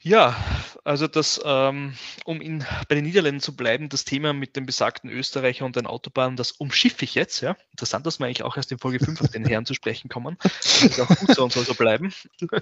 Ja, 0.00 0.36
also 0.84 1.08
das, 1.08 1.40
ähm, 1.44 1.94
um 2.24 2.40
in, 2.40 2.64
bei 2.88 2.94
den 2.94 3.04
Niederländern 3.04 3.40
zu 3.40 3.56
bleiben, 3.56 3.88
das 3.88 4.04
Thema 4.04 4.32
mit 4.32 4.54
dem 4.54 4.64
besagten 4.64 5.10
Österreicher 5.10 5.64
und 5.64 5.74
den 5.74 5.86
Autobahnen, 5.86 6.36
das 6.36 6.52
umschiffe 6.52 7.04
ich 7.04 7.14
jetzt. 7.14 7.40
Ja. 7.40 7.56
Interessant, 7.72 8.06
dass 8.06 8.20
wir 8.20 8.26
eigentlich 8.26 8.44
auch 8.44 8.56
erst 8.56 8.70
in 8.70 8.78
Folge 8.78 9.04
5 9.04 9.20
auf 9.20 9.30
den 9.30 9.44
Herren 9.44 9.66
zu 9.66 9.74
sprechen 9.74 10.08
kommen. 10.08 10.38
Das 10.42 10.82
ist 10.82 11.00
auch 11.00 11.08
gut 11.08 11.34
so 11.34 11.44
und 11.44 11.52
soll 11.52 11.64
so 11.64 11.74
bleiben. 11.74 12.12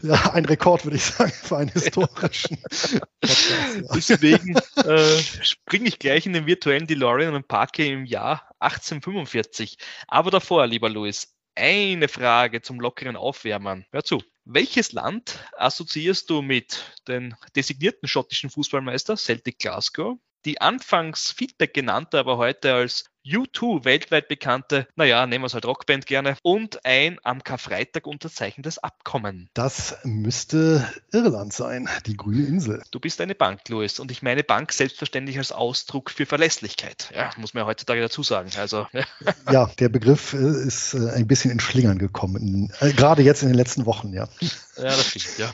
Ja, 0.02 0.32
ein 0.32 0.46
Rekord, 0.46 0.84
würde 0.84 0.96
ich 0.96 1.04
sagen, 1.04 1.30
für 1.30 1.58
einen 1.58 1.70
historischen 1.70 2.58
Podcast. 2.62 2.94
Ja. 2.94 3.94
Deswegen 3.94 4.56
äh, 4.76 5.18
springe 5.42 5.88
ich 5.88 5.98
gleich 5.98 6.26
in 6.26 6.32
den 6.32 6.46
virtuellen 6.46 6.86
DeLorean 6.86 7.34
und 7.34 7.48
parke 7.48 7.86
im 7.86 8.06
Jahr 8.06 8.45
1845. 8.58 9.78
Aber 10.08 10.30
davor, 10.30 10.66
lieber 10.66 10.88
Louis, 10.88 11.36
eine 11.54 12.08
Frage 12.08 12.60
zum 12.62 12.80
lockeren 12.80 13.16
Aufwärmen. 13.16 13.86
Hör 13.90 14.04
zu. 14.04 14.22
Welches 14.44 14.92
Land 14.92 15.38
assoziierst 15.56 16.30
du 16.30 16.42
mit 16.42 16.92
den 17.08 17.34
designierten 17.56 18.08
schottischen 18.08 18.50
Fußballmeister 18.50 19.16
Celtic 19.16 19.58
Glasgow, 19.58 20.18
die 20.44 20.60
anfangs 20.60 21.32
Feedback 21.32 21.74
genannte, 21.74 22.18
aber 22.18 22.36
heute 22.36 22.74
als 22.74 23.04
U2 23.26 23.84
weltweit 23.84 24.28
bekannte, 24.28 24.86
naja, 24.94 25.26
nehmen 25.26 25.42
wir 25.42 25.46
es 25.46 25.54
halt 25.54 25.66
Rockband 25.66 26.06
gerne, 26.06 26.36
und 26.42 26.84
ein 26.84 27.18
am 27.24 27.42
Karfreitag 27.42 28.06
unterzeichnetes 28.06 28.78
Abkommen. 28.78 29.50
Das 29.54 29.96
müsste 30.04 30.88
Irland 31.12 31.52
sein, 31.52 31.88
die 32.06 32.16
grüne 32.16 32.46
Insel. 32.46 32.82
Du 32.92 33.00
bist 33.00 33.20
eine 33.20 33.34
Bank, 33.34 33.68
Louis, 33.68 33.98
und 33.98 34.12
ich 34.12 34.22
meine 34.22 34.44
Bank 34.44 34.72
selbstverständlich 34.72 35.38
als 35.38 35.50
Ausdruck 35.50 36.10
für 36.10 36.24
Verlässlichkeit. 36.24 37.10
Ja, 37.14 37.30
muss 37.36 37.52
man 37.52 37.62
ja 37.62 37.66
heutzutage 37.66 38.00
dazu 38.00 38.22
sagen. 38.22 38.50
Also, 38.56 38.86
ja. 38.92 39.04
ja 39.52 39.70
der 39.78 39.88
Begriff 39.88 40.32
äh, 40.32 40.66
ist 40.66 40.94
äh, 40.94 41.10
ein 41.10 41.26
bisschen 41.26 41.50
in 41.50 41.58
Schlingern 41.58 41.98
gekommen, 41.98 42.72
äh, 42.78 42.92
gerade 42.92 43.22
jetzt 43.22 43.42
in 43.42 43.48
den 43.48 43.56
letzten 43.56 43.86
Wochen, 43.86 44.12
ja. 44.12 44.28
Ja, 44.76 44.84
das 44.84 45.08
stimmt, 45.08 45.38
ja. 45.38 45.52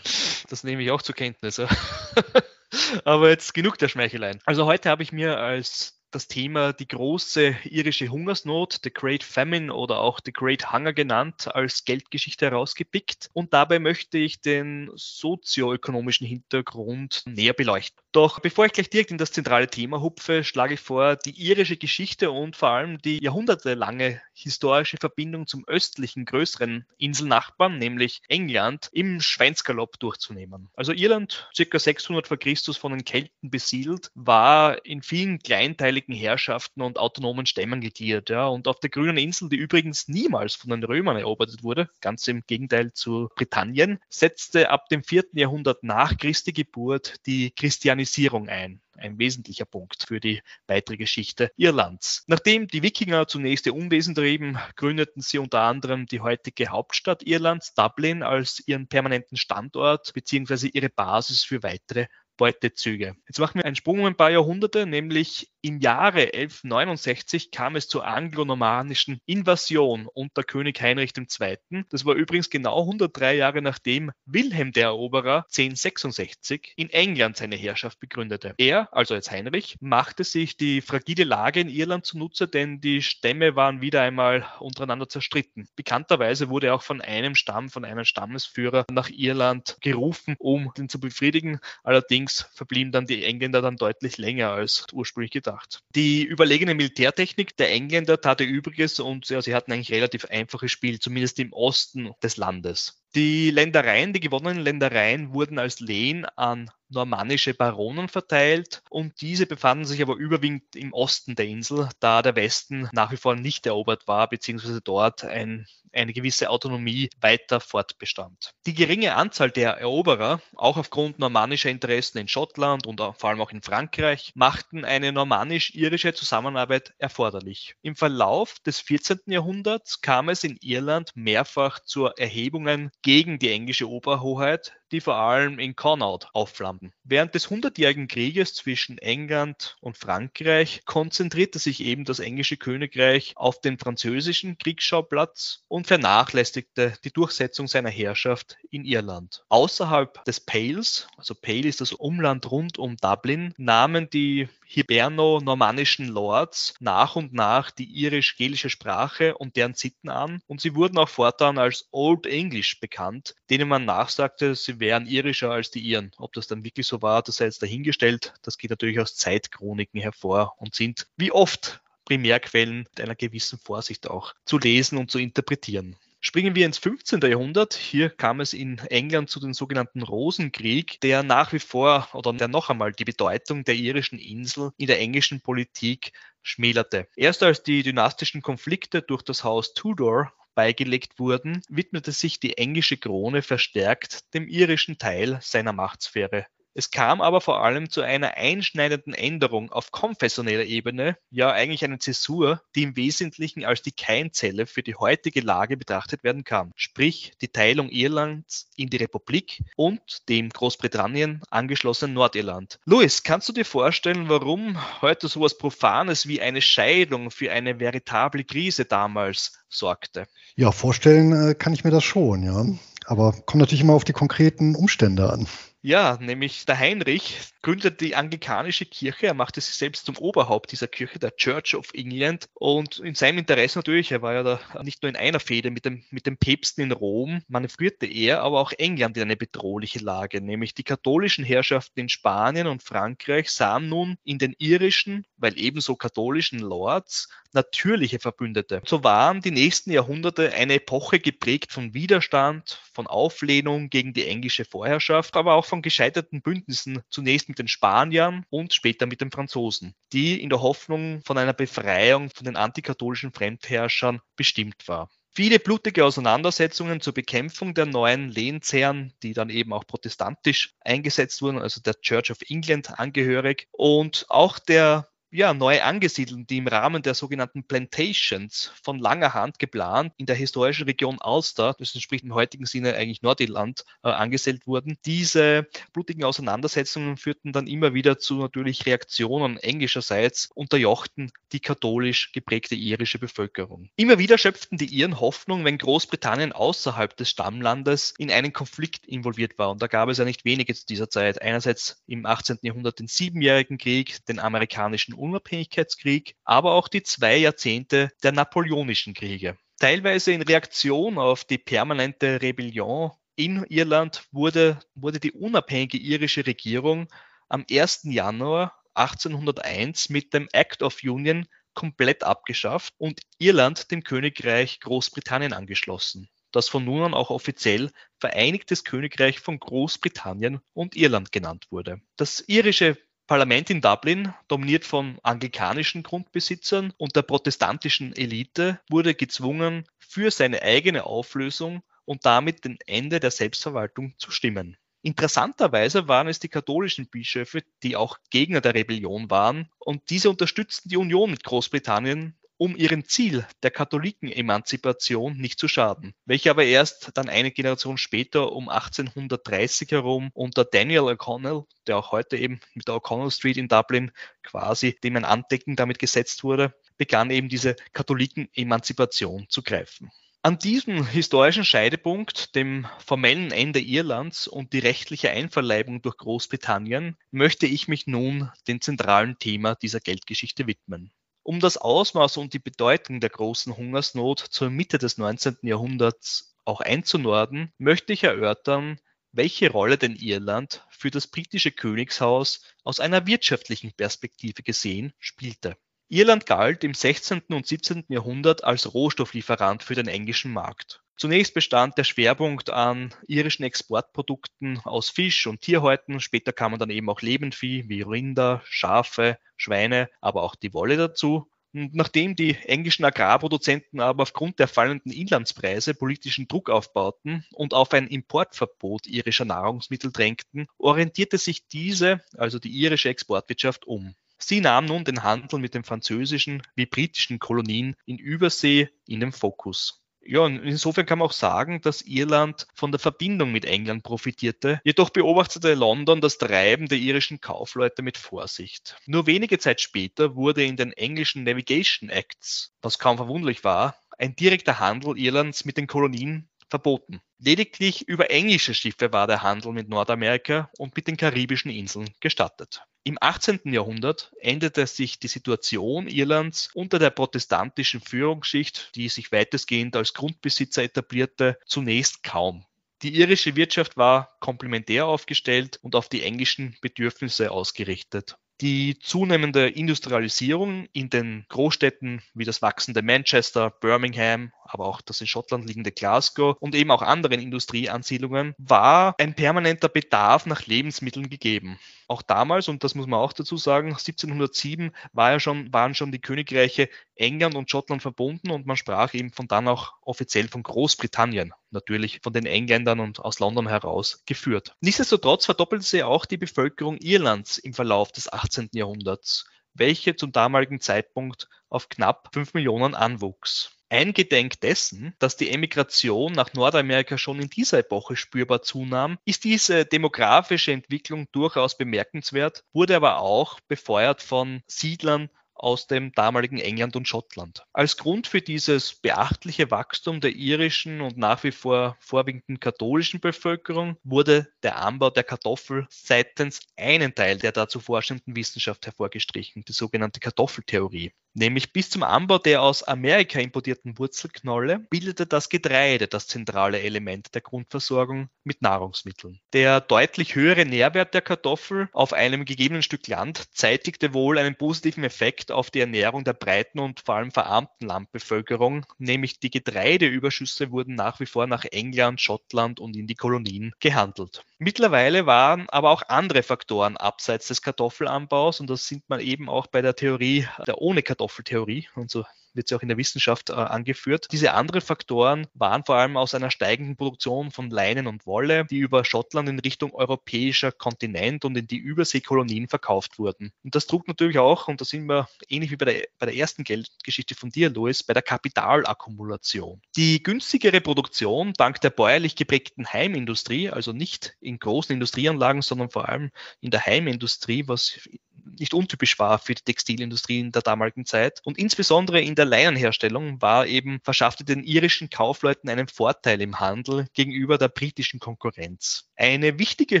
Das 0.50 0.62
nehme 0.62 0.82
ich 0.82 0.90
auch 0.90 1.00
zur 1.00 1.14
Kenntnis. 1.14 1.60
Aber 3.04 3.28
jetzt 3.28 3.54
genug 3.54 3.78
der 3.78 3.88
Schmeicheleien. 3.88 4.40
Also 4.44 4.66
heute 4.66 4.90
habe 4.90 5.02
ich 5.02 5.12
mir 5.12 5.38
als 5.38 6.02
das 6.12 6.28
Thema 6.28 6.72
die 6.72 6.86
große 6.86 7.56
irische 7.64 8.08
Hungersnot, 8.08 8.80
The 8.84 8.92
Great 8.92 9.24
Famine 9.24 9.74
oder 9.74 10.00
auch 10.00 10.20
The 10.24 10.32
Great 10.32 10.72
Hunger 10.72 10.92
genannt, 10.92 11.48
als 11.54 11.84
Geldgeschichte 11.84 12.46
herausgepickt. 12.46 13.30
Und 13.32 13.54
dabei 13.54 13.78
möchte 13.78 14.18
ich 14.18 14.40
den 14.40 14.90
sozioökonomischen 14.94 16.26
Hintergrund 16.26 17.22
näher 17.26 17.54
beleuchten. 17.54 17.98
Doch 18.12 18.40
bevor 18.40 18.66
ich 18.66 18.72
gleich 18.72 18.90
direkt 18.90 19.10
in 19.10 19.18
das 19.18 19.32
zentrale 19.32 19.68
Thema 19.68 20.02
hupfe, 20.02 20.44
schlage 20.44 20.74
ich 20.74 20.80
vor, 20.80 21.16
die 21.16 21.30
irische 21.30 21.78
Geschichte 21.78 22.30
und 22.30 22.56
vor 22.56 22.68
allem 22.68 22.98
die 22.98 23.22
jahrhundertelange 23.22 24.20
historische 24.42 24.96
Verbindung 24.98 25.46
zum 25.46 25.66
östlichen 25.66 26.24
größeren 26.24 26.86
Inselnachbarn, 26.98 27.78
nämlich 27.78 28.22
England, 28.28 28.88
im 28.92 29.20
Schweinsgalopp 29.20 29.98
durchzunehmen. 29.98 30.68
Also 30.74 30.92
Irland, 30.92 31.48
circa 31.54 31.78
600 31.78 32.28
vor 32.28 32.36
Christus 32.36 32.76
von 32.76 32.92
den 32.92 33.04
Kelten 33.04 33.50
besiedelt, 33.50 34.10
war 34.14 34.84
in 34.84 35.02
vielen 35.02 35.38
kleinteiligen 35.38 36.14
Herrschaften 36.14 36.82
und 36.82 36.98
autonomen 36.98 37.46
Stämmen 37.46 37.80
gegliedert. 37.80 38.30
Ja. 38.30 38.46
Und 38.46 38.68
auf 38.68 38.80
der 38.80 38.90
grünen 38.90 39.16
Insel, 39.16 39.48
die 39.48 39.56
übrigens 39.56 40.08
niemals 40.08 40.54
von 40.54 40.70
den 40.70 40.84
Römern 40.84 41.16
erobert 41.16 41.62
wurde, 41.62 41.88
ganz 42.00 42.26
im 42.28 42.42
Gegenteil 42.46 42.92
zu 42.92 43.28
Britannien, 43.34 43.98
setzte 44.08 44.70
ab 44.70 44.88
dem 44.88 45.04
4. 45.04 45.24
Jahrhundert 45.34 45.82
nach 45.82 46.16
Christi 46.16 46.52
Geburt 46.52 47.16
die 47.26 47.50
Christianisierung 47.50 48.48
ein 48.48 48.80
ein 48.96 49.18
wesentlicher 49.18 49.64
Punkt 49.64 50.04
für 50.06 50.20
die 50.20 50.42
weitere 50.66 50.96
Geschichte 50.96 51.50
Irlands. 51.56 52.24
Nachdem 52.26 52.68
die 52.68 52.82
Wikinger 52.82 53.26
zunächst 53.26 53.66
ihr 53.66 53.74
Unwesen 53.74 54.14
trieben, 54.14 54.58
gründeten 54.76 55.22
sie 55.22 55.38
unter 55.38 55.60
anderem 55.62 56.06
die 56.06 56.20
heutige 56.20 56.68
Hauptstadt 56.68 57.22
Irlands, 57.22 57.74
Dublin, 57.74 58.22
als 58.22 58.62
ihren 58.66 58.88
permanenten 58.88 59.36
Standort 59.36 60.12
bzw. 60.14 60.68
ihre 60.72 60.88
Basis 60.88 61.44
für 61.44 61.62
weitere 61.62 62.06
Beutezüge. 62.36 63.14
Jetzt 63.28 63.38
machen 63.38 63.60
wir 63.60 63.64
einen 63.64 63.76
Sprung 63.76 64.00
um 64.00 64.06
ein 64.06 64.16
paar 64.16 64.30
Jahrhunderte, 64.30 64.86
nämlich 64.86 65.51
im 65.64 65.78
Jahre 65.78 66.34
1169 66.34 67.52
kam 67.52 67.76
es 67.76 67.86
zur 67.86 68.04
anglonormanischen 68.04 69.20
Invasion 69.26 70.08
unter 70.12 70.42
König 70.42 70.80
Heinrich 70.82 71.12
II. 71.16 71.84
Das 71.88 72.04
war 72.04 72.16
übrigens 72.16 72.50
genau 72.50 72.80
103 72.80 73.36
Jahre 73.36 73.62
nachdem 73.62 74.10
Wilhelm 74.26 74.72
der 74.72 74.86
Eroberer 74.86 75.46
1066 75.56 76.72
in 76.74 76.90
England 76.90 77.36
seine 77.36 77.54
Herrschaft 77.54 78.00
begründete. 78.00 78.54
Er, 78.58 78.92
also 78.92 79.14
jetzt 79.14 79.30
Heinrich, 79.30 79.76
machte 79.80 80.24
sich 80.24 80.56
die 80.56 80.80
fragile 80.80 81.22
Lage 81.22 81.60
in 81.60 81.68
Irland 81.68 82.06
zunutze, 82.06 82.48
denn 82.48 82.80
die 82.80 83.00
Stämme 83.00 83.54
waren 83.54 83.80
wieder 83.80 84.02
einmal 84.02 84.44
untereinander 84.58 85.08
zerstritten. 85.08 85.68
Bekannterweise 85.76 86.48
wurde 86.48 86.74
auch 86.74 86.82
von 86.82 87.00
einem 87.00 87.36
Stamm, 87.36 87.70
von 87.70 87.84
einem 87.84 88.04
Stammesführer 88.04 88.84
nach 88.90 89.10
Irland 89.10 89.76
gerufen, 89.80 90.34
um 90.40 90.72
den 90.76 90.88
zu 90.88 90.98
befriedigen. 90.98 91.60
Allerdings 91.84 92.50
verblieben 92.52 92.90
dann 92.90 93.06
die 93.06 93.24
Engländer 93.24 93.62
dann 93.62 93.76
deutlich 93.76 94.18
länger 94.18 94.50
als 94.50 94.86
ursprünglich 94.92 95.30
gedacht 95.30 95.51
gedacht. 95.52 95.82
Die 95.94 96.24
überlegene 96.24 96.74
Militärtechnik 96.74 97.56
der 97.56 97.70
Engländer 97.70 98.20
tat 98.20 98.40
ihr 98.40 98.46
Übriges 98.46 99.00
und 99.00 99.28
ja, 99.28 99.40
sie 99.42 99.54
hatten 99.54 99.72
eigentlich 99.72 99.92
relativ 99.92 100.24
einfaches 100.26 100.70
Spiel, 100.72 100.98
zumindest 100.98 101.38
im 101.38 101.52
Osten 101.52 102.12
des 102.22 102.36
Landes. 102.36 103.02
Die 103.14 103.50
Ländereien, 103.50 104.12
die 104.12 104.20
gewonnenen 104.20 104.62
Ländereien 104.62 105.34
wurden 105.34 105.58
als 105.58 105.80
Lehen 105.80 106.24
an 106.24 106.70
normannische 106.92 107.54
Baronen 107.54 108.08
verteilt 108.08 108.82
und 108.90 109.20
diese 109.20 109.46
befanden 109.46 109.84
sich 109.84 110.02
aber 110.02 110.16
überwiegend 110.16 110.76
im 110.76 110.92
Osten 110.92 111.34
der 111.34 111.46
Insel, 111.46 111.88
da 112.00 112.22
der 112.22 112.36
Westen 112.36 112.88
nach 112.92 113.12
wie 113.12 113.16
vor 113.16 113.34
nicht 113.34 113.66
erobert 113.66 114.06
war, 114.06 114.28
beziehungsweise 114.28 114.80
dort 114.80 115.24
ein, 115.24 115.66
eine 115.92 116.12
gewisse 116.12 116.50
Autonomie 116.50 117.10
weiter 117.20 117.60
fortbestand. 117.60 118.52
Die 118.66 118.74
geringe 118.74 119.14
Anzahl 119.14 119.50
der 119.50 119.72
Eroberer, 119.78 120.40
auch 120.56 120.76
aufgrund 120.76 121.18
normannischer 121.18 121.70
Interessen 121.70 122.18
in 122.18 122.28
Schottland 122.28 122.86
und 122.86 123.00
vor 123.00 123.30
allem 123.30 123.40
auch 123.40 123.50
in 123.50 123.62
Frankreich, 123.62 124.32
machten 124.34 124.84
eine 124.84 125.12
normannisch-irische 125.12 126.14
Zusammenarbeit 126.14 126.94
erforderlich. 126.98 127.74
Im 127.82 127.96
Verlauf 127.96 128.58
des 128.60 128.80
14. 128.80 129.20
Jahrhunderts 129.26 130.00
kam 130.00 130.28
es 130.28 130.44
in 130.44 130.58
Irland 130.60 131.12
mehrfach 131.14 131.80
zu 131.80 132.06
Erhebungen 132.06 132.90
gegen 133.02 133.38
die 133.38 133.50
englische 133.50 133.88
Oberhoheit, 133.88 134.72
die 134.92 135.00
vor 135.00 135.16
allem 135.16 135.58
in 135.58 135.74
Connaught 135.74 136.28
aufflammten. 136.34 136.92
Während 137.02 137.34
des 137.34 137.50
Hundertjährigen 137.50 138.08
Krieges 138.08 138.54
zwischen 138.54 138.98
England 138.98 139.76
und 139.80 139.96
Frankreich 139.96 140.82
konzentrierte 140.84 141.58
sich 141.58 141.82
eben 141.82 142.04
das 142.04 142.20
englische 142.20 142.56
Königreich 142.56 143.32
auf 143.36 143.60
den 143.60 143.78
französischen 143.78 144.58
Kriegsschauplatz 144.58 145.64
und 145.68 145.86
vernachlässigte 145.86 146.92
die 147.04 147.12
Durchsetzung 147.12 147.66
seiner 147.66 147.90
Herrschaft 147.90 148.58
in 148.70 148.84
Irland. 148.84 149.44
Außerhalb 149.48 150.24
des 150.24 150.40
Pales, 150.40 151.08
also 151.16 151.34
Pale 151.34 151.68
ist 151.68 151.80
das 151.80 151.92
Umland 151.92 152.50
rund 152.50 152.78
um 152.78 152.96
Dublin, 152.96 153.54
nahmen 153.56 154.10
die 154.10 154.48
hiberno-normannischen 154.72 156.08
Lords 156.08 156.74
nach 156.80 157.16
und 157.16 157.32
nach 157.34 157.70
die 157.70 157.84
irisch-gelische 157.84 158.70
Sprache 158.70 159.36
und 159.36 159.56
deren 159.56 159.74
Sitten 159.74 160.08
an 160.08 160.40
und 160.46 160.60
sie 160.60 160.74
wurden 160.74 160.96
auch 160.98 161.10
fortan 161.10 161.58
als 161.58 161.88
Old 161.90 162.26
English 162.26 162.80
bekannt, 162.80 163.34
denen 163.50 163.68
man 163.68 163.84
nachsagte, 163.84 164.54
sie 164.54 164.80
wären 164.82 165.06
irischer 165.06 165.50
als 165.50 165.70
die 165.70 165.80
Iren. 165.80 166.10
Ob 166.18 166.34
das 166.34 166.48
dann 166.48 166.64
wirklich 166.64 166.86
so 166.86 167.00
war, 167.00 167.22
das 167.22 167.36
sei 167.36 167.46
jetzt 167.46 167.62
dahingestellt. 167.62 168.34
Das 168.42 168.58
geht 168.58 168.68
natürlich 168.68 169.00
aus 169.00 169.16
Zeitchroniken 169.16 170.00
hervor 170.00 170.54
und 170.58 170.74
sind 170.74 171.06
wie 171.16 171.32
oft 171.32 171.80
Primärquellen 172.04 172.80
mit 172.80 173.00
einer 173.00 173.14
gewissen 173.14 173.58
Vorsicht 173.58 174.10
auch 174.10 174.34
zu 174.44 174.58
lesen 174.58 174.98
und 174.98 175.10
zu 175.10 175.18
interpretieren. 175.18 175.96
Springen 176.20 176.54
wir 176.54 176.66
ins 176.66 176.78
15. 176.78 177.20
Jahrhundert. 177.20 177.74
Hier 177.74 178.10
kam 178.10 178.40
es 178.40 178.52
in 178.52 178.78
England 178.90 179.30
zu 179.30 179.40
dem 179.40 179.54
sogenannten 179.54 180.02
Rosenkrieg, 180.02 181.00
der 181.00 181.22
nach 181.22 181.52
wie 181.52 181.58
vor 181.58 182.08
oder 182.12 182.32
der 182.32 182.48
noch 182.48 182.70
einmal 182.70 182.92
die 182.92 183.04
Bedeutung 183.04 183.64
der 183.64 183.74
irischen 183.74 184.18
Insel 184.18 184.70
in 184.76 184.86
der 184.86 185.00
englischen 185.00 185.40
Politik 185.40 186.12
schmälerte. 186.42 187.08
Erst 187.16 187.42
als 187.42 187.62
die 187.62 187.82
dynastischen 187.82 188.42
Konflikte 188.42 189.02
durch 189.02 189.22
das 189.22 189.42
Haus 189.42 189.74
Tudor 189.74 190.32
beigelegt 190.54 191.18
wurden, 191.18 191.62
widmete 191.68 192.12
sich 192.12 192.40
die 192.40 192.58
englische 192.58 192.96
Krone 192.96 193.42
verstärkt 193.42 194.34
dem 194.34 194.48
irischen 194.48 194.98
Teil 194.98 195.38
seiner 195.42 195.72
Machtsphäre. 195.72 196.46
Es 196.74 196.90
kam 196.90 197.20
aber 197.20 197.40
vor 197.40 197.62
allem 197.62 197.90
zu 197.90 198.00
einer 198.00 198.36
einschneidenden 198.36 199.12
Änderung 199.12 199.70
auf 199.70 199.90
konfessioneller 199.90 200.64
Ebene, 200.64 201.18
ja 201.30 201.50
eigentlich 201.50 201.84
eine 201.84 201.98
Zäsur, 201.98 202.62
die 202.74 202.84
im 202.84 202.96
Wesentlichen 202.96 203.64
als 203.64 203.82
die 203.82 203.92
Keimzelle 203.92 204.66
für 204.66 204.82
die 204.82 204.94
heutige 204.94 205.42
Lage 205.42 205.76
betrachtet 205.76 206.24
werden 206.24 206.44
kann, 206.44 206.72
sprich 206.74 207.32
die 207.42 207.48
Teilung 207.48 207.90
Irlands 207.90 208.70
in 208.76 208.88
die 208.88 208.96
Republik 208.96 209.62
und 209.76 210.28
dem 210.30 210.48
Großbritannien 210.48 211.42
angeschlossenen 211.50 212.14
Nordirland. 212.14 212.78
Louis, 212.86 213.22
kannst 213.22 213.48
du 213.50 213.52
dir 213.52 213.66
vorstellen, 213.66 214.30
warum 214.30 214.78
heute 215.02 215.28
sowas 215.28 215.58
Profanes 215.58 216.26
wie 216.26 216.40
eine 216.40 216.62
Scheidung 216.62 217.30
für 217.30 217.52
eine 217.52 217.80
veritable 217.80 218.44
Krise 218.44 218.86
damals 218.86 219.58
sorgte? 219.68 220.26
Ja, 220.56 220.72
vorstellen 220.72 221.50
äh, 221.50 221.54
kann 221.54 221.74
ich 221.74 221.84
mir 221.84 221.90
das 221.90 222.04
schon, 222.04 222.42
ja. 222.42 222.64
Aber 223.06 223.32
kommt 223.32 223.60
natürlich 223.60 223.82
immer 223.82 223.94
auf 223.94 224.04
die 224.04 224.12
konkreten 224.12 224.74
Umstände 224.74 225.30
an. 225.30 225.48
Ja, 225.84 226.16
nämlich 226.20 226.64
der 226.64 226.78
Heinrich 226.78 227.40
gründete 227.60 228.04
die 228.04 228.14
anglikanische 228.14 228.86
Kirche. 228.86 229.26
Er 229.26 229.34
machte 229.34 229.60
sich 229.60 229.74
selbst 229.74 230.06
zum 230.06 230.16
Oberhaupt 230.16 230.70
dieser 230.70 230.86
Kirche, 230.86 231.18
der 231.18 231.34
Church 231.34 231.74
of 231.74 231.92
England. 231.92 232.48
Und 232.54 233.00
in 233.00 233.16
seinem 233.16 233.38
Interesse 233.38 233.80
natürlich, 233.80 234.12
er 234.12 234.22
war 234.22 234.32
ja 234.32 234.44
da 234.44 234.60
nicht 234.84 235.02
nur 235.02 235.10
in 235.10 235.16
einer 235.16 235.40
Fehde 235.40 235.72
mit 235.72 235.84
dem, 235.84 236.04
mit 236.10 236.26
dem 236.26 236.36
Päpsten 236.36 236.84
in 236.84 236.92
Rom, 236.92 237.42
manövrierte 237.48 238.06
er 238.06 238.42
aber 238.42 238.60
auch 238.60 238.70
England 238.78 239.16
in 239.16 239.24
eine 239.24 239.36
bedrohliche 239.36 239.98
Lage. 239.98 240.40
Nämlich 240.40 240.72
die 240.74 240.84
katholischen 240.84 241.44
Herrschaften 241.44 241.98
in 241.98 242.08
Spanien 242.08 242.68
und 242.68 242.84
Frankreich 242.84 243.50
sahen 243.50 243.88
nun 243.88 244.18
in 244.22 244.38
den 244.38 244.54
irischen, 244.58 245.26
weil 245.36 245.58
ebenso 245.58 245.96
katholischen 245.96 246.60
Lords 246.60 247.28
natürliche 247.54 248.18
Verbündete. 248.18 248.82
So 248.86 249.04
waren 249.04 249.40
die 249.40 249.50
nächsten 249.50 249.92
Jahrhunderte 249.92 250.52
eine 250.52 250.74
Epoche 250.74 251.20
geprägt 251.20 251.72
von 251.72 251.94
Widerstand, 251.94 252.80
von 252.92 253.06
Auflehnung 253.06 253.90
gegen 253.90 254.12
die 254.12 254.26
englische 254.26 254.64
Vorherrschaft, 254.64 255.36
aber 255.36 255.54
auch 255.54 255.64
von 255.64 255.82
gescheiterten 255.82 256.42
Bündnissen, 256.42 257.02
zunächst 257.10 257.48
mit 257.48 257.58
den 257.58 257.68
Spaniern 257.68 258.44
und 258.50 258.74
später 258.74 259.06
mit 259.06 259.20
den 259.20 259.30
Franzosen, 259.30 259.94
die 260.12 260.40
in 260.40 260.48
der 260.48 260.62
Hoffnung 260.62 261.22
von 261.24 261.38
einer 261.38 261.52
Befreiung 261.52 262.30
von 262.30 262.44
den 262.44 262.56
antikatholischen 262.56 263.32
Fremdherrschern 263.32 264.20
bestimmt 264.36 264.88
war. 264.88 265.08
Viele 265.34 265.58
blutige 265.58 266.04
Auseinandersetzungen 266.04 267.00
zur 267.00 267.14
Bekämpfung 267.14 267.72
der 267.72 267.86
neuen 267.86 268.30
Lehnsherren, 268.30 269.14
die 269.22 269.32
dann 269.32 269.48
eben 269.48 269.72
auch 269.72 269.86
protestantisch 269.86 270.74
eingesetzt 270.80 271.40
wurden, 271.40 271.58
also 271.58 271.80
der 271.80 271.98
Church 272.02 272.30
of 272.30 272.42
England 272.50 272.98
angehörig. 272.98 273.66
Und 273.72 274.26
auch 274.28 274.58
der 274.58 275.08
ja, 275.32 275.54
neu 275.54 275.80
angesiedelten, 275.80 276.46
die 276.46 276.58
im 276.58 276.68
Rahmen 276.68 277.02
der 277.02 277.14
sogenannten 277.14 277.64
Plantations 277.64 278.70
von 278.82 278.98
langer 278.98 279.32
Hand 279.32 279.58
geplant 279.58 280.12
in 280.18 280.26
der 280.26 280.36
historischen 280.36 280.84
Region 280.84 281.18
Ulster, 281.24 281.74
das 281.78 281.94
entspricht 281.94 282.22
im 282.24 282.34
heutigen 282.34 282.66
Sinne 282.66 282.94
eigentlich 282.94 283.22
Nordirland, 283.22 283.84
äh, 284.02 284.10
angesiedelt 284.10 284.66
wurden. 284.66 284.98
Diese 285.06 285.66
blutigen 285.94 286.24
Auseinandersetzungen 286.24 287.16
führten 287.16 287.52
dann 287.52 287.66
immer 287.66 287.94
wieder 287.94 288.18
zu 288.18 288.36
natürlich 288.36 288.84
Reaktionen 288.84 289.56
englischerseits, 289.56 290.50
unterjochten 290.54 291.32
die 291.52 291.60
katholisch 291.60 292.32
geprägte 292.32 292.74
irische 292.74 293.18
Bevölkerung. 293.18 293.88
Immer 293.96 294.18
wieder 294.18 294.36
schöpften 294.36 294.76
die 294.76 294.86
Iren 294.86 295.18
Hoffnung, 295.18 295.64
wenn 295.64 295.78
Großbritannien 295.78 296.52
außerhalb 296.52 297.16
des 297.16 297.30
Stammlandes 297.30 298.12
in 298.18 298.30
einen 298.30 298.52
Konflikt 298.52 299.06
involviert 299.06 299.58
war. 299.58 299.70
Und 299.70 299.80
da 299.80 299.86
gab 299.86 300.10
es 300.10 300.18
ja 300.18 300.26
nicht 300.26 300.44
wenige 300.44 300.74
zu 300.74 300.84
dieser 300.84 301.08
Zeit. 301.08 301.40
Einerseits 301.40 302.02
im 302.06 302.26
18. 302.26 302.58
Jahrhundert 302.60 302.98
den 302.98 303.06
Siebenjährigen 303.06 303.78
Krieg, 303.78 304.24
den 304.26 304.38
amerikanischen 304.38 305.14
Unabhängigkeitskrieg, 305.22 306.34
aber 306.44 306.72
auch 306.72 306.88
die 306.88 307.02
zwei 307.02 307.36
Jahrzehnte 307.36 308.10
der 308.22 308.32
Napoleonischen 308.32 309.14
Kriege. 309.14 309.56
Teilweise 309.78 310.32
in 310.32 310.42
Reaktion 310.42 311.18
auf 311.18 311.44
die 311.44 311.58
permanente 311.58 312.42
Rebellion 312.42 313.12
in 313.36 313.64
Irland 313.68 314.24
wurde, 314.32 314.80
wurde 314.94 315.20
die 315.20 315.32
unabhängige 315.32 315.96
irische 315.98 316.46
Regierung 316.46 317.08
am 317.48 317.64
1. 317.70 318.00
Januar 318.04 318.76
1801 318.94 320.10
mit 320.10 320.34
dem 320.34 320.48
Act 320.52 320.82
of 320.82 320.98
Union 321.02 321.46
komplett 321.74 322.24
abgeschafft 322.24 322.94
und 322.98 323.20
Irland 323.38 323.90
dem 323.90 324.02
Königreich 324.02 324.80
Großbritannien 324.80 325.52
angeschlossen, 325.52 326.28
das 326.50 326.68
von 326.68 326.84
nun 326.84 327.02
an 327.02 327.14
auch 327.14 327.30
offiziell 327.30 327.90
Vereinigtes 328.18 328.84
Königreich 328.84 329.40
von 329.40 329.58
Großbritannien 329.58 330.60
und 330.74 330.96
Irland 330.96 331.32
genannt 331.32 331.66
wurde. 331.70 332.00
Das 332.16 332.44
irische 332.46 332.98
Parlament 333.32 333.70
in 333.70 333.80
Dublin, 333.80 334.34
dominiert 334.46 334.84
von 334.84 335.18
anglikanischen 335.22 336.02
Grundbesitzern 336.02 336.92
und 336.98 337.16
der 337.16 337.22
protestantischen 337.22 338.14
Elite, 338.14 338.78
wurde 338.90 339.14
gezwungen, 339.14 339.86
für 339.98 340.30
seine 340.30 340.60
eigene 340.60 341.06
Auflösung 341.06 341.82
und 342.04 342.26
damit 342.26 342.66
dem 342.66 342.76
Ende 342.84 343.20
der 343.20 343.30
Selbstverwaltung 343.30 344.12
zu 344.18 344.30
stimmen. 344.30 344.76
Interessanterweise 345.00 346.08
waren 346.08 346.28
es 346.28 346.40
die 346.40 346.50
katholischen 346.50 347.08
Bischöfe, 347.08 347.62
die 347.82 347.96
auch 347.96 348.18
Gegner 348.28 348.60
der 348.60 348.74
Rebellion 348.74 349.30
waren, 349.30 349.70
und 349.78 350.10
diese 350.10 350.28
unterstützten 350.28 350.90
die 350.90 350.98
Union 350.98 351.30
mit 351.30 351.42
Großbritannien 351.42 352.36
um 352.56 352.76
ihrem 352.76 353.04
Ziel 353.04 353.46
der 353.62 353.70
Katholiken-Emanzipation 353.70 355.36
nicht 355.36 355.58
zu 355.58 355.68
schaden, 355.68 356.14
welche 356.24 356.50
aber 356.50 356.64
erst 356.64 357.10
dann 357.14 357.28
eine 357.28 357.50
Generation 357.50 357.98
später 357.98 358.52
um 358.52 358.68
1830 358.68 359.90
herum 359.90 360.30
unter 360.34 360.64
Daniel 360.64 361.02
O'Connell, 361.02 361.64
der 361.86 361.98
auch 361.98 362.12
heute 362.12 362.36
eben 362.36 362.60
mit 362.74 362.88
der 362.88 362.94
O'Connell 362.94 363.30
Street 363.30 363.56
in 363.56 363.68
Dublin 363.68 364.12
quasi 364.42 364.98
dem 365.02 365.16
ein 365.16 365.24
Andecken 365.24 365.76
damit 365.76 365.98
gesetzt 365.98 366.44
wurde, 366.44 366.74
begann 366.96 367.30
eben 367.30 367.48
diese 367.48 367.76
Katholiken-Emanzipation 367.92 369.46
zu 369.48 369.62
greifen. 369.62 370.10
An 370.44 370.58
diesem 370.58 371.06
historischen 371.06 371.64
Scheidepunkt, 371.64 372.56
dem 372.56 372.84
formellen 372.98 373.52
Ende 373.52 373.80
Irlands 373.80 374.48
und 374.48 374.72
die 374.72 374.80
rechtliche 374.80 375.30
Einverleibung 375.30 376.02
durch 376.02 376.16
Großbritannien, 376.16 377.16
möchte 377.30 377.66
ich 377.66 377.86
mich 377.86 378.08
nun 378.08 378.50
dem 378.66 378.80
zentralen 378.80 379.38
Thema 379.38 379.76
dieser 379.76 380.00
Geldgeschichte 380.00 380.66
widmen. 380.66 381.12
Um 381.44 381.58
das 381.58 381.76
Ausmaß 381.76 382.36
und 382.36 382.52
die 382.52 382.60
Bedeutung 382.60 383.18
der 383.18 383.30
großen 383.30 383.76
Hungersnot 383.76 384.38
zur 384.38 384.70
Mitte 384.70 384.98
des 384.98 385.18
19. 385.18 385.58
Jahrhunderts 385.62 386.54
auch 386.64 386.80
einzunorden, 386.80 387.72
möchte 387.78 388.12
ich 388.12 388.22
erörtern, 388.22 389.00
welche 389.32 389.70
Rolle 389.70 389.98
denn 389.98 390.14
Irland 390.14 390.86
für 390.90 391.10
das 391.10 391.26
britische 391.26 391.72
Königshaus 391.72 392.62
aus 392.84 393.00
einer 393.00 393.26
wirtschaftlichen 393.26 393.92
Perspektive 393.92 394.62
gesehen 394.62 395.14
spielte. 395.18 395.76
Irland 396.08 396.46
galt 396.46 396.84
im 396.84 396.94
16. 396.94 397.42
und 397.48 397.66
17. 397.66 398.04
Jahrhundert 398.08 398.62
als 398.62 398.92
Rohstofflieferant 398.92 399.82
für 399.82 399.94
den 399.94 400.08
englischen 400.08 400.52
Markt. 400.52 401.02
Zunächst 401.22 401.54
bestand 401.54 401.96
der 401.98 402.02
Schwerpunkt 402.02 402.70
an 402.70 403.14
irischen 403.28 403.62
Exportprodukten 403.62 404.80
aus 404.82 405.08
Fisch 405.08 405.46
und 405.46 405.60
Tierhäuten. 405.60 406.18
Später 406.18 406.52
kamen 406.52 406.80
dann 406.80 406.90
eben 406.90 407.08
auch 407.08 407.20
Lebendvieh 407.20 407.88
wie 407.88 408.02
Rinder, 408.02 408.60
Schafe, 408.64 409.38
Schweine, 409.56 410.10
aber 410.20 410.42
auch 410.42 410.56
die 410.56 410.74
Wolle 410.74 410.96
dazu. 410.96 411.48
Und 411.72 411.94
nachdem 411.94 412.34
die 412.34 412.56
englischen 412.56 413.04
Agrarproduzenten 413.04 414.00
aber 414.00 414.24
aufgrund 414.24 414.58
der 414.58 414.66
fallenden 414.66 415.12
Inlandspreise 415.12 415.94
politischen 415.94 416.48
Druck 416.48 416.68
aufbauten 416.68 417.46
und 417.52 417.72
auf 417.72 417.92
ein 417.92 418.08
Importverbot 418.08 419.06
irischer 419.06 419.44
Nahrungsmittel 419.44 420.10
drängten, 420.10 420.66
orientierte 420.76 421.38
sich 421.38 421.68
diese, 421.68 422.20
also 422.36 422.58
die 422.58 422.72
irische 422.72 423.10
Exportwirtschaft, 423.10 423.86
um. 423.86 424.16
Sie 424.38 424.60
nahm 424.60 424.86
nun 424.86 425.04
den 425.04 425.22
Handel 425.22 425.60
mit 425.60 425.74
den 425.74 425.84
französischen 425.84 426.64
wie 426.74 426.86
britischen 426.86 427.38
Kolonien 427.38 427.94
in 428.06 428.18
Übersee 428.18 428.88
in 429.06 429.20
den 429.20 429.30
Fokus. 429.30 430.01
Ja, 430.24 430.40
und 430.40 430.60
insofern 430.60 431.06
kann 431.06 431.18
man 431.18 431.26
auch 431.26 431.32
sagen, 431.32 431.80
dass 431.80 432.02
Irland 432.02 432.66
von 432.74 432.92
der 432.92 433.00
Verbindung 433.00 433.50
mit 433.50 433.64
England 433.64 434.04
profitierte. 434.04 434.80
Jedoch 434.84 435.10
beobachtete 435.10 435.74
London 435.74 436.20
das 436.20 436.38
Treiben 436.38 436.86
der 436.86 436.98
irischen 436.98 437.40
Kaufleute 437.40 438.02
mit 438.02 438.18
Vorsicht. 438.18 438.96
Nur 439.06 439.26
wenige 439.26 439.58
Zeit 439.58 439.80
später 439.80 440.36
wurde 440.36 440.64
in 440.64 440.76
den 440.76 440.92
englischen 440.92 441.42
Navigation 441.42 442.08
Acts, 442.08 442.72
was 442.82 442.98
kaum 442.98 443.16
verwunderlich 443.16 443.64
war, 443.64 443.96
ein 444.16 444.36
direkter 444.36 444.78
Handel 444.78 445.18
Irlands 445.18 445.64
mit 445.64 445.76
den 445.76 445.88
Kolonien 445.88 446.48
verboten. 446.70 447.20
Lediglich 447.38 448.08
über 448.08 448.30
englische 448.30 448.74
Schiffe 448.74 449.12
war 449.12 449.26
der 449.26 449.42
Handel 449.42 449.72
mit 449.72 449.88
Nordamerika 449.88 450.70
und 450.78 450.94
mit 450.94 451.08
den 451.08 451.16
karibischen 451.16 451.70
Inseln 451.70 452.10
gestattet. 452.20 452.82
Im 453.04 453.18
18. 453.20 453.60
Jahrhundert 453.64 454.32
änderte 454.40 454.86
sich 454.86 455.18
die 455.18 455.26
Situation 455.26 456.06
Irlands 456.06 456.70
unter 456.72 457.00
der 457.00 457.10
protestantischen 457.10 458.00
Führungsschicht, 458.00 458.90
die 458.94 459.08
sich 459.08 459.32
weitestgehend 459.32 459.96
als 459.96 460.14
Grundbesitzer 460.14 460.84
etablierte, 460.84 461.58
zunächst 461.66 462.22
kaum. 462.22 462.64
Die 463.02 463.16
irische 463.16 463.56
Wirtschaft 463.56 463.96
war 463.96 464.36
komplementär 464.38 465.06
aufgestellt 465.06 465.80
und 465.82 465.96
auf 465.96 466.08
die 466.08 466.22
englischen 466.22 466.76
Bedürfnisse 466.80 467.50
ausgerichtet. 467.50 468.36
Die 468.60 468.98
zunehmende 469.00 469.68
Industrialisierung 469.68 470.86
in 470.92 471.10
den 471.10 471.44
Großstädten 471.48 472.22
wie 472.34 472.44
das 472.44 472.62
wachsende 472.62 473.02
Manchester, 473.02 473.70
Birmingham, 473.70 474.52
aber 474.64 474.86
auch 474.86 475.00
das 475.00 475.20
in 475.20 475.26
Schottland 475.26 475.66
liegende 475.66 475.90
Glasgow 475.90 476.56
und 476.60 476.74
eben 476.74 476.92
auch 476.92 477.02
anderen 477.02 477.40
Industrieansiedlungen 477.40 478.54
war 478.58 479.14
ein 479.18 479.34
permanenter 479.34 479.88
Bedarf 479.88 480.46
nach 480.46 480.66
Lebensmitteln 480.66 481.28
gegeben. 481.28 481.78
Auch 482.06 482.22
damals, 482.22 482.68
und 482.68 482.84
das 482.84 482.94
muss 482.94 483.06
man 483.06 483.20
auch 483.20 483.32
dazu 483.32 483.56
sagen, 483.56 483.88
1707 483.88 484.92
war 485.12 485.32
ja 485.32 485.40
schon, 485.40 485.72
waren 485.72 485.94
schon 485.94 486.12
die 486.12 486.20
Königreiche 486.20 486.88
England 487.16 487.56
und 487.56 487.70
Schottland 487.70 488.02
verbunden 488.02 488.50
und 488.50 488.66
man 488.66 488.76
sprach 488.76 489.12
eben 489.14 489.32
von 489.32 489.48
dann 489.48 489.66
auch 489.66 489.94
offiziell 490.02 490.46
von 490.48 490.62
Großbritannien, 490.62 491.52
natürlich 491.72 492.20
von 492.22 492.32
den 492.32 492.46
Engländern 492.46 493.00
und 493.00 493.20
aus 493.20 493.38
London 493.38 493.68
heraus 493.68 494.22
geführt. 494.26 494.74
Nichtsdestotrotz 494.80 495.46
verdoppelte 495.46 495.84
sich 495.84 496.02
auch 496.02 496.26
die 496.26 496.36
Bevölkerung 496.36 496.98
Irlands 496.98 497.58
im 497.58 497.74
Verlauf 497.74 498.12
des 498.12 498.32
18. 498.32 498.70
Jahrhunderts, 498.72 499.46
welche 499.74 500.16
zum 500.16 500.32
damaligen 500.32 500.80
Zeitpunkt 500.80 501.48
auf 501.68 501.88
knapp 501.88 502.28
5 502.32 502.54
Millionen 502.54 502.94
anwuchs. 502.94 503.76
Eingedenk 503.92 504.58
dessen, 504.60 505.14
dass 505.18 505.36
die 505.36 505.50
Emigration 505.50 506.32
nach 506.32 506.54
Nordamerika 506.54 507.18
schon 507.18 507.40
in 507.40 507.50
dieser 507.50 507.80
Epoche 507.80 508.16
spürbar 508.16 508.62
zunahm, 508.62 509.18
ist 509.26 509.44
diese 509.44 509.84
demografische 509.84 510.72
Entwicklung 510.72 511.26
durchaus 511.32 511.76
bemerkenswert, 511.76 512.64
wurde 512.72 512.96
aber 512.96 513.18
auch 513.18 513.60
befeuert 513.68 514.22
von 514.22 514.62
Siedlern 514.66 515.28
aus 515.62 515.86
dem 515.86 516.12
damaligen 516.12 516.58
England 516.58 516.96
und 516.96 517.08
Schottland. 517.08 517.64
Als 517.72 517.96
Grund 517.96 518.26
für 518.26 518.42
dieses 518.42 518.94
beachtliche 518.94 519.70
Wachstum 519.70 520.20
der 520.20 520.34
irischen 520.34 521.00
und 521.00 521.16
nach 521.16 521.44
wie 521.44 521.52
vor 521.52 521.96
vorwiegend 522.00 522.60
katholischen 522.60 523.20
Bevölkerung 523.20 523.96
wurde 524.02 524.48
der 524.62 524.76
Anbau 524.76 525.10
der 525.10 525.24
Kartoffel 525.24 525.86
seitens 525.90 526.60
einen 526.76 527.14
Teil 527.14 527.38
der 527.38 527.52
dazu 527.52 527.80
forschenden 527.80 528.36
Wissenschaft 528.36 528.86
hervorgestrichen, 528.86 529.64
die 529.66 529.72
sogenannte 529.72 530.20
Kartoffeltheorie. 530.20 531.12
Nämlich 531.34 531.72
bis 531.72 531.88
zum 531.88 532.02
Anbau 532.02 532.38
der 532.38 532.60
aus 532.60 532.82
Amerika 532.82 533.40
importierten 533.40 533.98
Wurzelknolle 533.98 534.80
bildete 534.90 535.26
das 535.26 535.48
Getreide 535.48 536.06
das 536.06 536.26
zentrale 536.26 536.80
Element 536.80 537.34
der 537.34 537.40
Grundversorgung 537.40 538.28
mit 538.44 538.60
Nahrungsmitteln. 538.60 539.40
Der 539.54 539.80
deutlich 539.80 540.34
höhere 540.34 540.66
Nährwert 540.66 541.14
der 541.14 541.22
Kartoffel 541.22 541.88
auf 541.94 542.12
einem 542.12 542.44
gegebenen 542.44 542.82
Stück 542.82 543.06
Land 543.08 543.44
zeitigte 543.54 544.12
wohl 544.12 544.36
einen 544.36 544.56
positiven 544.56 545.04
Effekt 545.04 545.51
auf 545.52 545.70
die 545.70 545.80
Ernährung 545.80 546.24
der 546.24 546.32
breiten 546.32 546.78
und 546.78 547.00
vor 547.00 547.16
allem 547.16 547.30
verarmten 547.30 547.86
Landbevölkerung, 547.86 548.86
nämlich 548.98 549.40
die 549.40 549.50
Getreideüberschüsse 549.50 550.70
wurden 550.70 550.94
nach 550.94 551.20
wie 551.20 551.26
vor 551.26 551.46
nach 551.46 551.64
England, 551.64 552.20
Schottland 552.20 552.80
und 552.80 552.96
in 552.96 553.06
die 553.06 553.14
Kolonien 553.14 553.72
gehandelt. 553.80 554.44
Mittlerweile 554.58 555.26
waren 555.26 555.68
aber 555.68 555.90
auch 555.90 556.02
andere 556.08 556.42
Faktoren 556.42 556.96
abseits 556.96 557.48
des 557.48 557.62
Kartoffelanbaus 557.62 558.60
und 558.60 558.70
das 558.70 558.86
sind 558.86 559.08
man 559.08 559.20
eben 559.20 559.48
auch 559.48 559.66
bei 559.66 559.82
der 559.82 559.94
Theorie 559.94 560.46
der 560.66 560.80
ohne 560.80 561.02
Kartoffeltheorie 561.02 561.88
und 561.94 562.10
so 562.10 562.24
wird 562.54 562.68
sie 562.68 562.74
auch 562.74 562.82
in 562.82 562.88
der 562.88 562.96
Wissenschaft 562.96 563.50
äh, 563.50 563.54
angeführt. 563.54 564.28
Diese 564.32 564.52
anderen 564.52 564.80
Faktoren 564.80 565.46
waren 565.54 565.84
vor 565.84 565.96
allem 565.96 566.16
aus 566.16 566.34
einer 566.34 566.50
steigenden 566.50 566.96
Produktion 566.96 567.50
von 567.50 567.70
Leinen 567.70 568.06
und 568.06 568.26
Wolle, 568.26 568.64
die 568.64 568.78
über 568.78 569.04
Schottland 569.04 569.48
in 569.48 569.58
Richtung 569.58 569.92
europäischer 569.92 570.72
Kontinent 570.72 571.44
und 571.44 571.56
in 571.56 571.66
die 571.66 571.76
Überseekolonien 571.76 572.68
verkauft 572.68 573.18
wurden. 573.18 573.52
Und 573.62 573.74
das 573.74 573.86
trug 573.86 574.08
natürlich 574.08 574.38
auch, 574.38 574.68
und 574.68 574.80
da 574.80 574.84
sind 574.84 575.06
wir 575.06 575.28
ähnlich 575.48 575.70
wie 575.70 575.76
bei 575.76 575.84
der, 575.86 576.04
bei 576.18 576.26
der 576.26 576.36
ersten 576.36 576.64
Geldgeschichte 576.64 577.34
von 577.34 577.50
dir, 577.50 577.70
Louis, 577.70 578.02
bei 578.02 578.14
der 578.14 578.22
Kapitalakkumulation. 578.22 579.80
Die 579.96 580.22
günstigere 580.22 580.80
Produktion 580.80 581.52
dank 581.56 581.80
der 581.80 581.90
bäuerlich 581.90 582.36
geprägten 582.36 582.86
Heimindustrie, 582.92 583.70
also 583.70 583.92
nicht 583.92 584.36
in 584.40 584.58
großen 584.58 584.92
Industrieanlagen, 584.92 585.62
sondern 585.62 585.90
vor 585.90 586.08
allem 586.08 586.30
in 586.60 586.70
der 586.70 586.84
Heimindustrie, 586.84 587.64
was 587.66 588.00
nicht 588.44 588.74
untypisch 588.74 589.18
war 589.18 589.38
für 589.38 589.54
die 589.54 589.62
Textilindustrie 589.62 590.40
in 590.40 590.52
der 590.52 590.62
damaligen 590.62 591.04
Zeit. 591.04 591.40
Und 591.44 591.58
insbesondere 591.58 592.20
in 592.20 592.34
der 592.34 592.44
Leinenherstellung 592.44 593.40
war 593.40 593.66
eben, 593.66 594.00
verschaffte 594.02 594.44
den 594.44 594.62
irischen 594.62 595.10
Kaufleuten 595.10 595.68
einen 595.68 595.88
Vorteil 595.88 596.40
im 596.40 596.60
Handel 596.60 597.06
gegenüber 597.14 597.58
der 597.58 597.68
britischen 597.68 598.20
Konkurrenz. 598.20 599.08
Eine 599.16 599.58
wichtige 599.58 600.00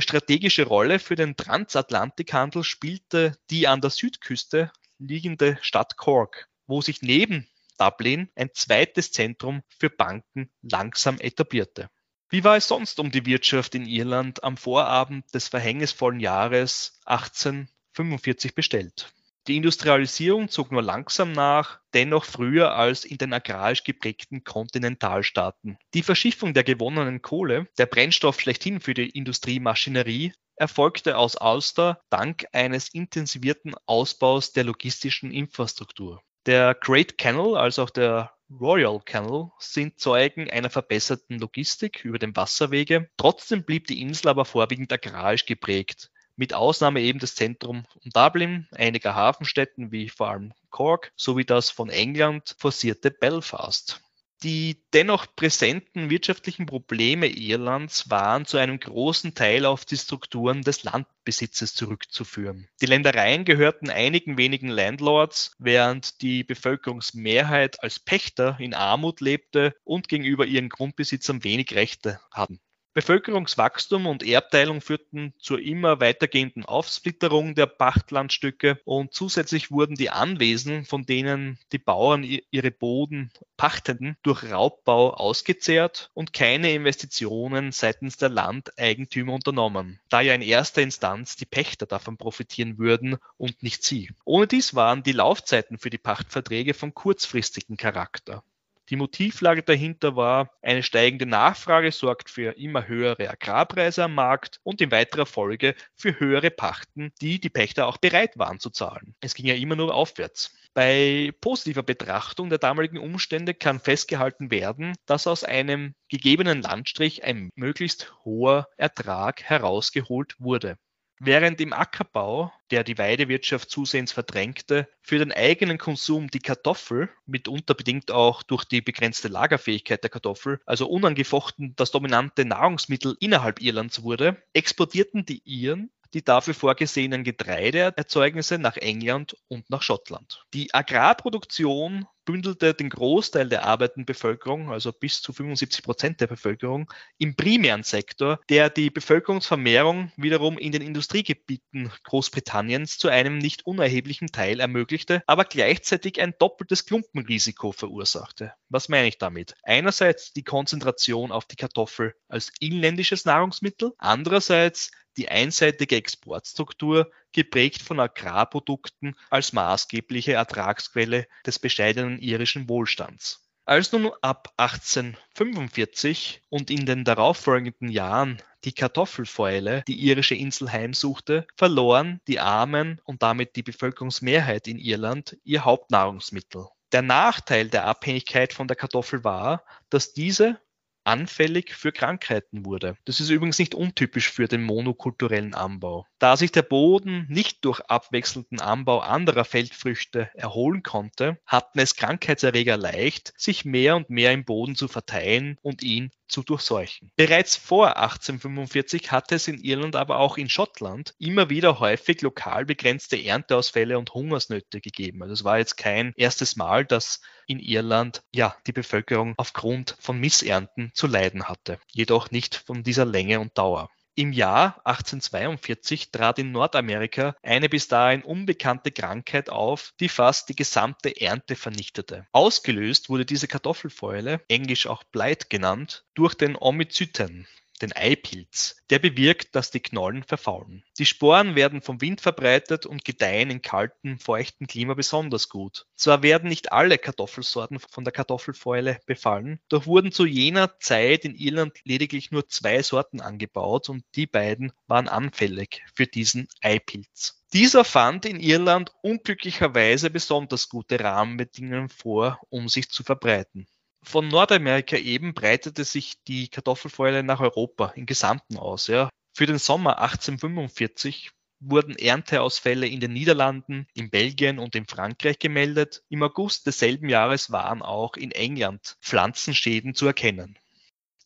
strategische 0.00 0.66
Rolle 0.66 0.98
für 0.98 1.14
den 1.14 1.36
Transatlantikhandel 1.36 2.64
spielte 2.64 3.36
die 3.50 3.68
an 3.68 3.80
der 3.80 3.90
Südküste 3.90 4.70
liegende 4.98 5.58
Stadt 5.60 5.96
Cork, 5.96 6.48
wo 6.66 6.80
sich 6.80 7.02
neben 7.02 7.48
Dublin 7.78 8.28
ein 8.36 8.50
zweites 8.54 9.12
Zentrum 9.12 9.62
für 9.78 9.90
Banken 9.90 10.50
langsam 10.62 11.18
etablierte. 11.18 11.88
Wie 12.28 12.44
war 12.44 12.56
es 12.56 12.68
sonst 12.68 12.98
um 12.98 13.10
die 13.10 13.26
Wirtschaft 13.26 13.74
in 13.74 13.84
Irland 13.84 14.42
am 14.42 14.56
Vorabend 14.56 15.34
des 15.34 15.48
verhängnisvollen 15.48 16.20
Jahres 16.20 16.98
18 17.04 17.68
45 17.94 18.54
bestellt. 18.54 19.12
Die 19.48 19.56
Industrialisierung 19.56 20.48
zog 20.48 20.70
nur 20.70 20.82
langsam 20.82 21.32
nach, 21.32 21.80
dennoch 21.94 22.24
früher 22.24 22.76
als 22.76 23.04
in 23.04 23.18
den 23.18 23.32
agrarisch 23.32 23.82
geprägten 23.82 24.44
Kontinentalstaaten. 24.44 25.78
Die 25.94 26.04
Verschiffung 26.04 26.54
der 26.54 26.62
gewonnenen 26.62 27.22
Kohle, 27.22 27.66
der 27.76 27.86
Brennstoff 27.86 28.40
schlechthin 28.40 28.80
für 28.80 28.94
die 28.94 29.10
Industriemaschinerie, 29.10 30.32
erfolgte 30.54 31.16
aus 31.16 31.36
Ulster 31.40 32.00
dank 32.08 32.46
eines 32.52 32.94
intensivierten 32.94 33.74
Ausbaus 33.86 34.52
der 34.52 34.62
logistischen 34.62 35.32
Infrastruktur. 35.32 36.22
Der 36.46 36.74
Great 36.74 37.18
Canal, 37.18 37.56
als 37.56 37.80
auch 37.80 37.90
der 37.90 38.32
Royal 38.60 39.00
Canal 39.04 39.50
sind 39.58 39.98
Zeugen 39.98 40.48
einer 40.50 40.70
verbesserten 40.70 41.40
Logistik 41.40 42.04
über 42.04 42.20
den 42.20 42.36
Wasserwege. 42.36 43.10
Trotzdem 43.16 43.64
blieb 43.64 43.88
die 43.88 44.00
Insel 44.00 44.28
aber 44.28 44.44
vorwiegend 44.44 44.92
agrarisch 44.92 45.46
geprägt 45.46 46.11
mit 46.36 46.54
Ausnahme 46.54 47.00
eben 47.00 47.18
des 47.18 47.34
Zentrums 47.34 47.86
Dublin, 48.04 48.66
einiger 48.72 49.14
Hafenstädten 49.14 49.92
wie 49.92 50.08
vor 50.08 50.28
allem 50.28 50.52
Cork 50.70 51.12
sowie 51.16 51.44
das 51.44 51.70
von 51.70 51.90
England 51.90 52.54
forcierte 52.58 53.10
Belfast. 53.10 54.00
Die 54.42 54.82
dennoch 54.92 55.26
präsenten 55.36 56.10
wirtschaftlichen 56.10 56.66
Probleme 56.66 57.28
Irlands 57.28 58.10
waren 58.10 58.44
zu 58.44 58.56
einem 58.56 58.80
großen 58.80 59.36
Teil 59.36 59.64
auf 59.64 59.84
die 59.84 59.96
Strukturen 59.96 60.62
des 60.62 60.82
Landbesitzes 60.82 61.74
zurückzuführen. 61.74 62.66
Die 62.80 62.86
Ländereien 62.86 63.44
gehörten 63.44 63.88
einigen 63.88 64.38
wenigen 64.38 64.66
Landlords, 64.66 65.54
während 65.60 66.22
die 66.22 66.42
Bevölkerungsmehrheit 66.42 67.84
als 67.84 68.00
Pächter 68.00 68.56
in 68.58 68.74
Armut 68.74 69.20
lebte 69.20 69.76
und 69.84 70.08
gegenüber 70.08 70.44
ihren 70.44 70.70
Grundbesitzern 70.70 71.44
wenig 71.44 71.76
Rechte 71.76 72.20
hatten. 72.32 72.58
Bevölkerungswachstum 72.94 74.06
und 74.06 74.22
Erbteilung 74.22 74.82
führten 74.82 75.32
zur 75.38 75.60
immer 75.60 76.00
weitergehenden 76.00 76.66
Aufsplitterung 76.66 77.54
der 77.54 77.66
Pachtlandstücke 77.66 78.80
und 78.84 79.14
zusätzlich 79.14 79.70
wurden 79.70 79.94
die 79.94 80.10
Anwesen, 80.10 80.84
von 80.84 81.06
denen 81.06 81.58
die 81.72 81.78
Bauern 81.78 82.22
ihre 82.22 82.70
Boden 82.70 83.30
pachteten, 83.56 84.18
durch 84.22 84.44
Raubbau 84.50 85.14
ausgezehrt 85.14 86.10
und 86.12 86.34
keine 86.34 86.72
Investitionen 86.72 87.72
seitens 87.72 88.18
der 88.18 88.28
Landeigentümer 88.28 89.32
unternommen, 89.32 89.98
da 90.10 90.20
ja 90.20 90.34
in 90.34 90.42
erster 90.42 90.82
Instanz 90.82 91.36
die 91.36 91.46
Pächter 91.46 91.86
davon 91.86 92.18
profitieren 92.18 92.76
würden 92.76 93.16
und 93.38 93.62
nicht 93.62 93.84
sie. 93.84 94.10
Ohne 94.26 94.46
dies 94.46 94.74
waren 94.74 95.02
die 95.02 95.12
Laufzeiten 95.12 95.78
für 95.78 95.90
die 95.90 95.98
Pachtverträge 95.98 96.74
von 96.74 96.92
kurzfristigem 96.92 97.78
Charakter. 97.78 98.44
Die 98.90 98.96
Motivlage 98.96 99.62
dahinter 99.62 100.16
war, 100.16 100.50
eine 100.60 100.82
steigende 100.82 101.26
Nachfrage 101.26 101.92
sorgt 101.92 102.30
für 102.30 102.56
immer 102.56 102.86
höhere 102.86 103.30
Agrarpreise 103.30 104.04
am 104.04 104.14
Markt 104.14 104.60
und 104.62 104.80
in 104.80 104.90
weiterer 104.90 105.26
Folge 105.26 105.74
für 105.94 106.18
höhere 106.20 106.50
Pachten, 106.50 107.12
die 107.20 107.40
die 107.40 107.50
Pächter 107.50 107.86
auch 107.86 107.96
bereit 107.96 108.38
waren 108.38 108.60
zu 108.60 108.70
zahlen. 108.70 109.14
Es 109.20 109.34
ging 109.34 109.46
ja 109.46 109.54
immer 109.54 109.76
nur 109.76 109.94
aufwärts. 109.94 110.54
Bei 110.74 111.32
positiver 111.40 111.82
Betrachtung 111.82 112.48
der 112.48 112.58
damaligen 112.58 112.98
Umstände 112.98 113.54
kann 113.54 113.78
festgehalten 113.78 114.50
werden, 114.50 114.94
dass 115.06 115.26
aus 115.26 115.44
einem 115.44 115.94
gegebenen 116.08 116.62
Landstrich 116.62 117.24
ein 117.24 117.50
möglichst 117.54 118.12
hoher 118.24 118.68
Ertrag 118.76 119.42
herausgeholt 119.42 120.34
wurde. 120.38 120.76
Während 121.24 121.60
im 121.60 121.72
Ackerbau, 121.72 122.52
der 122.72 122.82
die 122.82 122.98
Weidewirtschaft 122.98 123.70
zusehends 123.70 124.10
verdrängte, 124.10 124.88
für 125.02 125.20
den 125.20 125.30
eigenen 125.30 125.78
Konsum 125.78 126.28
die 126.28 126.40
Kartoffel, 126.40 127.10
mitunter 127.26 127.74
bedingt 127.74 128.10
auch 128.10 128.42
durch 128.42 128.64
die 128.64 128.80
begrenzte 128.80 129.28
Lagerfähigkeit 129.28 130.02
der 130.02 130.10
Kartoffel, 130.10 130.58
also 130.66 130.88
unangefochten 130.88 131.76
das 131.76 131.92
dominante 131.92 132.44
Nahrungsmittel 132.44 133.16
innerhalb 133.20 133.60
Irlands 133.60 134.02
wurde, 134.02 134.42
exportierten 134.52 135.24
die 135.24 135.42
Iren 135.44 135.92
die 136.14 136.24
dafür 136.24 136.54
vorgesehenen 136.54 137.24
Getreideerzeugnisse 137.24 138.58
nach 138.58 138.76
England 138.76 139.36
und 139.48 139.70
nach 139.70 139.82
Schottland. 139.82 140.44
Die 140.52 140.74
Agrarproduktion 140.74 142.06
bündelte 142.24 142.74
den 142.74 142.90
Großteil 142.90 143.48
der 143.48 143.64
arbeitenden 143.64 144.06
Bevölkerung, 144.06 144.70
also 144.70 144.92
bis 144.92 145.22
zu 145.22 145.32
75 145.32 145.82
Prozent 145.82 146.20
der 146.20 146.26
Bevölkerung, 146.26 146.90
im 147.18 147.34
primären 147.36 147.82
Sektor, 147.82 148.40
der 148.48 148.70
die 148.70 148.90
Bevölkerungsvermehrung 148.90 150.12
wiederum 150.16 150.58
in 150.58 150.72
den 150.72 150.82
Industriegebieten 150.82 151.92
Großbritanniens 152.04 152.98
zu 152.98 153.08
einem 153.08 153.38
nicht 153.38 153.66
unerheblichen 153.66 154.28
Teil 154.28 154.60
ermöglichte, 154.60 155.22
aber 155.26 155.44
gleichzeitig 155.44 156.20
ein 156.20 156.34
doppeltes 156.38 156.86
Klumpenrisiko 156.86 157.72
verursachte. 157.72 158.52
Was 158.68 158.88
meine 158.88 159.08
ich 159.08 159.18
damit? 159.18 159.54
Einerseits 159.62 160.32
die 160.32 160.44
Konzentration 160.44 161.32
auf 161.32 161.46
die 161.46 161.56
Kartoffel 161.56 162.14
als 162.28 162.52
inländisches 162.60 163.24
Nahrungsmittel, 163.24 163.92
andererseits 163.98 164.90
die 165.16 165.28
einseitige 165.28 165.96
Exportstruktur, 165.96 167.10
geprägt 167.32 167.82
von 167.82 168.00
Agrarprodukten 168.00 169.16
als 169.30 169.52
maßgebliche 169.52 170.32
Ertragsquelle 170.32 171.26
des 171.46 171.58
bescheidenen 171.58 172.18
irischen 172.18 172.68
Wohlstands. 172.68 173.42
Als 173.64 173.92
nun 173.92 174.10
ab 174.22 174.52
1845 174.56 176.42
und 176.48 176.70
in 176.70 176.84
den 176.84 177.04
darauffolgenden 177.04 177.88
Jahren 177.88 178.42
die 178.64 178.72
Kartoffelfäule 178.72 179.84
die 179.86 180.00
irische 180.00 180.34
Insel 180.34 180.70
heimsuchte, 180.70 181.46
verloren 181.56 182.20
die 182.26 182.40
Armen 182.40 183.00
und 183.04 183.22
damit 183.22 183.54
die 183.56 183.62
Bevölkerungsmehrheit 183.62 184.66
in 184.66 184.78
Irland 184.78 185.36
ihr 185.44 185.64
Hauptnahrungsmittel. 185.64 186.66
Der 186.92 187.02
Nachteil 187.02 187.68
der 187.68 187.86
Abhängigkeit 187.86 188.52
von 188.52 188.68
der 188.68 188.76
Kartoffel 188.76 189.24
war, 189.24 189.64
dass 189.90 190.12
diese 190.12 190.60
anfällig 191.04 191.74
für 191.74 191.92
Krankheiten 191.92 192.64
wurde. 192.64 192.96
Das 193.04 193.20
ist 193.20 193.30
übrigens 193.30 193.58
nicht 193.58 193.74
untypisch 193.74 194.30
für 194.30 194.48
den 194.48 194.62
monokulturellen 194.62 195.54
Anbau. 195.54 196.06
Da 196.18 196.36
sich 196.36 196.52
der 196.52 196.62
Boden 196.62 197.26
nicht 197.28 197.64
durch 197.64 197.80
abwechselnden 197.80 198.60
Anbau 198.60 199.00
anderer 199.00 199.44
Feldfrüchte 199.44 200.30
erholen 200.34 200.82
konnte, 200.82 201.38
hatten 201.46 201.78
es 201.78 201.96
Krankheitserreger 201.96 202.76
leicht, 202.76 203.32
sich 203.36 203.64
mehr 203.64 203.96
und 203.96 204.10
mehr 204.10 204.32
im 204.32 204.44
Boden 204.44 204.76
zu 204.76 204.88
verteilen 204.88 205.58
und 205.62 205.82
ihn 205.82 206.10
zu 206.32 206.42
durchseuchen. 206.42 207.10
Bereits 207.16 207.56
vor 207.56 207.96
1845 207.96 209.12
hatte 209.12 209.36
es 209.36 209.46
in 209.46 209.58
Irland, 209.58 209.94
aber 209.94 210.18
auch 210.18 210.36
in 210.36 210.48
Schottland 210.48 211.14
immer 211.18 211.50
wieder 211.50 211.78
häufig 211.78 212.22
lokal 212.22 212.64
begrenzte 212.64 213.22
Ernteausfälle 213.22 213.98
und 213.98 214.14
Hungersnöte 214.14 214.80
gegeben. 214.80 215.22
Also 215.22 215.34
es 215.34 215.44
war 215.44 215.58
jetzt 215.58 215.76
kein 215.76 216.12
erstes 216.16 216.56
Mal, 216.56 216.84
dass 216.84 217.20
in 217.46 217.60
Irland 217.60 218.22
ja 218.34 218.56
die 218.66 218.72
Bevölkerung 218.72 219.34
aufgrund 219.36 219.96
von 220.00 220.18
Missernten 220.18 220.90
zu 220.94 221.06
leiden 221.06 221.44
hatte, 221.44 221.78
jedoch 221.92 222.30
nicht 222.30 222.56
von 222.56 222.82
dieser 222.82 223.04
Länge 223.04 223.40
und 223.40 223.56
Dauer. 223.56 223.90
Im 224.14 224.32
Jahr 224.34 224.78
1842 224.84 226.10
trat 226.10 226.38
in 226.38 226.52
Nordamerika 226.52 227.34
eine 227.42 227.70
bis 227.70 227.88
dahin 227.88 228.22
unbekannte 228.22 228.92
Krankheit 228.92 229.48
auf, 229.48 229.94
die 230.00 230.10
fast 230.10 230.50
die 230.50 230.54
gesamte 230.54 231.18
Ernte 231.18 231.56
vernichtete. 231.56 232.26
Ausgelöst 232.30 233.08
wurde 233.08 233.24
diese 233.24 233.48
Kartoffelfäule, 233.48 234.42
englisch 234.48 234.86
auch 234.86 235.02
Blight 235.04 235.48
genannt, 235.48 236.04
durch 236.12 236.34
den 236.34 236.56
Omyzyten, 236.56 237.46
den 237.82 237.92
Eipilz. 237.94 238.76
Der 238.90 238.98
bewirkt, 238.98 239.54
dass 239.54 239.70
die 239.70 239.80
Knollen 239.80 240.22
verfaulen. 240.22 240.84
Die 240.98 241.06
Sporen 241.06 241.54
werden 241.56 241.82
vom 241.82 242.00
Wind 242.00 242.20
verbreitet 242.20 242.86
und 242.86 243.04
gedeihen 243.04 243.50
in 243.50 243.60
kaltem, 243.60 244.18
feuchten 244.18 244.66
Klima 244.66 244.94
besonders 244.94 245.48
gut. 245.48 245.86
Zwar 245.96 246.22
werden 246.22 246.48
nicht 246.48 246.72
alle 246.72 246.98
Kartoffelsorten 246.98 247.78
von 247.78 248.04
der 248.04 248.12
Kartoffelfäule 248.12 249.00
befallen, 249.06 249.60
doch 249.68 249.86
wurden 249.86 250.12
zu 250.12 250.24
jener 250.24 250.78
Zeit 250.78 251.24
in 251.24 251.34
Irland 251.34 251.78
lediglich 251.84 252.30
nur 252.30 252.48
zwei 252.48 252.82
Sorten 252.82 253.20
angebaut 253.20 253.88
und 253.88 254.04
die 254.14 254.26
beiden 254.26 254.72
waren 254.86 255.08
anfällig 255.08 255.82
für 255.94 256.06
diesen 256.06 256.48
Eipilz. 256.60 257.42
Dieser 257.52 257.84
fand 257.84 258.24
in 258.24 258.40
Irland 258.40 258.92
unglücklicherweise 259.02 260.08
besonders 260.08 260.70
gute 260.70 260.98
Rahmenbedingungen 260.98 261.90
vor, 261.90 262.40
um 262.48 262.68
sich 262.68 262.88
zu 262.88 263.02
verbreiten. 263.02 263.66
Von 264.02 264.28
Nordamerika 264.28 264.96
eben 264.96 265.32
breitete 265.32 265.84
sich 265.84 266.22
die 266.24 266.48
Kartoffelfäule 266.48 267.22
nach 267.22 267.40
Europa 267.40 267.92
im 267.96 268.06
Gesamten 268.06 268.56
aus. 268.56 268.88
Ja. 268.88 269.08
Für 269.32 269.46
den 269.46 269.58
Sommer 269.58 269.98
1845 270.00 271.30
wurden 271.60 271.96
Ernteausfälle 271.96 272.86
in 272.88 273.00
den 273.00 273.12
Niederlanden, 273.12 273.86
in 273.94 274.10
Belgien 274.10 274.58
und 274.58 274.74
in 274.74 274.86
Frankreich 274.86 275.38
gemeldet. 275.38 276.02
Im 276.08 276.22
August 276.22 276.66
desselben 276.66 277.08
Jahres 277.08 277.52
waren 277.52 277.82
auch 277.82 278.16
in 278.16 278.32
England 278.32 278.96
Pflanzenschäden 279.00 279.94
zu 279.94 280.06
erkennen. 280.06 280.58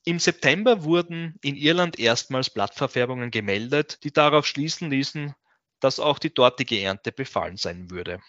Im 0.04 0.18
September 0.18 0.84
wurden 0.84 1.36
in 1.42 1.56
Irland 1.56 1.98
erstmals 1.98 2.50
Blattverfärbungen 2.50 3.30
gemeldet, 3.30 4.04
die 4.04 4.12
darauf 4.12 4.46
schließen 4.46 4.90
ließen, 4.90 5.34
dass 5.80 5.98
auch 5.98 6.18
die 6.18 6.32
dortige 6.32 6.80
Ernte 6.80 7.10
befallen 7.10 7.56
sein 7.56 7.90
würde. 7.90 8.20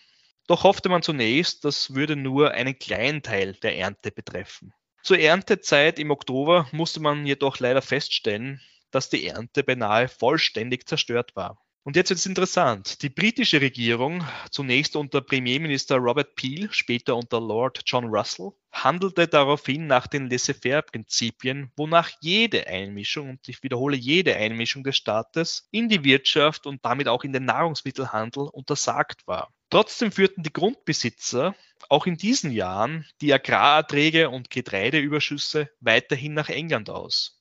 Doch 0.48 0.64
hoffte 0.64 0.88
man 0.88 1.02
zunächst, 1.02 1.66
das 1.66 1.94
würde 1.94 2.16
nur 2.16 2.52
einen 2.52 2.80
kleinen 2.80 3.22
Teil 3.22 3.54
der 3.54 3.78
Ernte 3.78 4.12
betreffen. 4.12 4.74
Zur 5.04 5.20
Erntezeit 5.20 6.00
im 6.00 6.10
Oktober 6.10 6.68
musste 6.72 7.02
man 7.02 7.26
jedoch 7.26 7.60
leider 7.60 7.82
feststellen, 7.82 8.62
dass 8.92 9.10
die 9.10 9.28
Ernte 9.28 9.64
beinahe 9.64 10.08
vollständig 10.08 10.88
zerstört 10.88 11.36
war. 11.36 11.62
Und 11.84 11.96
jetzt 11.96 12.10
wird 12.10 12.20
es 12.20 12.26
interessant. 12.26 13.02
Die 13.02 13.10
britische 13.10 13.62
Regierung, 13.62 14.26
zunächst 14.52 14.98
unter 14.98 15.22
Premierminister 15.22 15.96
Robert 15.96 16.36
Peel, 16.36 16.68
später 16.72 17.16
unter 17.16 17.40
Lord 17.40 17.82
John 17.86 18.06
Russell, 18.06 18.52
handelte 18.74 19.28
daraufhin 19.28 19.88
nach 19.88 20.08
den 20.08 20.30
Laissez-faire-Prinzipien, 20.30 21.72
wonach 21.78 22.12
jede 22.20 22.68
Einmischung, 22.68 23.30
und 23.30 23.48
ich 23.48 23.64
wiederhole 23.64 23.96
jede 23.96 24.36
Einmischung 24.36 24.84
des 24.84 24.98
Staates, 24.98 25.70
in 25.72 25.88
die 25.88 26.04
Wirtschaft 26.04 26.68
und 26.68 26.84
damit 26.84 27.08
auch 27.08 27.24
in 27.24 27.32
den 27.32 27.46
Nahrungsmittelhandel 27.46 28.44
untersagt 28.44 29.26
war. 29.26 29.54
Trotzdem 29.70 30.12
führten 30.12 30.44
die 30.44 30.54
Grundbesitzer 30.54 31.56
auch 31.90 32.06
in 32.06 32.18
diesen 32.18 32.52
Jahren 32.52 33.06
die 33.22 33.34
Agrarerträge 33.34 34.30
und 34.30 34.50
Getreideüberschüsse 34.50 35.70
weiterhin 35.80 36.34
nach 36.34 36.50
England 36.50 36.90
aus. 36.90 37.38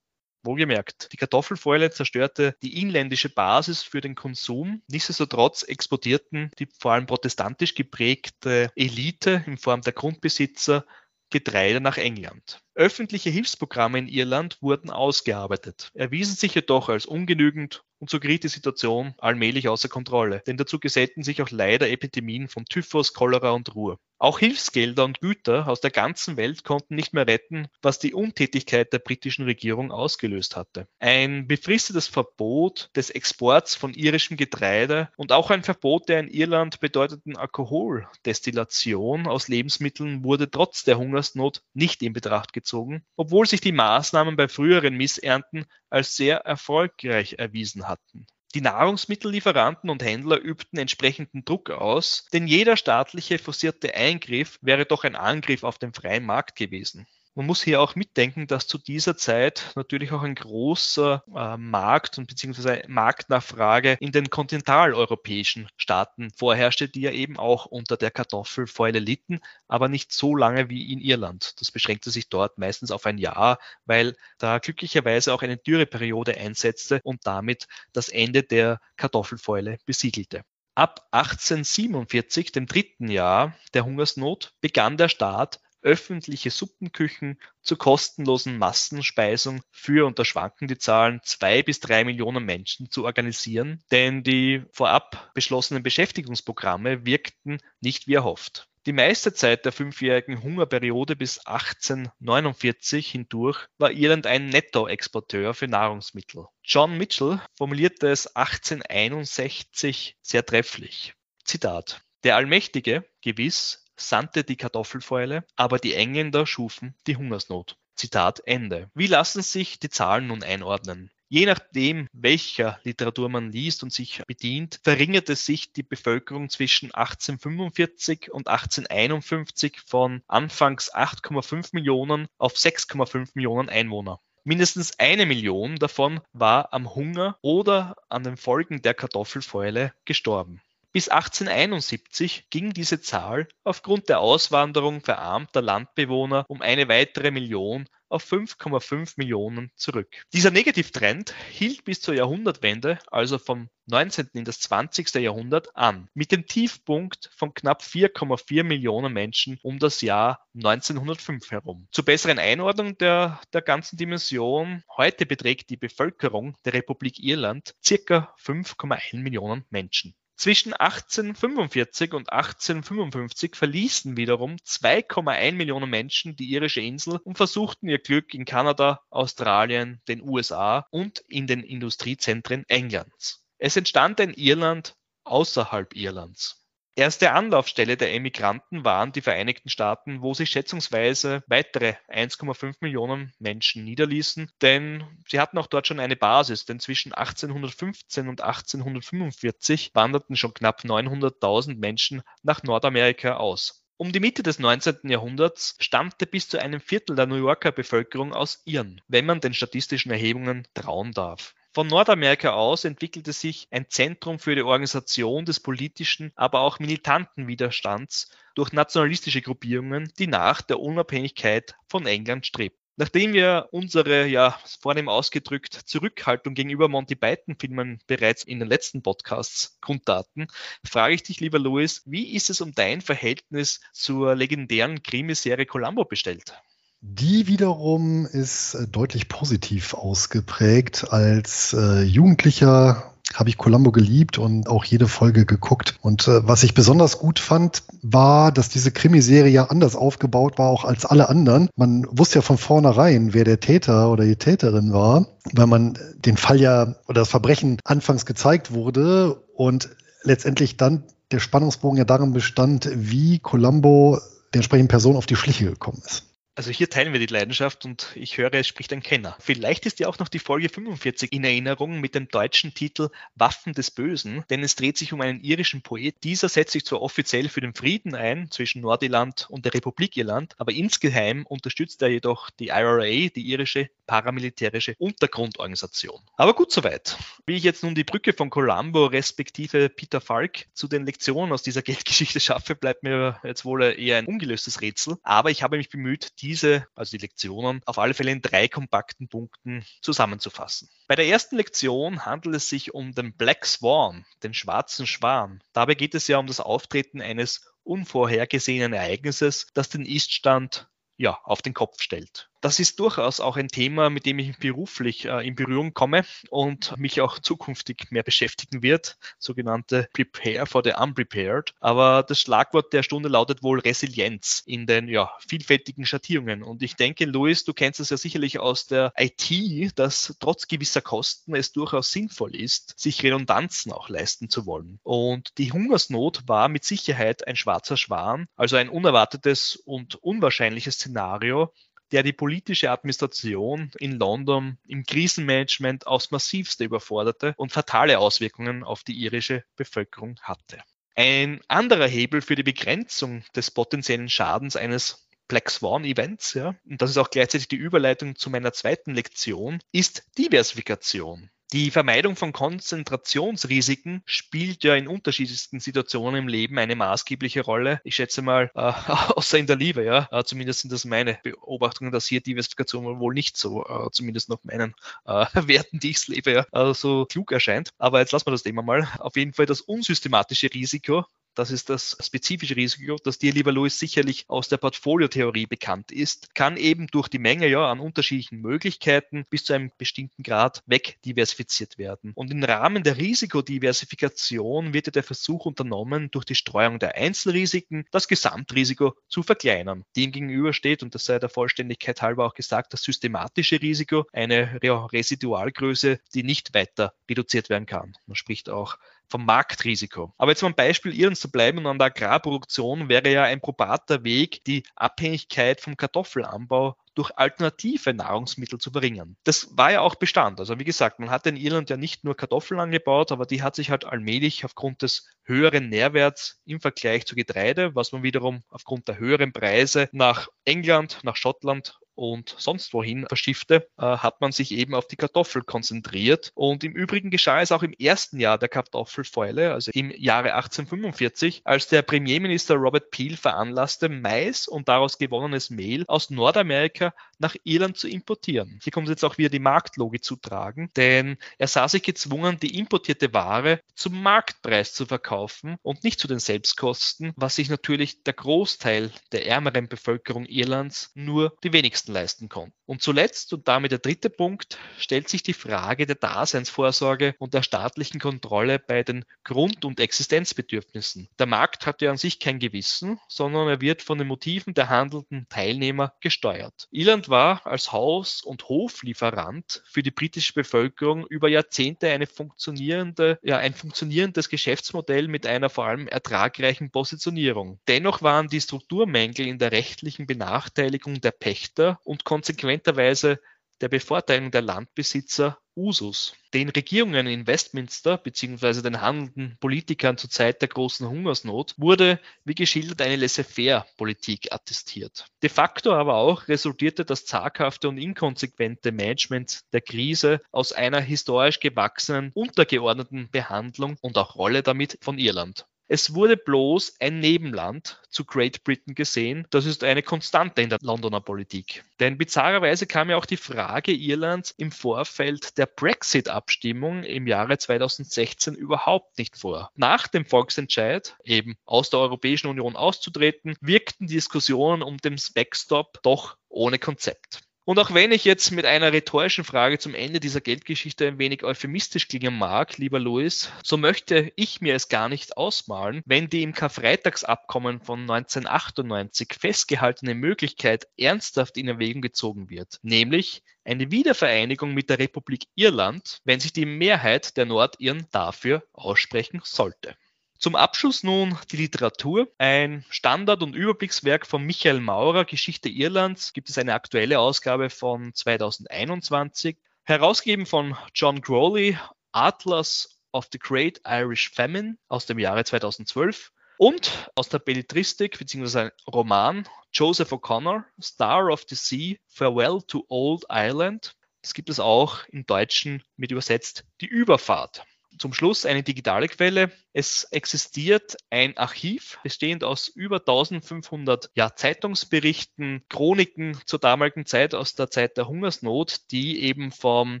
Wohlgemerkt, 0.44 1.12
die 1.12 1.16
Kartoffelfäule 1.16 1.90
zerstörte 1.90 2.56
die 2.62 2.80
inländische 2.80 3.28
Basis 3.28 3.82
für 3.82 4.00
den 4.00 4.14
Konsum. 4.14 4.82
Nichtsdestotrotz 4.88 5.62
exportierten 5.62 6.50
die 6.58 6.68
vor 6.78 6.92
allem 6.92 7.06
protestantisch 7.06 7.74
geprägte 7.74 8.70
Elite 8.76 9.44
in 9.46 9.58
Form 9.58 9.82
der 9.82 9.92
Grundbesitzer 9.92 10.84
Getreide 11.30 11.80
nach 11.80 11.98
England. 11.98 12.62
Öffentliche 12.78 13.28
Hilfsprogramme 13.30 13.98
in 13.98 14.06
Irland 14.06 14.62
wurden 14.62 14.90
ausgearbeitet, 14.90 15.90
erwiesen 15.94 16.36
sich 16.36 16.54
jedoch 16.54 16.88
als 16.88 17.06
ungenügend 17.06 17.82
und 17.98 18.08
so 18.08 18.20
geriet 18.20 18.44
die 18.44 18.48
Situation 18.48 19.14
allmählich 19.18 19.68
außer 19.68 19.88
Kontrolle, 19.88 20.42
denn 20.46 20.56
dazu 20.56 20.78
gesellten 20.78 21.24
sich 21.24 21.42
auch 21.42 21.50
leider 21.50 21.90
Epidemien 21.90 22.46
von 22.46 22.64
Typhus, 22.66 23.14
Cholera 23.14 23.50
und 23.50 23.74
Ruhr. 23.74 23.98
Auch 24.20 24.40
Hilfsgelder 24.40 25.04
und 25.04 25.20
Güter 25.20 25.68
aus 25.68 25.80
der 25.80 25.92
ganzen 25.92 26.36
Welt 26.36 26.64
konnten 26.64 26.96
nicht 26.96 27.12
mehr 27.12 27.28
retten, 27.28 27.68
was 27.82 28.00
die 28.00 28.14
Untätigkeit 28.14 28.92
der 28.92 28.98
britischen 28.98 29.44
Regierung 29.44 29.92
ausgelöst 29.92 30.56
hatte. 30.56 30.88
Ein 30.98 31.46
befristetes 31.46 32.08
Verbot 32.08 32.90
des 32.96 33.10
Exports 33.10 33.76
von 33.76 33.94
irischem 33.94 34.36
Getreide 34.36 35.08
und 35.16 35.30
auch 35.30 35.50
ein 35.50 35.62
Verbot 35.62 36.08
der 36.08 36.18
in 36.18 36.28
Irland 36.28 36.80
bedeutenden 36.80 37.36
Alkoholdestillation 37.36 39.28
aus 39.28 39.46
Lebensmitteln 39.46 40.24
wurde 40.24 40.50
trotz 40.50 40.82
der 40.82 40.98
Hungersnot 40.98 41.62
nicht 41.72 42.02
in 42.02 42.12
Betracht 42.12 42.52
gezogen, 42.52 42.67
obwohl 43.16 43.46
sich 43.46 43.60
die 43.60 43.72
Maßnahmen 43.72 44.36
bei 44.36 44.48
früheren 44.48 44.94
Missernten 44.94 45.66
als 45.90 46.16
sehr 46.16 46.38
erfolgreich 46.38 47.34
erwiesen 47.38 47.88
hatten. 47.88 48.26
Die 48.54 48.62
Nahrungsmittellieferanten 48.62 49.90
und 49.90 50.02
Händler 50.02 50.40
übten 50.40 50.78
entsprechenden 50.78 51.44
Druck 51.44 51.70
aus, 51.70 52.26
denn 52.32 52.46
jeder 52.46 52.76
staatliche 52.76 53.38
forcierte 53.38 53.94
Eingriff 53.94 54.58
wäre 54.62 54.86
doch 54.86 55.04
ein 55.04 55.16
Angriff 55.16 55.64
auf 55.64 55.78
den 55.78 55.92
freien 55.92 56.24
Markt 56.24 56.56
gewesen. 56.56 57.06
Man 57.38 57.46
muss 57.46 57.62
hier 57.62 57.80
auch 57.80 57.94
mitdenken, 57.94 58.48
dass 58.48 58.66
zu 58.66 58.78
dieser 58.78 59.16
Zeit 59.16 59.70
natürlich 59.76 60.10
auch 60.10 60.22
ein 60.22 60.34
großer 60.34 61.22
äh, 61.32 61.56
Markt 61.56 62.18
und 62.18 62.26
beziehungsweise 62.26 62.82
Marktnachfrage 62.88 63.96
in 64.00 64.10
den 64.10 64.28
kontinentaleuropäischen 64.28 65.68
Staaten 65.76 66.32
vorherrschte, 66.36 66.88
die 66.88 67.02
ja 67.02 67.12
eben 67.12 67.38
auch 67.38 67.66
unter 67.66 67.96
der 67.96 68.10
Kartoffelfäule 68.10 68.98
litten, 68.98 69.38
aber 69.68 69.86
nicht 69.88 70.10
so 70.10 70.34
lange 70.34 70.68
wie 70.68 70.92
in 70.92 70.98
Irland. 70.98 71.54
Das 71.60 71.70
beschränkte 71.70 72.10
sich 72.10 72.28
dort 72.28 72.58
meistens 72.58 72.90
auf 72.90 73.06
ein 73.06 73.18
Jahr, 73.18 73.60
weil 73.84 74.16
da 74.38 74.58
glücklicherweise 74.58 75.32
auch 75.32 75.42
eine 75.42 75.58
Dürreperiode 75.58 76.36
einsetzte 76.36 77.00
und 77.04 77.24
damit 77.24 77.68
das 77.92 78.08
Ende 78.08 78.42
der 78.42 78.80
Kartoffelfäule 78.96 79.78
besiegelte. 79.86 80.42
Ab 80.74 81.06
1847, 81.12 82.50
dem 82.50 82.66
dritten 82.66 83.08
Jahr 83.08 83.54
der 83.74 83.84
Hungersnot, 83.84 84.54
begann 84.60 84.96
der 84.96 85.08
Staat 85.08 85.60
öffentliche 85.82 86.50
Suppenküchen 86.50 87.40
zur 87.62 87.78
kostenlosen 87.78 88.58
Massenspeisung 88.58 89.62
für, 89.70 90.06
und 90.06 90.18
da 90.18 90.24
schwanken 90.24 90.68
die 90.68 90.78
Zahlen, 90.78 91.20
zwei 91.22 91.62
bis 91.62 91.80
drei 91.80 92.04
Millionen 92.04 92.44
Menschen 92.44 92.90
zu 92.90 93.04
organisieren, 93.04 93.82
denn 93.90 94.22
die 94.22 94.62
vorab 94.72 95.30
beschlossenen 95.34 95.82
Beschäftigungsprogramme 95.82 97.06
wirkten 97.06 97.58
nicht 97.80 98.06
wie 98.06 98.14
erhofft. 98.14 98.68
Die 98.86 98.94
meiste 98.94 99.34
Zeit 99.34 99.66
der 99.66 99.72
fünfjährigen 99.72 100.42
Hungerperiode 100.42 101.14
bis 101.14 101.40
1849 101.40 103.10
hindurch 103.10 103.66
war 103.76 103.90
Irland 103.90 104.26
ein 104.26 104.48
Nettoexporteur 104.48 105.52
für 105.52 105.68
Nahrungsmittel. 105.68 106.46
John 106.64 106.96
Mitchell 106.96 107.38
formulierte 107.54 108.08
es 108.08 108.34
1861 108.34 110.16
sehr 110.22 110.46
trefflich. 110.46 111.12
Zitat. 111.44 112.00
Der 112.24 112.36
Allmächtige, 112.36 113.04
gewiss, 113.20 113.84
sandte 113.98 114.44
die 114.44 114.56
Kartoffelfäule, 114.56 115.44
aber 115.56 115.78
die 115.78 115.94
Engländer 115.94 116.46
schufen 116.46 116.94
die 117.06 117.16
Hungersnot. 117.16 117.76
Zitat 117.94 118.40
Ende. 118.46 118.90
Wie 118.94 119.08
lassen 119.08 119.42
sich 119.42 119.78
die 119.78 119.90
Zahlen 119.90 120.28
nun 120.28 120.42
einordnen? 120.42 121.10
Je 121.30 121.44
nachdem, 121.44 122.08
welcher 122.12 122.80
Literatur 122.84 123.28
man 123.28 123.52
liest 123.52 123.82
und 123.82 123.92
sich 123.92 124.22
bedient, 124.26 124.80
verringerte 124.82 125.36
sich 125.36 125.72
die 125.74 125.82
Bevölkerung 125.82 126.48
zwischen 126.48 126.94
1845 126.94 128.30
und 128.32 128.48
1851 128.48 129.80
von 129.86 130.22
anfangs 130.26 130.94
8,5 130.94 131.70
Millionen 131.72 132.28
auf 132.38 132.54
6,5 132.54 133.32
Millionen 133.34 133.68
Einwohner. 133.68 134.20
Mindestens 134.44 134.98
eine 134.98 135.26
Million 135.26 135.76
davon 135.76 136.22
war 136.32 136.72
am 136.72 136.94
Hunger 136.94 137.36
oder 137.42 137.96
an 138.08 138.22
den 138.22 138.38
Folgen 138.38 138.80
der 138.80 138.94
Kartoffelfäule 138.94 139.92
gestorben. 140.06 140.62
Bis 140.90 141.10
1871 141.10 142.48
ging 142.48 142.72
diese 142.72 143.00
Zahl 143.00 143.46
aufgrund 143.62 144.08
der 144.08 144.20
Auswanderung 144.20 145.02
verarmter 145.02 145.60
Landbewohner 145.60 146.46
um 146.48 146.62
eine 146.62 146.88
weitere 146.88 147.30
Million 147.30 147.86
auf 148.08 148.24
5,5 148.24 149.14
Millionen 149.16 149.70
zurück. 149.76 150.24
Dieser 150.32 150.50
Negativtrend 150.50 151.34
hielt 151.50 151.84
bis 151.84 152.00
zur 152.00 152.14
Jahrhundertwende, 152.14 152.98
also 153.08 153.38
vom 153.38 153.68
19. 153.86 154.30
in 154.34 154.44
das 154.44 154.60
20. 154.60 155.14
Jahrhundert, 155.14 155.74
an, 155.76 156.08
mit 156.14 156.32
dem 156.32 156.46
Tiefpunkt 156.46 157.30
von 157.36 157.54
knapp 157.54 157.82
4,4 157.82 158.62
Millionen 158.64 159.12
Menschen 159.12 159.58
um 159.62 159.78
das 159.78 160.00
Jahr 160.00 160.46
1905 160.54 161.50
herum. 161.50 161.86
Zur 161.92 162.04
besseren 162.04 162.38
Einordnung 162.38 162.96
der, 162.98 163.40
der 163.52 163.62
ganzen 163.62 163.96
Dimension, 163.96 164.82
heute 164.96 165.26
beträgt 165.26 165.70
die 165.70 165.76
Bevölkerung 165.76 166.56
der 166.64 166.74
Republik 166.74 167.18
Irland 167.18 167.74
circa 167.84 168.34
5,1 168.42 169.18
Millionen 169.18 169.64
Menschen. 169.70 170.14
Zwischen 170.38 170.72
1845 170.72 172.14
und 172.14 172.30
1855 172.30 173.56
verließen 173.56 174.16
wiederum 174.16 174.54
2,1 174.54 175.54
Millionen 175.54 175.90
Menschen 175.90 176.36
die 176.36 176.48
irische 176.52 176.80
Insel 176.80 177.18
und 177.24 177.36
versuchten 177.36 177.88
ihr 177.88 177.98
Glück 177.98 178.32
in 178.34 178.44
Kanada, 178.44 179.00
Australien, 179.10 180.00
den 180.06 180.22
USA 180.22 180.86
und 180.92 181.24
in 181.26 181.48
den 181.48 181.64
Industriezentren 181.64 182.64
Englands. 182.68 183.44
Es 183.58 183.76
entstand 183.76 184.20
ein 184.20 184.32
Irland 184.32 184.94
außerhalb 185.24 185.96
Irlands. 185.96 186.64
Erste 186.98 187.30
Anlaufstelle 187.30 187.96
der 187.96 188.12
Emigranten 188.12 188.84
waren 188.84 189.12
die 189.12 189.20
Vereinigten 189.20 189.68
Staaten, 189.68 190.20
wo 190.20 190.34
sich 190.34 190.50
schätzungsweise 190.50 191.44
weitere 191.46 191.94
1,5 192.08 192.78
Millionen 192.80 193.32
Menschen 193.38 193.84
niederließen, 193.84 194.50
denn 194.62 195.04
sie 195.28 195.38
hatten 195.38 195.58
auch 195.58 195.68
dort 195.68 195.86
schon 195.86 196.00
eine 196.00 196.16
Basis, 196.16 196.64
denn 196.64 196.80
zwischen 196.80 197.14
1815 197.14 198.26
und 198.26 198.40
1845 198.40 199.92
wanderten 199.94 200.34
schon 200.34 200.54
knapp 200.54 200.80
900.000 200.80 201.78
Menschen 201.78 202.22
nach 202.42 202.64
Nordamerika 202.64 203.36
aus. 203.36 203.84
Um 203.96 204.10
die 204.10 204.18
Mitte 204.18 204.42
des 204.42 204.58
19. 204.58 205.08
Jahrhunderts 205.08 205.76
stammte 205.78 206.26
bis 206.26 206.48
zu 206.48 206.58
einem 206.58 206.80
Viertel 206.80 207.14
der 207.14 207.26
New 207.26 207.36
Yorker 207.36 207.70
Bevölkerung 207.70 208.32
aus 208.32 208.60
Iren, 208.64 209.00
wenn 209.06 209.24
man 209.24 209.38
den 209.38 209.54
statistischen 209.54 210.10
Erhebungen 210.10 210.66
trauen 210.74 211.12
darf. 211.12 211.54
Von 211.78 211.86
Nordamerika 211.86 212.54
aus 212.54 212.84
entwickelte 212.84 213.32
sich 213.32 213.68
ein 213.70 213.88
Zentrum 213.88 214.40
für 214.40 214.56
die 214.56 214.62
Organisation 214.62 215.44
des 215.44 215.60
politischen, 215.60 216.32
aber 216.34 216.62
auch 216.62 216.80
militanten 216.80 217.46
Widerstands 217.46 218.32
durch 218.56 218.72
nationalistische 218.72 219.42
Gruppierungen, 219.42 220.12
die 220.18 220.26
nach 220.26 220.60
der 220.60 220.80
Unabhängigkeit 220.80 221.76
von 221.88 222.04
England 222.04 222.46
strebten. 222.46 222.82
Nachdem 222.96 223.32
wir 223.32 223.68
unsere, 223.70 224.26
ja, 224.26 224.58
vornehm 224.80 225.08
ausgedrückt, 225.08 225.72
Zurückhaltung 225.72 226.54
gegenüber 226.54 226.88
Monty 226.88 227.14
Python-Filmen 227.14 228.00
bereits 228.08 228.42
in 228.42 228.58
den 228.58 228.66
letzten 228.66 229.04
Podcasts 229.04 229.78
kundtaten, 229.80 230.48
frage 230.84 231.14
ich 231.14 231.22
dich, 231.22 231.38
lieber 231.38 231.60
Louis, 231.60 232.02
wie 232.06 232.34
ist 232.34 232.50
es 232.50 232.60
um 232.60 232.72
dein 232.72 233.02
Verhältnis 233.02 233.80
zur 233.92 234.34
legendären 234.34 235.04
Krimiserie 235.04 235.64
Columbo 235.64 236.04
bestellt? 236.04 236.60
Die 237.00 237.46
wiederum 237.46 238.26
ist 238.26 238.74
äh, 238.74 238.88
deutlich 238.88 239.28
positiv 239.28 239.94
ausgeprägt. 239.94 241.12
Als 241.12 241.72
äh, 241.72 242.02
Jugendlicher 242.02 243.14
habe 243.34 243.50
ich 243.50 243.56
Columbo 243.56 243.92
geliebt 243.92 244.38
und 244.38 244.68
auch 244.68 244.84
jede 244.84 245.06
Folge 245.06 245.46
geguckt. 245.46 245.96
Und 246.00 246.26
äh, 246.26 246.46
was 246.48 246.64
ich 246.64 246.74
besonders 246.74 247.18
gut 247.18 247.38
fand, 247.38 247.84
war, 248.02 248.50
dass 248.50 248.68
diese 248.68 248.90
Krimiserie 248.90 249.52
ja 249.52 249.66
anders 249.66 249.94
aufgebaut 249.94 250.58
war, 250.58 250.70
auch 250.70 250.84
als 250.84 251.06
alle 251.06 251.28
anderen. 251.28 251.70
Man 251.76 252.04
wusste 252.10 252.40
ja 252.40 252.42
von 252.42 252.58
vornherein, 252.58 253.32
wer 253.32 253.44
der 253.44 253.60
Täter 253.60 254.10
oder 254.10 254.24
die 254.24 254.36
Täterin 254.36 254.92
war, 254.92 255.28
weil 255.52 255.66
man 255.66 255.96
den 256.16 256.36
Fall 256.36 256.60
ja 256.60 256.96
oder 257.06 257.20
das 257.20 257.28
Verbrechen 257.28 257.78
anfangs 257.84 258.26
gezeigt 258.26 258.72
wurde 258.72 259.36
und 259.54 259.90
letztendlich 260.24 260.76
dann 260.76 261.04
der 261.30 261.38
Spannungsbogen 261.38 261.98
ja 261.98 262.04
darin 262.04 262.32
bestand, 262.32 262.90
wie 262.92 263.38
Columbo 263.38 264.18
der 264.52 264.58
entsprechenden 264.58 264.88
Person 264.88 265.14
auf 265.14 265.26
die 265.26 265.36
Schliche 265.36 265.66
gekommen 265.66 266.02
ist. 266.04 266.27
Also 266.58 266.72
hier 266.72 266.90
teilen 266.90 267.12
wir 267.12 267.20
die 267.20 267.32
Leidenschaft 267.32 267.84
und 267.84 268.08
ich 268.16 268.36
höre, 268.36 268.52
es 268.54 268.66
spricht 268.66 268.92
ein 268.92 269.00
Kenner. 269.00 269.36
Vielleicht 269.38 269.86
ist 269.86 270.00
ja 270.00 270.08
auch 270.08 270.18
noch 270.18 270.28
die 270.28 270.40
Folge 270.40 270.68
45 270.68 271.32
in 271.32 271.44
Erinnerung 271.44 272.00
mit 272.00 272.16
dem 272.16 272.26
deutschen 272.26 272.74
Titel 272.74 273.10
Waffen 273.36 273.74
des 273.74 273.92
Bösen, 273.92 274.42
denn 274.50 274.64
es 274.64 274.74
dreht 274.74 274.98
sich 274.98 275.12
um 275.12 275.20
einen 275.20 275.40
irischen 275.44 275.82
Poet. 275.82 276.16
Dieser 276.24 276.48
setzt 276.48 276.72
sich 276.72 276.84
zwar 276.84 277.00
offiziell 277.00 277.48
für 277.48 277.60
den 277.60 277.74
Frieden 277.74 278.16
ein 278.16 278.50
zwischen 278.50 278.82
Nordirland 278.82 279.46
und 279.48 279.66
der 279.66 279.74
Republik 279.74 280.16
Irland, 280.16 280.56
aber 280.58 280.72
insgeheim 280.72 281.46
unterstützt 281.46 282.02
er 282.02 282.08
jedoch 282.08 282.50
die 282.50 282.70
IRA, 282.70 283.04
die 283.04 283.48
irische 283.48 283.88
paramilitärische 284.08 284.96
Untergrundorganisation. 284.98 286.18
Aber 286.36 286.54
gut 286.54 286.72
soweit. 286.72 287.16
Wie 287.46 287.54
ich 287.54 287.62
jetzt 287.62 287.84
nun 287.84 287.94
die 287.94 288.02
Brücke 288.02 288.32
von 288.32 288.50
Columbo 288.50 289.06
respektive 289.06 289.88
Peter 289.90 290.20
Falk 290.20 290.66
zu 290.72 290.88
den 290.88 291.06
Lektionen 291.06 291.52
aus 291.52 291.62
dieser 291.62 291.82
Geldgeschichte 291.88 292.40
schaffe, 292.40 292.74
bleibt 292.74 293.04
mir 293.04 293.38
jetzt 293.44 293.64
wohl 293.64 293.82
eher 293.82 294.18
ein 294.18 294.26
ungelöstes 294.26 294.80
Rätsel. 294.80 295.18
Aber 295.22 295.52
ich 295.52 295.62
habe 295.62 295.76
mich 295.76 295.90
bemüht, 295.90 296.32
die 296.40 296.47
diese, 296.48 296.86
also 296.94 297.10
die 297.10 297.20
Lektionen, 297.20 297.82
auf 297.84 297.98
alle 297.98 298.14
Fälle 298.14 298.30
in 298.30 298.40
drei 298.40 298.68
kompakten 298.68 299.28
Punkten 299.28 299.84
zusammenzufassen. 300.00 300.88
Bei 301.06 301.14
der 301.14 301.26
ersten 301.26 301.56
Lektion 301.56 302.24
handelt 302.24 302.56
es 302.56 302.70
sich 302.70 302.94
um 302.94 303.12
den 303.12 303.36
Black 303.36 303.66
Swan, 303.66 304.24
den 304.42 304.54
schwarzen 304.54 305.06
Schwan. 305.06 305.62
Dabei 305.74 305.92
geht 305.92 306.14
es 306.14 306.26
ja 306.26 306.38
um 306.38 306.46
das 306.46 306.60
Auftreten 306.60 307.20
eines 307.20 307.70
unvorhergesehenen 307.82 308.94
Ereignisses, 308.94 309.66
das 309.74 309.90
den 309.90 310.06
Iststand 310.06 310.88
ja, 311.18 311.38
auf 311.44 311.60
den 311.60 311.74
Kopf 311.74 312.00
stellt 312.00 312.47
das 312.60 312.80
ist 312.80 312.98
durchaus 312.98 313.40
auch 313.40 313.56
ein 313.56 313.68
Thema, 313.68 314.10
mit 314.10 314.26
dem 314.26 314.38
ich 314.38 314.58
beruflich 314.58 315.26
äh, 315.26 315.46
in 315.46 315.54
Berührung 315.54 315.94
komme 315.94 316.24
und 316.50 316.96
mich 316.98 317.20
auch 317.20 317.38
zukünftig 317.38 318.10
mehr 318.10 318.22
beschäftigen 318.22 318.82
wird, 318.82 319.16
sogenannte 319.38 320.08
Prepare 320.12 320.66
for 320.66 320.82
the 320.84 320.94
Unprepared. 320.98 321.74
Aber 321.80 322.22
das 322.22 322.40
Schlagwort 322.40 322.92
der 322.92 323.02
Stunde 323.02 323.28
lautet 323.28 323.62
wohl 323.62 323.80
Resilienz 323.80 324.62
in 324.66 324.86
den 324.86 325.08
ja, 325.08 325.30
vielfältigen 325.46 326.06
Schattierungen. 326.06 326.62
Und 326.62 326.82
ich 326.82 326.96
denke, 326.96 327.24
Luis, 327.24 327.64
du 327.64 327.72
kennst 327.72 328.00
es 328.00 328.10
ja 328.10 328.16
sicherlich 328.16 328.58
aus 328.58 328.86
der 328.86 329.12
IT, 329.16 329.98
dass 329.98 330.36
trotz 330.40 330.66
gewisser 330.66 331.00
Kosten 331.00 331.54
es 331.54 331.72
durchaus 331.72 332.10
sinnvoll 332.10 332.56
ist, 332.56 332.98
sich 332.98 333.22
Redundanzen 333.22 333.92
auch 333.92 334.08
leisten 334.08 334.48
zu 334.48 334.66
wollen. 334.66 334.98
Und 335.02 335.58
die 335.58 335.72
Hungersnot 335.72 336.42
war 336.46 336.68
mit 336.68 336.84
Sicherheit 336.84 337.46
ein 337.46 337.56
schwarzer 337.56 337.96
Schwan, 337.96 338.48
also 338.56 338.76
ein 338.76 338.88
unerwartetes 338.88 339.76
und 339.76 340.16
unwahrscheinliches 340.16 340.96
Szenario, 340.96 341.72
der 342.12 342.22
die 342.22 342.32
politische 342.32 342.90
Administration 342.90 343.90
in 343.98 344.12
London 344.12 344.78
im 344.86 345.04
Krisenmanagement 345.04 346.06
aufs 346.06 346.30
massivste 346.30 346.84
überforderte 346.84 347.54
und 347.56 347.72
fatale 347.72 348.18
Auswirkungen 348.18 348.84
auf 348.84 349.04
die 349.04 349.14
irische 349.14 349.64
Bevölkerung 349.76 350.38
hatte. 350.42 350.82
Ein 351.14 351.60
anderer 351.68 352.06
Hebel 352.06 352.42
für 352.42 352.54
die 352.54 352.62
Begrenzung 352.62 353.42
des 353.54 353.70
potenziellen 353.70 354.28
Schadens 354.28 354.76
eines 354.76 355.28
Black 355.48 355.70
Swan 355.70 356.04
Events, 356.04 356.54
ja, 356.54 356.74
und 356.84 357.00
das 357.00 357.10
ist 357.10 357.16
auch 357.16 357.30
gleichzeitig 357.30 357.68
die 357.68 357.76
Überleitung 357.76 358.36
zu 358.36 358.50
meiner 358.50 358.72
zweiten 358.72 359.14
Lektion, 359.14 359.80
ist 359.92 360.26
Diversifikation. 360.36 361.50
Die 361.74 361.90
Vermeidung 361.90 362.34
von 362.34 362.54
Konzentrationsrisiken 362.54 364.22
spielt 364.24 364.84
ja 364.84 364.94
in 364.94 365.06
unterschiedlichsten 365.06 365.80
Situationen 365.80 366.44
im 366.44 366.48
Leben 366.48 366.78
eine 366.78 366.96
maßgebliche 366.96 367.60
Rolle. 367.60 368.00
Ich 368.04 368.14
schätze 368.14 368.40
mal, 368.40 368.70
äh, 368.74 368.80
außer 369.36 369.58
in 369.58 369.66
der 369.66 369.76
Liebe, 369.76 370.02
ja, 370.02 370.28
äh, 370.32 370.44
zumindest 370.44 370.80
sind 370.80 370.92
das 370.92 371.04
meine 371.04 371.38
Beobachtungen, 371.42 372.10
dass 372.10 372.26
hier 372.26 372.40
Diversifikation 372.40 373.20
wohl 373.20 373.34
nicht 373.34 373.58
so, 373.58 373.84
äh, 373.84 374.10
zumindest 374.12 374.48
nach 374.48 374.56
meinen 374.62 374.94
äh, 375.26 375.44
Werten, 375.68 375.98
die 375.98 376.10
ich 376.10 376.26
lebe, 376.28 376.52
ja, 376.52 376.66
äh, 376.72 376.94
so 376.94 377.26
klug 377.26 377.52
erscheint. 377.52 377.90
Aber 377.98 378.20
jetzt 378.20 378.32
lassen 378.32 378.46
wir 378.46 378.52
das 378.52 378.62
Thema 378.62 378.80
mal. 378.80 379.06
Auf 379.18 379.36
jeden 379.36 379.52
Fall 379.52 379.66
das 379.66 379.82
unsystematische 379.82 380.72
Risiko 380.72 381.26
das 381.58 381.72
ist 381.72 381.90
das 381.90 382.16
spezifische 382.20 382.76
Risiko, 382.76 383.16
das 383.24 383.38
dir, 383.38 383.52
lieber 383.52 383.72
Louis, 383.72 383.98
sicherlich 383.98 384.44
aus 384.46 384.68
der 384.68 384.76
Portfoliotheorie 384.76 385.66
bekannt 385.66 386.12
ist, 386.12 386.54
kann 386.54 386.76
eben 386.76 387.08
durch 387.08 387.26
die 387.26 387.40
Menge 387.40 387.66
ja, 387.66 387.90
an 387.90 387.98
unterschiedlichen 387.98 388.60
Möglichkeiten 388.60 389.44
bis 389.50 389.64
zu 389.64 389.72
einem 389.72 389.90
bestimmten 389.98 390.44
Grad 390.44 390.84
wegdiversifiziert 390.86 391.98
werden. 391.98 392.30
Und 392.36 392.52
im 392.52 392.62
Rahmen 392.62 393.02
der 393.02 393.16
Risikodiversifikation 393.16 394.94
wird 394.94 395.06
ja 395.06 395.10
der 395.10 395.24
Versuch 395.24 395.66
unternommen, 395.66 396.30
durch 396.30 396.44
die 396.44 396.54
Streuung 396.54 397.00
der 397.00 397.16
Einzelrisiken 397.16 398.04
das 398.12 398.28
Gesamtrisiko 398.28 399.16
zu 399.28 399.42
verkleinern. 399.42 400.04
Dem 400.16 400.30
gegenüber 400.30 400.72
steht, 400.72 401.02
und 401.02 401.16
das 401.16 401.24
sei 401.24 401.40
der 401.40 401.48
Vollständigkeit 401.48 402.22
halber 402.22 402.46
auch 402.46 402.54
gesagt, 402.54 402.92
das 402.92 403.02
systematische 403.02 403.82
Risiko, 403.82 404.26
eine 404.32 404.78
Residualgröße, 404.80 406.20
die 406.34 406.44
nicht 406.44 406.72
weiter 406.74 407.14
reduziert 407.28 407.68
werden 407.68 407.86
kann. 407.86 408.12
Man 408.26 408.36
spricht 408.36 408.70
auch 408.70 408.96
vom 409.28 409.44
Marktrisiko. 409.44 410.32
Aber 410.38 410.50
jetzt 410.50 410.62
mal 410.62 410.68
ein 410.68 410.74
Beispiel 410.74 411.14
Irlands 411.14 411.40
zu 411.40 411.50
bleiben 411.50 411.78
und 411.78 411.86
an 411.86 411.98
der 411.98 412.06
Agrarproduktion 412.06 413.08
wäre 413.08 413.30
ja 413.30 413.44
ein 413.44 413.60
probater 413.60 414.24
Weg, 414.24 414.64
die 414.64 414.84
Abhängigkeit 414.96 415.80
vom 415.80 415.96
Kartoffelanbau 415.96 416.96
durch 417.14 417.36
alternative 417.36 418.14
Nahrungsmittel 418.14 418.78
zu 418.78 418.92
verringern. 418.92 419.36
Das 419.42 419.76
war 419.76 419.90
ja 419.90 420.00
auch 420.02 420.14
Bestand. 420.14 420.60
Also 420.60 420.78
wie 420.78 420.84
gesagt, 420.84 421.18
man 421.18 421.30
hat 421.30 421.46
in 421.48 421.56
Irland 421.56 421.90
ja 421.90 421.96
nicht 421.96 422.22
nur 422.22 422.36
Kartoffeln 422.36 422.78
angebaut, 422.78 423.32
aber 423.32 423.44
die 423.44 423.60
hat 423.60 423.74
sich 423.74 423.90
halt 423.90 424.04
allmählich 424.04 424.64
aufgrund 424.64 425.02
des 425.02 425.26
höheren 425.42 425.88
Nährwerts 425.88 426.60
im 426.64 426.80
Vergleich 426.80 427.26
zu 427.26 427.34
Getreide, 427.34 427.94
was 427.96 428.12
man 428.12 428.22
wiederum 428.22 428.62
aufgrund 428.68 429.08
der 429.08 429.18
höheren 429.18 429.52
Preise 429.52 430.08
nach 430.12 430.48
England, 430.64 431.18
nach 431.24 431.34
Schottland 431.34 431.98
und 432.18 432.56
sonst 432.58 432.92
wohin 432.92 433.26
verschiffte, 433.28 433.88
äh, 433.96 434.02
hat 434.02 434.40
man 434.40 434.50
sich 434.50 434.72
eben 434.72 434.94
auf 434.94 435.06
die 435.06 435.14
Kartoffel 435.14 435.62
konzentriert. 435.62 436.50
Und 436.54 436.82
im 436.82 436.92
Übrigen 436.92 437.30
geschah 437.30 437.62
es 437.62 437.70
auch 437.70 437.84
im 437.84 437.92
ersten 437.92 438.40
Jahr 438.40 438.58
der 438.58 438.68
Kartoffelfäule, 438.68 439.72
also 439.72 439.92
im 439.94 440.10
Jahre 440.10 440.54
1845, 440.54 441.62
als 441.64 441.86
der 441.86 442.02
Premierminister 442.02 442.74
Robert 442.74 443.12
Peel 443.12 443.36
veranlasste, 443.36 444.08
Mais 444.08 444.66
und 444.66 444.88
daraus 444.88 445.18
gewonnenes 445.18 445.70
Mehl 445.70 446.04
aus 446.08 446.28
Nordamerika 446.28 447.14
nach 447.38 447.56
Irland 447.64 447.96
zu 447.96 448.08
importieren. 448.08 448.78
Hier 448.82 448.92
kommt 448.92 449.08
jetzt 449.08 449.24
auch 449.24 449.38
wieder 449.38 449.48
die 449.48 449.58
Marktlogik 449.58 450.24
zu 450.24 450.36
tragen, 450.36 450.90
denn 450.96 451.36
er 451.58 451.68
sah 451.68 451.88
sich 451.88 452.02
gezwungen, 452.02 452.58
die 452.60 452.78
importierte 452.78 453.32
Ware 453.32 453.80
zum 453.94 454.22
Marktpreis 454.22 454.92
zu 454.92 455.06
verkaufen 455.06 455.76
und 455.82 456.04
nicht 456.04 456.20
zu 456.20 456.28
den 456.28 456.38
Selbstkosten, 456.38 457.32
was 457.36 457.56
sich 457.56 457.68
natürlich 457.68 458.22
der 458.22 458.34
Großteil 458.34 459.10
der 459.32 459.46
ärmeren 459.46 459.88
Bevölkerung 459.88 460.46
Irlands 460.46 461.10
nur 461.14 461.56
die 461.62 461.72
wenigsten 461.72 462.12
leisten 462.12 462.48
konnten. 462.48 462.74
Und 462.86 463.02
zuletzt, 463.02 463.52
und 463.52 463.68
damit 463.68 463.92
der 463.92 463.98
dritte 463.98 464.30
Punkt, 464.30 464.78
stellt 464.98 465.28
sich 465.28 465.42
die 465.42 465.52
Frage 465.52 466.06
der 466.06 466.16
Daseinsvorsorge 466.16 467.34
und 467.38 467.54
der 467.54 467.62
staatlichen 467.62 468.20
Kontrolle 468.20 468.78
bei 468.78 469.02
den 469.02 469.24
Grund- 469.44 469.84
und 469.84 470.00
Existenzbedürfnissen. 470.00 471.28
Der 471.38 471.46
Markt 471.46 471.86
hat 471.86 472.00
ja 472.02 472.10
an 472.10 472.16
sich 472.16 472.40
kein 472.40 472.58
Gewissen, 472.58 473.20
sondern 473.28 473.68
er 473.68 473.80
wird 473.80 474.02
von 474.02 474.18
den 474.18 474.26
Motiven 474.26 474.74
der 474.74 474.88
handelnden 474.88 475.46
Teilnehmer 475.48 476.14
gesteuert. 476.20 476.88
Irland 476.90 477.27
war 477.28 477.66
als 477.66 477.92
Haus- 477.92 478.42
und 478.42 478.68
Hoflieferant 478.68 479.82
für 479.86 480.02
die 480.02 480.10
britische 480.10 480.52
Bevölkerung 480.52 481.26
über 481.26 481.48
Jahrzehnte 481.48 482.08
eine 482.08 482.26
funktionierende, 482.26 483.38
ja, 483.42 483.58
ein 483.58 483.74
funktionierendes 483.74 484.48
Geschäftsmodell 484.48 485.28
mit 485.28 485.46
einer 485.46 485.70
vor 485.70 485.86
allem 485.86 486.08
ertragreichen 486.08 486.90
Positionierung. 486.90 487.80
Dennoch 487.88 488.22
waren 488.22 488.48
die 488.48 488.60
Strukturmängel 488.60 489.46
in 489.46 489.58
der 489.58 489.72
rechtlichen 489.72 490.26
Benachteiligung 490.26 491.20
der 491.20 491.32
Pächter 491.32 492.00
und 492.04 492.24
konsequenterweise 492.24 493.40
der 493.80 493.88
Bevorteilung 493.88 494.50
der 494.50 494.62
Landbesitzer 494.62 495.58
Usus. 495.78 496.34
Den 496.52 496.70
Regierungen 496.70 497.28
in 497.28 497.46
Westminster 497.46 498.18
bzw. 498.18 498.82
den 498.82 499.00
handelnden 499.00 499.56
Politikern 499.60 500.16
zur 500.18 500.28
Zeit 500.28 500.60
der 500.60 500.68
großen 500.68 501.08
Hungersnot 501.08 501.74
wurde, 501.76 502.18
wie 502.44 502.56
geschildert, 502.56 503.00
eine 503.00 503.16
Laissez-faire-Politik 503.16 504.52
attestiert. 504.52 505.26
De 505.42 505.48
facto 505.48 505.92
aber 505.92 506.16
auch 506.16 506.48
resultierte 506.48 507.04
das 507.04 507.26
zaghafte 507.26 507.88
und 507.88 507.98
inkonsequente 507.98 508.90
Management 508.90 509.60
der 509.72 509.80
Krise 509.80 510.40
aus 510.50 510.72
einer 510.72 511.00
historisch 511.00 511.60
gewachsenen, 511.60 512.32
untergeordneten 512.34 513.30
Behandlung 513.30 513.96
und 514.00 514.18
auch 514.18 514.34
Rolle 514.34 514.62
damit 514.64 514.98
von 515.00 515.18
Irland. 515.18 515.66
Es 515.90 516.14
wurde 516.14 516.36
bloß 516.36 516.96
ein 517.00 517.18
Nebenland 517.18 518.02
zu 518.10 518.26
Great 518.26 518.62
Britain 518.62 518.94
gesehen. 518.94 519.46
Das 519.48 519.64
ist 519.64 519.82
eine 519.82 520.02
Konstante 520.02 520.60
in 520.60 520.68
der 520.68 520.78
Londoner 520.82 521.22
Politik. 521.22 521.82
Denn 521.98 522.18
bizarrerweise 522.18 522.86
kam 522.86 523.08
ja 523.08 523.16
auch 523.16 523.24
die 523.24 523.38
Frage 523.38 523.92
Irlands 523.92 524.50
im 524.58 524.70
Vorfeld 524.70 525.56
der 525.56 525.64
Brexit-Abstimmung 525.64 527.04
im 527.04 527.26
Jahre 527.26 527.56
2016 527.56 528.54
überhaupt 528.54 529.16
nicht 529.16 529.38
vor. 529.38 529.70
Nach 529.76 530.08
dem 530.08 530.26
Volksentscheid, 530.26 531.16
eben 531.24 531.56
aus 531.64 531.88
der 531.88 532.00
Europäischen 532.00 532.48
Union 532.48 532.76
auszutreten, 532.76 533.56
wirkten 533.62 534.08
Diskussionen 534.08 534.82
um 534.82 534.98
den 534.98 535.16
Backstop 535.34 536.00
doch 536.02 536.36
ohne 536.50 536.78
Konzept. 536.78 537.47
Und 537.68 537.78
auch 537.78 537.92
wenn 537.92 538.12
ich 538.12 538.24
jetzt 538.24 538.50
mit 538.50 538.64
einer 538.64 538.94
rhetorischen 538.94 539.44
Frage 539.44 539.78
zum 539.78 539.94
Ende 539.94 540.20
dieser 540.20 540.40
Geldgeschichte 540.40 541.06
ein 541.06 541.18
wenig 541.18 541.44
euphemistisch 541.44 542.08
klingen 542.08 542.34
mag, 542.34 542.78
lieber 542.78 542.98
Louis, 542.98 543.52
so 543.62 543.76
möchte 543.76 544.32
ich 544.36 544.62
mir 544.62 544.74
es 544.74 544.88
gar 544.88 545.10
nicht 545.10 545.36
ausmalen, 545.36 546.00
wenn 546.06 546.30
die 546.30 546.42
im 546.44 546.54
Karfreitagsabkommen 546.54 547.82
von 547.82 548.00
1998 548.10 549.34
festgehaltene 549.38 550.14
Möglichkeit 550.14 550.88
ernsthaft 550.96 551.58
in 551.58 551.68
Erwägung 551.68 552.00
gezogen 552.00 552.48
wird, 552.48 552.78
nämlich 552.80 553.42
eine 553.66 553.90
Wiedervereinigung 553.90 554.72
mit 554.72 554.88
der 554.88 554.98
Republik 554.98 555.44
Irland, 555.54 556.22
wenn 556.24 556.40
sich 556.40 556.54
die 556.54 556.64
Mehrheit 556.64 557.36
der 557.36 557.44
Nordiren 557.44 558.06
dafür 558.12 558.64
aussprechen 558.72 559.42
sollte. 559.44 559.94
Zum 560.40 560.54
Abschluss 560.54 561.02
nun 561.02 561.36
die 561.50 561.56
Literatur. 561.56 562.28
Ein 562.38 562.84
Standard- 562.90 563.42
und 563.42 563.56
Überblickswerk 563.56 564.24
von 564.24 564.44
Michael 564.44 564.78
Maurer, 564.78 565.24
Geschichte 565.24 565.68
Irlands, 565.68 566.32
gibt 566.32 566.48
es 566.48 566.56
eine 566.58 566.74
aktuelle 566.74 567.18
Ausgabe 567.18 567.70
von 567.70 568.14
2021. 568.14 569.56
Herausgegeben 569.82 570.46
von 570.46 570.76
John 570.94 571.20
Crowley, 571.22 571.76
Atlas 572.12 573.00
of 573.10 573.26
the 573.32 573.38
Great 573.40 573.80
Irish 573.84 574.30
Famine 574.30 574.78
aus 574.86 575.06
dem 575.06 575.18
Jahre 575.18 575.42
2012. 575.42 576.30
Und 576.56 577.10
aus 577.16 577.28
der 577.28 577.40
Belletristik 577.40 578.16
bzw. 578.16 578.70
Roman 578.86 579.48
Joseph 579.72 580.12
O'Connor, 580.12 580.62
Star 580.80 581.32
of 581.32 581.46
the 581.48 581.56
Sea, 581.56 581.96
Farewell 582.06 582.62
to 582.62 582.84
Old 582.88 583.24
Ireland. 583.28 583.96
Das 584.22 584.34
gibt 584.34 584.50
es 584.50 584.60
auch 584.60 585.04
im 585.08 585.26
Deutschen 585.26 585.82
mit 585.96 586.12
übersetzt 586.12 586.64
Die 586.80 586.86
Überfahrt 586.86 587.64
zum 587.98 588.12
Schluss 588.12 588.46
eine 588.46 588.62
digitale 588.62 589.08
Quelle. 589.08 589.50
Es 589.72 590.04
existiert 590.10 590.96
ein 591.10 591.36
Archiv, 591.36 591.98
bestehend 592.02 592.44
aus 592.44 592.68
über 592.68 592.98
1500 592.98 594.10
ja, 594.14 594.34
Zeitungsberichten, 594.34 595.62
Chroniken 595.68 596.38
zur 596.46 596.58
damaligen 596.58 597.06
Zeit 597.06 597.34
aus 597.34 597.54
der 597.54 597.70
Zeit 597.70 597.96
der 597.96 598.08
Hungersnot, 598.08 598.90
die 598.90 599.22
eben 599.22 599.52
vom 599.52 600.00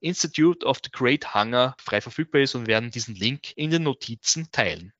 Institute 0.00 0.66
of 0.66 0.78
the 0.84 0.90
Great 0.90 1.34
Hunger 1.34 1.74
frei 1.78 2.00
verfügbar 2.00 2.42
ist 2.42 2.54
und 2.54 2.66
werden 2.66 2.90
diesen 2.90 3.14
Link 3.14 3.56
in 3.56 3.70
den 3.70 3.82
Notizen 3.82 4.48
teilen. 4.52 4.92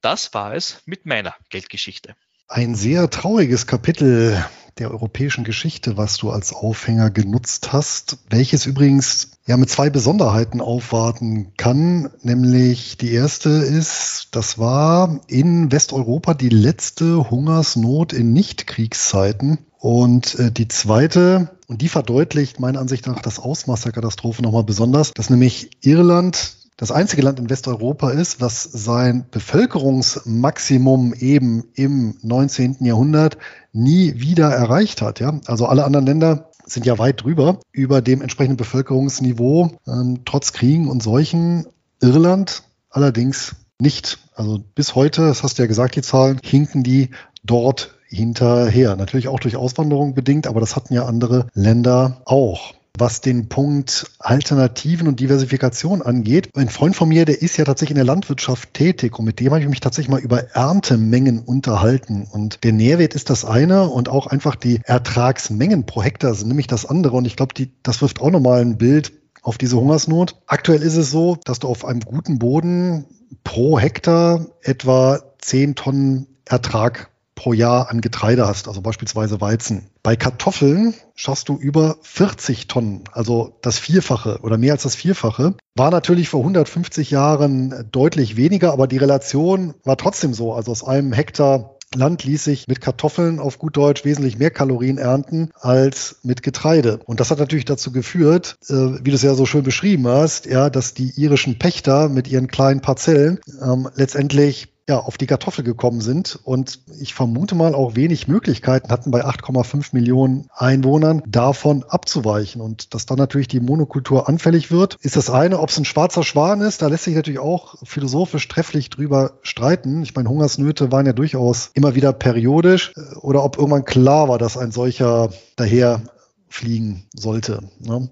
Das 0.00 0.32
war 0.32 0.54
es 0.54 0.82
mit 0.86 1.06
meiner 1.06 1.34
Geldgeschichte. 1.50 2.16
Ein 2.48 2.74
sehr 2.74 3.08
trauriges 3.10 3.66
Kapitel 3.66 4.44
der 4.80 4.90
europäischen 4.90 5.44
Geschichte, 5.44 5.96
was 5.96 6.16
du 6.16 6.30
als 6.30 6.52
Aufhänger 6.52 7.10
genutzt 7.10 7.72
hast, 7.72 8.18
welches 8.30 8.66
übrigens 8.66 9.32
ja 9.46 9.56
mit 9.56 9.70
zwei 9.70 9.90
Besonderheiten 9.90 10.60
aufwarten 10.60 11.52
kann. 11.56 12.10
Nämlich 12.22 12.96
die 12.96 13.12
erste 13.12 13.50
ist, 13.50 14.28
das 14.32 14.58
war 14.58 15.20
in 15.28 15.70
Westeuropa 15.70 16.34
die 16.34 16.48
letzte 16.48 17.30
Hungersnot 17.30 18.12
in 18.12 18.32
Nichtkriegszeiten. 18.32 19.58
Und 19.78 20.38
äh, 20.38 20.52
die 20.52 20.68
zweite, 20.68 21.50
und 21.66 21.80
die 21.80 21.88
verdeutlicht 21.88 22.60
meiner 22.60 22.80
Ansicht 22.80 23.06
nach 23.06 23.22
das 23.22 23.38
Ausmaß 23.38 23.82
der 23.82 23.92
Katastrophe 23.92 24.42
nochmal 24.42 24.64
besonders, 24.64 25.12
dass 25.14 25.30
nämlich 25.30 25.70
Irland 25.80 26.59
das 26.80 26.90
einzige 26.90 27.20
Land 27.20 27.38
in 27.38 27.50
Westeuropa 27.50 28.08
ist, 28.08 28.40
was 28.40 28.62
sein 28.62 29.26
Bevölkerungsmaximum 29.30 31.12
eben 31.12 31.64
im 31.74 32.16
19. 32.22 32.78
Jahrhundert 32.80 33.36
nie 33.74 34.18
wieder 34.18 34.48
erreicht 34.48 35.02
hat. 35.02 35.20
Ja? 35.20 35.38
Also 35.44 35.66
alle 35.66 35.84
anderen 35.84 36.06
Länder 36.06 36.48
sind 36.64 36.86
ja 36.86 36.98
weit 36.98 37.22
drüber 37.22 37.60
über 37.70 38.00
dem 38.00 38.22
entsprechenden 38.22 38.56
Bevölkerungsniveau, 38.56 39.72
ähm, 39.86 40.20
trotz 40.24 40.54
Kriegen 40.54 40.88
und 40.88 41.02
Seuchen. 41.02 41.66
Irland 42.00 42.62
allerdings 42.88 43.56
nicht. 43.78 44.18
Also 44.34 44.58
bis 44.74 44.94
heute, 44.94 45.26
das 45.26 45.42
hast 45.42 45.58
du 45.58 45.62
ja 45.64 45.66
gesagt, 45.66 45.96
die 45.96 46.02
Zahlen, 46.02 46.40
hinken 46.42 46.82
die 46.82 47.10
dort 47.44 47.94
hinterher. 48.06 48.96
Natürlich 48.96 49.28
auch 49.28 49.40
durch 49.40 49.56
Auswanderung 49.56 50.14
bedingt, 50.14 50.46
aber 50.46 50.60
das 50.60 50.76
hatten 50.76 50.94
ja 50.94 51.04
andere 51.04 51.46
Länder 51.52 52.22
auch 52.24 52.72
was 52.98 53.20
den 53.20 53.48
Punkt 53.48 54.10
Alternativen 54.18 55.08
und 55.08 55.20
Diversifikation 55.20 56.02
angeht. 56.02 56.50
Ein 56.54 56.68
Freund 56.68 56.96
von 56.96 57.08
mir, 57.08 57.24
der 57.24 57.40
ist 57.40 57.56
ja 57.56 57.64
tatsächlich 57.64 57.92
in 57.92 58.04
der 58.04 58.04
Landwirtschaft 58.04 58.74
tätig 58.74 59.18
und 59.18 59.24
mit 59.24 59.40
dem 59.40 59.50
habe 59.52 59.60
ich 59.60 59.68
mich 59.68 59.80
tatsächlich 59.80 60.10
mal 60.10 60.20
über 60.20 60.54
Erntemengen 60.54 61.40
unterhalten. 61.40 62.26
Und 62.30 62.64
der 62.64 62.72
Nährwert 62.72 63.14
ist 63.14 63.30
das 63.30 63.44
eine 63.44 63.88
und 63.88 64.08
auch 64.08 64.26
einfach 64.26 64.56
die 64.56 64.80
Ertragsmengen 64.84 65.86
pro 65.86 66.02
Hektar 66.02 66.34
sind 66.34 66.48
nämlich 66.48 66.66
das 66.66 66.86
andere. 66.86 67.16
Und 67.16 67.26
ich 67.26 67.36
glaube, 67.36 67.54
das 67.82 68.02
wirft 68.02 68.20
auch 68.20 68.30
nochmal 68.30 68.60
ein 68.60 68.78
Bild 68.78 69.12
auf 69.42 69.58
diese 69.58 69.76
Hungersnot. 69.76 70.36
Aktuell 70.46 70.82
ist 70.82 70.96
es 70.96 71.10
so, 71.10 71.38
dass 71.44 71.58
du 71.58 71.68
auf 71.68 71.84
einem 71.84 72.00
guten 72.00 72.38
Boden 72.38 73.06
pro 73.44 73.78
Hektar 73.78 74.46
etwa 74.62 75.20
10 75.38 75.74
Tonnen 75.74 76.26
Ertrag 76.44 77.10
pro 77.34 77.52
Jahr 77.52 77.90
an 77.90 78.00
Getreide 78.00 78.46
hast, 78.46 78.68
also 78.68 78.82
beispielsweise 78.82 79.40
Weizen. 79.40 79.89
Bei 80.02 80.16
Kartoffeln 80.16 80.94
schaffst 81.14 81.48
du 81.48 81.56
über 81.58 81.96
40 82.02 82.68
Tonnen, 82.68 83.04
also 83.12 83.58
das 83.60 83.78
Vierfache 83.78 84.38
oder 84.42 84.56
mehr 84.56 84.72
als 84.72 84.84
das 84.84 84.94
Vierfache. 84.94 85.54
War 85.76 85.90
natürlich 85.90 86.28
vor 86.30 86.40
150 86.40 87.10
Jahren 87.10 87.88
deutlich 87.92 88.36
weniger, 88.36 88.72
aber 88.72 88.86
die 88.86 88.96
Relation 88.96 89.74
war 89.84 89.98
trotzdem 89.98 90.32
so. 90.32 90.54
Also 90.54 90.72
aus 90.72 90.84
einem 90.84 91.12
Hektar 91.12 91.76
Land 91.94 92.22
ließ 92.22 92.44
sich 92.44 92.68
mit 92.68 92.80
Kartoffeln 92.80 93.40
auf 93.40 93.58
gut 93.58 93.76
Deutsch 93.76 94.04
wesentlich 94.04 94.38
mehr 94.38 94.52
Kalorien 94.52 94.96
ernten 94.96 95.50
als 95.58 96.20
mit 96.22 96.44
Getreide. 96.44 97.00
Und 97.04 97.18
das 97.18 97.32
hat 97.32 97.40
natürlich 97.40 97.64
dazu 97.64 97.90
geführt, 97.90 98.58
äh, 98.68 98.74
wie 98.74 99.10
du 99.10 99.16
es 99.16 99.22
ja 99.22 99.34
so 99.34 99.44
schön 99.44 99.64
beschrieben 99.64 100.06
hast, 100.06 100.46
ja, 100.46 100.70
dass 100.70 100.94
die 100.94 101.12
irischen 101.16 101.58
Pächter 101.58 102.08
mit 102.08 102.28
ihren 102.28 102.46
kleinen 102.46 102.80
Parzellen 102.80 103.40
ähm, 103.60 103.88
letztendlich 103.96 104.69
ja, 104.88 104.98
auf 104.98 105.18
die 105.18 105.26
Kartoffel 105.26 105.64
gekommen 105.64 106.00
sind 106.00 106.38
und 106.42 106.80
ich 106.98 107.14
vermute 107.14 107.54
mal 107.54 107.74
auch 107.74 107.94
wenig 107.94 108.26
Möglichkeiten 108.28 108.90
hatten 108.90 109.10
bei 109.10 109.24
8,5 109.24 109.90
Millionen 109.92 110.48
Einwohnern 110.52 111.22
davon 111.26 111.84
abzuweichen 111.88 112.60
und 112.60 112.92
dass 112.94 113.06
dann 113.06 113.18
natürlich 113.18 113.46
die 113.46 113.60
Monokultur 113.60 114.28
anfällig 114.28 114.70
wird, 114.70 114.96
ist 115.02 115.16
das 115.16 115.30
eine. 115.30 115.60
Ob 115.60 115.70
es 115.70 115.78
ein 115.78 115.84
schwarzer 115.84 116.24
Schwan 116.24 116.60
ist, 116.60 116.82
da 116.82 116.88
lässt 116.88 117.04
sich 117.04 117.14
natürlich 117.14 117.38
auch 117.38 117.76
philosophisch 117.84 118.48
trefflich 118.48 118.90
drüber 118.90 119.38
streiten. 119.42 120.02
Ich 120.02 120.14
meine, 120.14 120.28
Hungersnöte 120.28 120.90
waren 120.90 121.06
ja 121.06 121.12
durchaus 121.12 121.70
immer 121.74 121.94
wieder 121.94 122.12
periodisch 122.12 122.92
oder 123.20 123.44
ob 123.44 123.58
irgendwann 123.58 123.84
klar 123.84 124.28
war, 124.28 124.38
dass 124.38 124.56
ein 124.56 124.72
solcher 124.72 125.30
daher 125.56 126.02
fliegen 126.48 127.04
sollte. 127.14 127.60
Ne? 127.78 128.08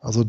Also 0.00 0.24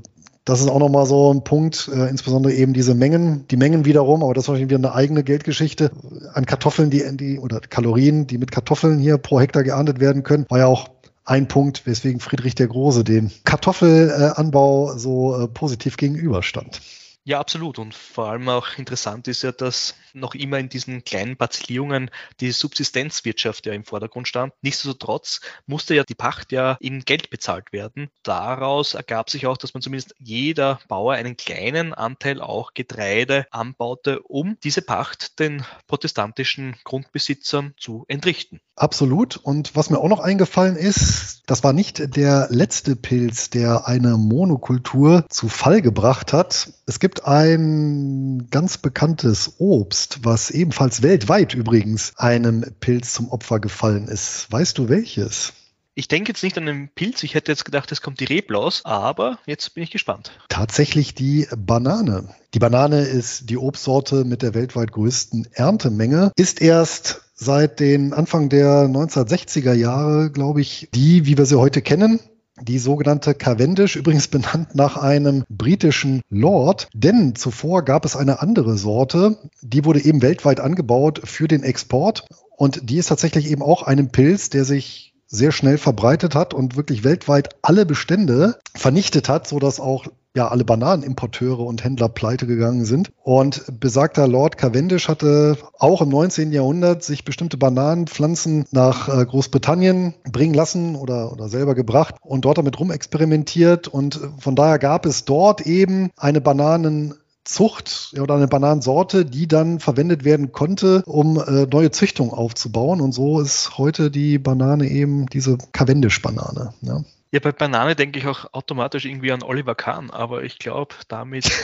das 0.52 0.60
ist 0.60 0.68
auch 0.68 0.80
nochmal 0.80 1.06
so 1.06 1.34
ein 1.34 1.46
Punkt, 1.46 1.90
äh, 1.94 2.10
insbesondere 2.10 2.54
eben 2.54 2.74
diese 2.74 2.94
Mengen, 2.94 3.48
die 3.48 3.56
Mengen 3.56 3.86
wiederum, 3.86 4.22
aber 4.22 4.34
das 4.34 4.44
ist 4.44 4.48
wahrscheinlich 4.50 4.70
wieder 4.70 4.90
eine 4.90 4.94
eigene 4.94 5.24
Geldgeschichte 5.24 5.92
an 6.34 6.46
Kartoffeln, 6.46 6.90
die, 6.90 7.06
die 7.16 7.40
oder 7.40 7.62
Kalorien, 7.62 8.28
die 8.28 8.38
mit 8.38 8.52
Kartoffeln 8.52 9.00
hier 9.00 9.18
pro 9.18 9.40
Hektar 9.40 9.64
geerntet 9.64 10.02
werden 10.02 10.24
können, 10.24 10.46
war 10.50 10.60
ja 10.60 10.66
auch 10.66 10.90
ein 11.24 11.48
Punkt, 11.48 11.86
weswegen 11.86 12.20
Friedrich 12.20 12.56
der 12.56 12.68
Große 12.68 13.06
dem 13.06 13.32
Kartoffelanbau 13.46 14.98
so 14.98 15.40
äh, 15.40 15.48
positiv 15.48 15.96
gegenüberstand. 15.96 16.82
Ja, 17.24 17.40
absolut. 17.40 17.78
Und 17.78 17.94
vor 17.94 18.30
allem 18.30 18.50
auch 18.50 18.78
interessant 18.78 19.28
ist 19.28 19.44
ja, 19.44 19.52
dass 19.52 19.96
noch 20.14 20.34
immer 20.34 20.58
in 20.58 20.70
diesen 20.70 21.04
kleinen 21.04 21.38
Parzellierungen 21.38 22.10
die 22.40 22.52
Subsistenzwirtschaft 22.52 23.66
ja 23.68 23.74
im 23.74 23.86
Vordergrund 23.86 24.28
stand. 24.28 24.54
Nichtsdestotrotz 24.62 25.42
musste 25.68 25.94
ja 25.94 26.04
die 26.04 26.16
Pacht 26.16 26.52
ja 26.52 26.78
in 26.80 27.02
Geld 27.02 27.30
bezahlt 27.30 27.72
werden. 27.74 28.10
Daraus 28.24 28.96
ergab 28.96 29.30
sich 29.30 29.46
auch, 29.46 29.58
dass 29.58 29.74
man 29.74 29.82
zumindest 29.82 30.16
jeder 30.18 30.80
Bauer 30.88 31.14
einen 31.14 31.38
kleinen 31.38 31.94
Anteil 31.94 32.42
auch 32.42 32.74
Getreide 32.74 33.46
anbaute, 33.52 34.22
um 34.22 34.58
diese 34.64 34.82
Pacht 34.82 35.40
den 35.40 35.64
protestantischen 35.88 36.76
Grundbesitzern 36.84 37.76
zu 37.78 38.06
entrichten. 38.08 38.62
Absolut. 38.76 39.38
Und 39.38 39.76
was 39.76 39.92
mir 39.92 40.00
auch 40.00 40.08
noch 40.08 40.22
eingefallen 40.22 40.76
ist, 40.76 41.44
das 41.46 41.64
war 41.64 41.74
nicht 41.74 42.16
der 42.16 42.48
letzte 42.50 42.96
Pilz, 42.96 43.52
der 43.52 43.88
eine 43.88 44.18
Monokultur 44.18 45.26
zu 45.30 45.50
Fall 45.50 45.82
gebracht 45.82 46.34
hat. 46.34 46.72
Es 46.88 47.00
gibt 47.00 47.11
ein 47.20 48.48
ganz 48.50 48.78
bekanntes 48.78 49.56
Obst, 49.58 49.82
Obst, 49.92 50.20
was 50.24 50.52
ebenfalls 50.52 51.02
weltweit 51.02 51.54
übrigens 51.54 52.14
einem 52.16 52.66
Pilz 52.80 53.14
zum 53.14 53.30
Opfer 53.30 53.60
gefallen 53.60 54.08
ist. 54.08 54.52
Weißt 54.52 54.78
du 54.78 54.90
welches? 54.90 55.54
Ich 55.96 56.08
denke 56.08 56.32
jetzt 56.32 56.44
nicht 56.44 56.58
an 56.58 56.66
den 56.66 56.90
Pilz. 56.90 57.24
Ich 57.24 57.36
hätte 57.36 57.52
jetzt 57.52 57.66
gedacht, 57.66 57.92
es 57.92 58.02
kommt 58.02 58.20
die 58.20 58.26
Reblaus, 58.26 58.86
aber 58.86 59.40
jetzt 59.46 59.74
bin 59.74 59.84
ich 59.84 59.92
gespannt. 59.92 60.32
Tatsächlich 60.50 61.14
die 61.14 61.48
Banane. 61.58 62.30
Die 62.54 62.60
Banane 62.60 63.02
ist 63.02 63.50
die 63.50 63.58
Obstsorte 63.58 64.24
mit 64.24 64.42
der 64.44 64.54
weltweit 64.54 64.92
größten 64.92 65.48
Erntemenge, 65.52 66.32
ist 66.38 66.62
erst 66.62 67.22
seit 67.34 67.80
den 67.80 68.14
Anfang 68.14 68.50
der 68.50 68.86
1960er 68.86 69.74
Jahre, 69.74 70.32
glaube 70.32 70.62
ich, 70.62 70.90
die, 70.94 71.26
wie 71.26 71.38
wir 71.38 71.46
sie 71.46 71.60
heute 71.60 71.82
kennen, 71.82 72.20
die 72.62 72.80
sogenannte 72.80 73.34
Cavendish, 73.34 73.96
übrigens 73.96 74.28
benannt 74.28 74.76
nach 74.76 74.98
einem 74.98 75.44
britischen 75.50 76.22
Lord, 76.30 76.88
denn 76.94 77.36
zuvor 77.36 77.84
gab 77.84 78.06
es 78.06 78.16
eine 78.16 78.42
andere 78.42 78.78
Sorte, 78.78 79.38
die 79.62 79.86
wurde 79.86 80.04
eben 80.04 80.22
weltweit 80.22 80.60
angebaut 80.60 81.22
für 81.24 81.48
den 81.48 81.64
Export 81.64 82.26
und 82.58 82.90
die 82.90 82.98
ist 82.98 83.08
tatsächlich 83.08 83.50
eben 83.50 83.62
auch 83.62 83.84
einem 83.84 84.10
Pilz, 84.10 84.50
der 84.50 84.66
sich 84.66 85.11
sehr 85.32 85.52
schnell 85.52 85.78
verbreitet 85.78 86.36
hat 86.36 86.54
und 86.54 86.76
wirklich 86.76 87.04
weltweit 87.04 87.56
alle 87.62 87.86
Bestände 87.86 88.60
vernichtet 88.76 89.30
hat, 89.30 89.48
so 89.48 89.58
dass 89.58 89.80
auch 89.80 90.06
ja 90.36 90.48
alle 90.48 90.64
Bananenimporteure 90.64 91.60
und 91.60 91.84
Händler 91.84 92.10
pleite 92.10 92.48
gegangen 92.48 92.86
sind. 92.86 93.12
Und 93.24 93.64
besagter 93.80 94.28
Lord 94.28 94.58
Cavendish 94.58 95.08
hatte 95.08 95.58
auch 95.78 96.02
im 96.02 96.10
19. 96.10 96.52
Jahrhundert 96.52 97.04
sich 97.04 97.26
bestimmte 97.26 97.58
Bananenpflanzen 97.58 98.66
nach 98.72 99.10
äh, 99.10 99.26
Großbritannien 99.26 100.14
bringen 100.32 100.54
lassen 100.54 100.96
oder, 100.96 101.32
oder 101.32 101.50
selber 101.50 101.76
gebracht 101.76 102.16
und 102.22 102.46
dort 102.46 102.58
damit 102.58 102.80
rumexperimentiert. 102.80 103.88
Und 103.88 104.20
von 104.40 104.56
daher 104.56 104.80
gab 104.80 105.06
es 105.06 105.26
dort 105.26 105.62
eben 105.62 106.12
eine 106.18 106.42
Bananen 106.42 107.14
Zucht 107.44 108.14
oder 108.20 108.36
eine 108.36 108.48
Bananensorte, 108.48 109.26
die 109.26 109.48
dann 109.48 109.80
verwendet 109.80 110.24
werden 110.24 110.52
konnte, 110.52 111.04
um 111.06 111.38
äh, 111.40 111.66
neue 111.66 111.92
Züchtungen 111.92 112.32
aufzubauen. 112.32 113.02
Und 113.02 113.14
so 113.14 113.40
ist 113.42 113.78
heute 113.78 114.12
die 114.12 114.38
Banane 114.38 114.88
eben 114.88 115.26
diese 115.28 115.58
Cavendish-Banane. 115.72 116.74
Ja. 116.82 117.04
Ja, 117.34 117.40
bei 117.40 117.54
Banane 117.54 117.96
denke 117.96 118.20
ich 118.20 118.28
auch 118.28 118.54
automatisch 118.54 119.06
irgendwie 119.06 119.32
an 119.32 119.42
Oliver 119.42 119.74
Kahn, 119.74 120.12
aber 120.12 120.44
ich 120.44 120.60
glaube, 120.60 120.96
damit 121.08 121.50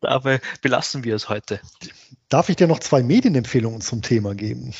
dabei 0.00 0.40
belassen 0.62 1.04
wir 1.04 1.14
es 1.14 1.28
heute. 1.28 1.60
Darf 2.30 2.48
ich 2.48 2.56
dir 2.56 2.66
noch 2.66 2.78
zwei 2.78 3.02
Medienempfehlungen 3.02 3.82
zum 3.82 4.00
Thema 4.00 4.34
geben? 4.34 4.72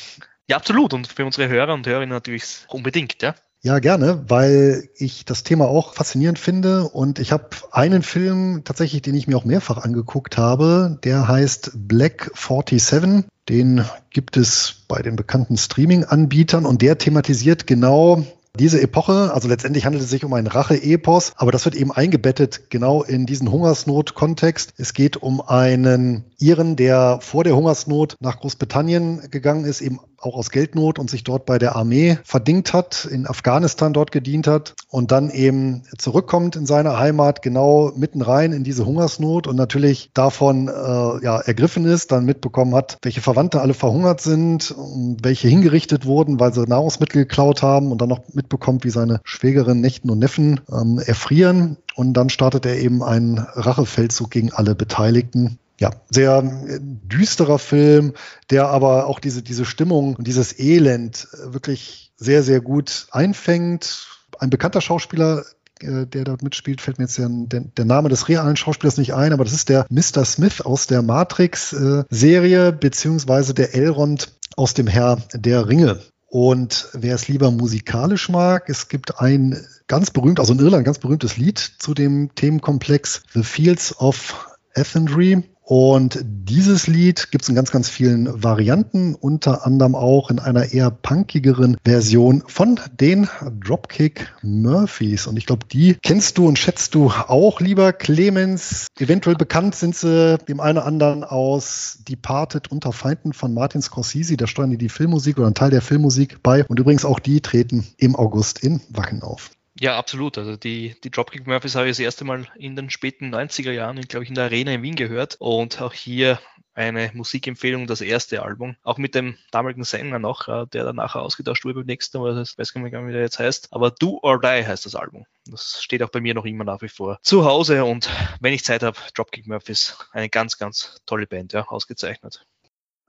Ja, 0.47 0.57
absolut. 0.57 0.93
Und 0.93 1.07
für 1.07 1.23
unsere 1.23 1.49
Hörer 1.49 1.73
und 1.75 1.85
Hörerinnen 1.85 2.15
natürlich 2.15 2.65
unbedingt, 2.69 3.21
ja. 3.21 3.35
Ja, 3.67 3.79
gerne, 3.79 4.23
weil 4.29 4.87
ich 4.95 5.25
das 5.25 5.43
Thema 5.43 5.67
auch 5.67 5.93
faszinierend 5.93 6.39
finde. 6.39 6.87
Und 6.87 7.19
ich 7.19 7.33
habe 7.33 7.49
einen 7.71 8.01
Film 8.01 8.61
tatsächlich, 8.63 9.01
den 9.01 9.13
ich 9.13 9.27
mir 9.27 9.35
auch 9.35 9.43
mehrfach 9.43 9.83
angeguckt 9.83 10.37
habe, 10.37 10.97
der 11.03 11.27
heißt 11.27 11.71
Black 11.75 12.31
47. 12.33 13.25
Den 13.49 13.83
gibt 14.09 14.37
es 14.37 14.85
bei 14.87 15.01
den 15.01 15.17
bekannten 15.17 15.57
Streaming-Anbietern 15.57 16.65
und 16.65 16.81
der 16.81 16.97
thematisiert 16.97 17.67
genau 17.67 18.25
diese 18.57 18.81
Epoche, 18.81 19.31
also 19.33 19.47
letztendlich 19.47 19.85
handelt 19.85 20.03
es 20.03 20.09
sich 20.09 20.25
um 20.25 20.33
ein 20.33 20.47
Rache-Epos, 20.47 21.33
aber 21.37 21.51
das 21.51 21.65
wird 21.65 21.75
eben 21.75 21.91
eingebettet 21.91 22.69
genau 22.69 23.03
in 23.03 23.25
diesen 23.25 23.51
Hungersnot-Kontext. 23.51 24.73
Es 24.77 24.93
geht 24.93 25.17
um 25.17 25.41
einen 25.41 26.25
Iren, 26.37 26.75
der 26.75 27.19
vor 27.21 27.43
der 27.43 27.55
Hungersnot 27.55 28.17
nach 28.19 28.39
Großbritannien 28.39 29.29
gegangen 29.31 29.65
ist, 29.65 29.81
eben 29.81 29.99
auch 30.19 30.35
aus 30.35 30.49
Geldnot 30.49 30.99
und 30.99 31.09
sich 31.09 31.23
dort 31.23 31.45
bei 31.45 31.57
der 31.57 31.75
Armee 31.75 32.17
verdingt 32.23 32.73
hat, 32.73 33.05
in 33.05 33.27
Afghanistan 33.27 33.93
dort 33.93 34.11
gedient 34.11 34.47
hat 34.47 34.73
und 34.89 35.11
dann 35.11 35.29
eben 35.29 35.83
zurückkommt 35.97 36.55
in 36.55 36.65
seine 36.65 36.97
Heimat, 36.97 37.41
genau 37.41 37.91
mitten 37.95 38.21
rein 38.21 38.51
in 38.51 38.63
diese 38.63 38.85
Hungersnot 38.85 39.47
und 39.47 39.55
natürlich 39.55 40.09
davon 40.13 40.67
äh, 40.67 40.71
ja, 40.71 41.39
ergriffen 41.39 41.85
ist, 41.85 42.11
dann 42.11 42.25
mitbekommen 42.25 42.73
hat, 42.73 42.97
welche 43.03 43.21
Verwandte 43.21 43.61
alle 43.61 43.73
verhungert 43.73 44.21
sind, 44.21 44.75
welche 45.21 45.47
hingerichtet 45.47 46.05
wurden, 46.05 46.39
weil 46.39 46.53
sie 46.53 46.63
Nahrungsmittel 46.63 47.23
geklaut 47.23 47.61
haben 47.61 47.91
und 47.91 48.01
dann 48.01 48.09
noch 48.09 48.21
mitbekommt, 48.47 48.85
wie 48.85 48.89
seine 48.89 49.19
Schwägerin, 49.23 49.81
Nächten 49.81 50.09
und 50.09 50.19
Neffen 50.19 50.61
ähm, 50.71 50.99
erfrieren. 50.99 51.77
Und 51.95 52.13
dann 52.13 52.29
startet 52.29 52.65
er 52.65 52.77
eben 52.77 53.03
einen 53.03 53.39
Rachefeldzug 53.39 54.31
gegen 54.31 54.53
alle 54.53 54.73
Beteiligten 54.73 55.59
ja, 55.79 55.91
sehr 56.09 56.37
äh, 56.39 56.79
düsterer 56.81 57.59
Film, 57.59 58.13
der 58.49 58.69
aber 58.69 59.07
auch 59.07 59.19
diese, 59.19 59.43
diese 59.43 59.65
Stimmung 59.65 60.15
und 60.15 60.25
dieses 60.25 60.57
Elend 60.57 61.27
äh, 61.33 61.53
wirklich 61.53 62.11
sehr, 62.15 62.41
sehr 62.41 62.61
gut 62.61 63.07
einfängt. 63.11 64.07
Ein 64.39 64.49
bekannter 64.49 64.81
Schauspieler, 64.81 65.43
äh, 65.81 66.07
der 66.07 66.23
dort 66.23 66.41
mitspielt, 66.41 66.81
fällt 66.81 66.97
mir 66.97 67.03
jetzt 67.05 67.19
der, 67.19 67.29
der, 67.29 67.59
der, 67.59 67.85
Name 67.85 68.09
des 68.09 68.27
realen 68.27 68.55
Schauspielers 68.55 68.97
nicht 68.97 69.13
ein, 69.13 69.33
aber 69.33 69.43
das 69.43 69.53
ist 69.53 69.69
der 69.69 69.85
Mr. 69.89 70.25
Smith 70.25 70.61
aus 70.61 70.87
der 70.87 71.03
Matrix-Serie, 71.03 72.71
beziehungsweise 72.71 73.53
der 73.53 73.75
Elrond 73.75 74.31
aus 74.55 74.73
dem 74.73 74.87
Herr 74.87 75.21
der 75.33 75.67
Ringe. 75.67 75.99
Und 76.29 76.89
wer 76.93 77.15
es 77.15 77.27
lieber 77.27 77.51
musikalisch 77.51 78.29
mag, 78.29 78.69
es 78.69 78.89
gibt 78.89 79.19
ein 79.21 79.65
ganz 79.87 80.11
berühmt, 80.11 80.39
also 80.39 80.53
in 80.53 80.59
Irland 80.59 80.85
ganz 80.85 80.99
berühmtes 80.99 81.37
Lied 81.37 81.57
zu 81.57 81.93
dem 81.93 82.35
Themenkomplex 82.35 83.23
The 83.33 83.43
Fields 83.43 83.97
of 83.99 84.47
Athenry 84.75 85.43
und 85.69 86.23
dieses 86.23 86.87
Lied 86.87 87.29
gibt 87.29 87.41
es 87.41 87.49
in 87.49 87.55
ganz, 87.55 87.71
ganz 87.71 87.89
vielen 87.89 88.41
Varianten, 88.41 89.15
unter 89.15 89.65
anderem 89.65 89.95
auch 89.95 90.31
in 90.31 90.39
einer 90.39 90.71
eher 90.71 90.91
punkigeren 90.91 91.75
Version 91.83 92.41
von 92.47 92.79
den 93.01 93.27
Dropkick 93.59 94.33
Murphys. 94.43 95.27
Und 95.27 95.35
ich 95.35 95.45
glaube, 95.45 95.65
die 95.69 95.95
kennst 96.01 96.37
du 96.37 96.47
und 96.47 96.57
schätzt 96.57 96.95
du 96.95 97.07
auch, 97.09 97.59
lieber 97.59 97.91
Clemens. 97.91 98.87
Eventuell 98.97 99.35
bekannt 99.35 99.75
sind 99.75 99.93
sie 99.93 100.37
dem 100.47 100.61
einen 100.61 100.77
oder 100.77 100.87
anderen 100.87 101.25
aus 101.25 101.99
Departed 102.07 102.71
unter 102.71 102.93
Feinden 102.93 103.33
von 103.33 103.53
Martin 103.53 103.81
Scorsese. 103.81 104.37
Da 104.37 104.47
steuern 104.47 104.71
die 104.71 104.77
die 104.77 104.87
Filmmusik 104.87 105.37
oder 105.37 105.47
einen 105.47 105.55
Teil 105.55 105.71
der 105.71 105.81
Filmmusik 105.81 106.41
bei. 106.43 106.63
Und 106.63 106.79
übrigens 106.79 107.03
auch 107.03 107.19
die 107.19 107.41
treten 107.41 107.85
im 107.97 108.15
August 108.15 108.63
in 108.63 108.79
Wacken 108.89 109.21
auf. 109.21 109.51
Ja, 109.79 109.97
absolut. 109.97 110.37
Also 110.37 110.57
die, 110.57 110.95
die 111.03 111.11
Dropkick 111.11 111.45
Murphys 111.45 111.75
habe 111.75 111.85
ich 111.85 111.91
das 111.91 111.99
erste 111.99 112.25
Mal 112.25 112.47
in 112.55 112.75
den 112.75 112.89
späten 112.89 113.33
90er 113.33 113.71
Jahren, 113.71 114.01
glaube 114.01 114.23
ich, 114.23 114.29
in 114.29 114.35
der 114.35 114.45
Arena 114.45 114.71
in 114.71 114.81
Wien 114.81 114.95
gehört. 114.95 115.35
Und 115.39 115.81
auch 115.81 115.93
hier 115.93 116.39
eine 116.73 117.11
Musikempfehlung, 117.13 117.87
das 117.87 118.01
erste 118.01 118.43
Album. 118.43 118.75
Auch 118.83 118.97
mit 118.97 119.15
dem 119.15 119.37
damaligen 119.51 119.83
Sänger 119.83 120.19
noch, 120.19 120.47
äh, 120.47 120.65
der 120.67 120.83
dann 120.83 120.95
nachher 120.95 121.21
ausgetauscht 121.21 121.65
wurde 121.65 121.75
beim 121.75 121.85
nächsten 121.85 122.19
Mal, 122.19 122.35
das 122.35 122.57
weiß 122.57 122.73
gar 122.73 122.81
nicht, 122.81 122.93
wie 122.93 123.11
der 123.11 123.21
jetzt 123.21 123.39
heißt. 123.39 123.69
Aber 123.71 123.91
Do 123.91 124.19
or 124.21 124.39
Die 124.39 124.65
heißt 124.65 124.85
das 124.85 124.95
Album. 124.95 125.25
Das 125.45 125.81
steht 125.83 126.03
auch 126.03 126.09
bei 126.09 126.21
mir 126.21 126.35
noch 126.35 126.45
immer 126.45 126.63
nach 126.63 126.81
wie 126.81 126.89
vor 126.89 127.19
zu 127.23 127.45
Hause 127.45 127.83
und 127.85 128.09
wenn 128.41 128.53
ich 128.53 128.63
Zeit 128.63 128.83
habe, 128.83 128.97
Dropkick 129.15 129.47
Murphys, 129.47 129.97
eine 130.11 130.29
ganz, 130.29 130.57
ganz 130.57 131.01
tolle 131.05 131.25
Band, 131.25 131.53
ja, 131.53 131.67
ausgezeichnet. 131.67 132.45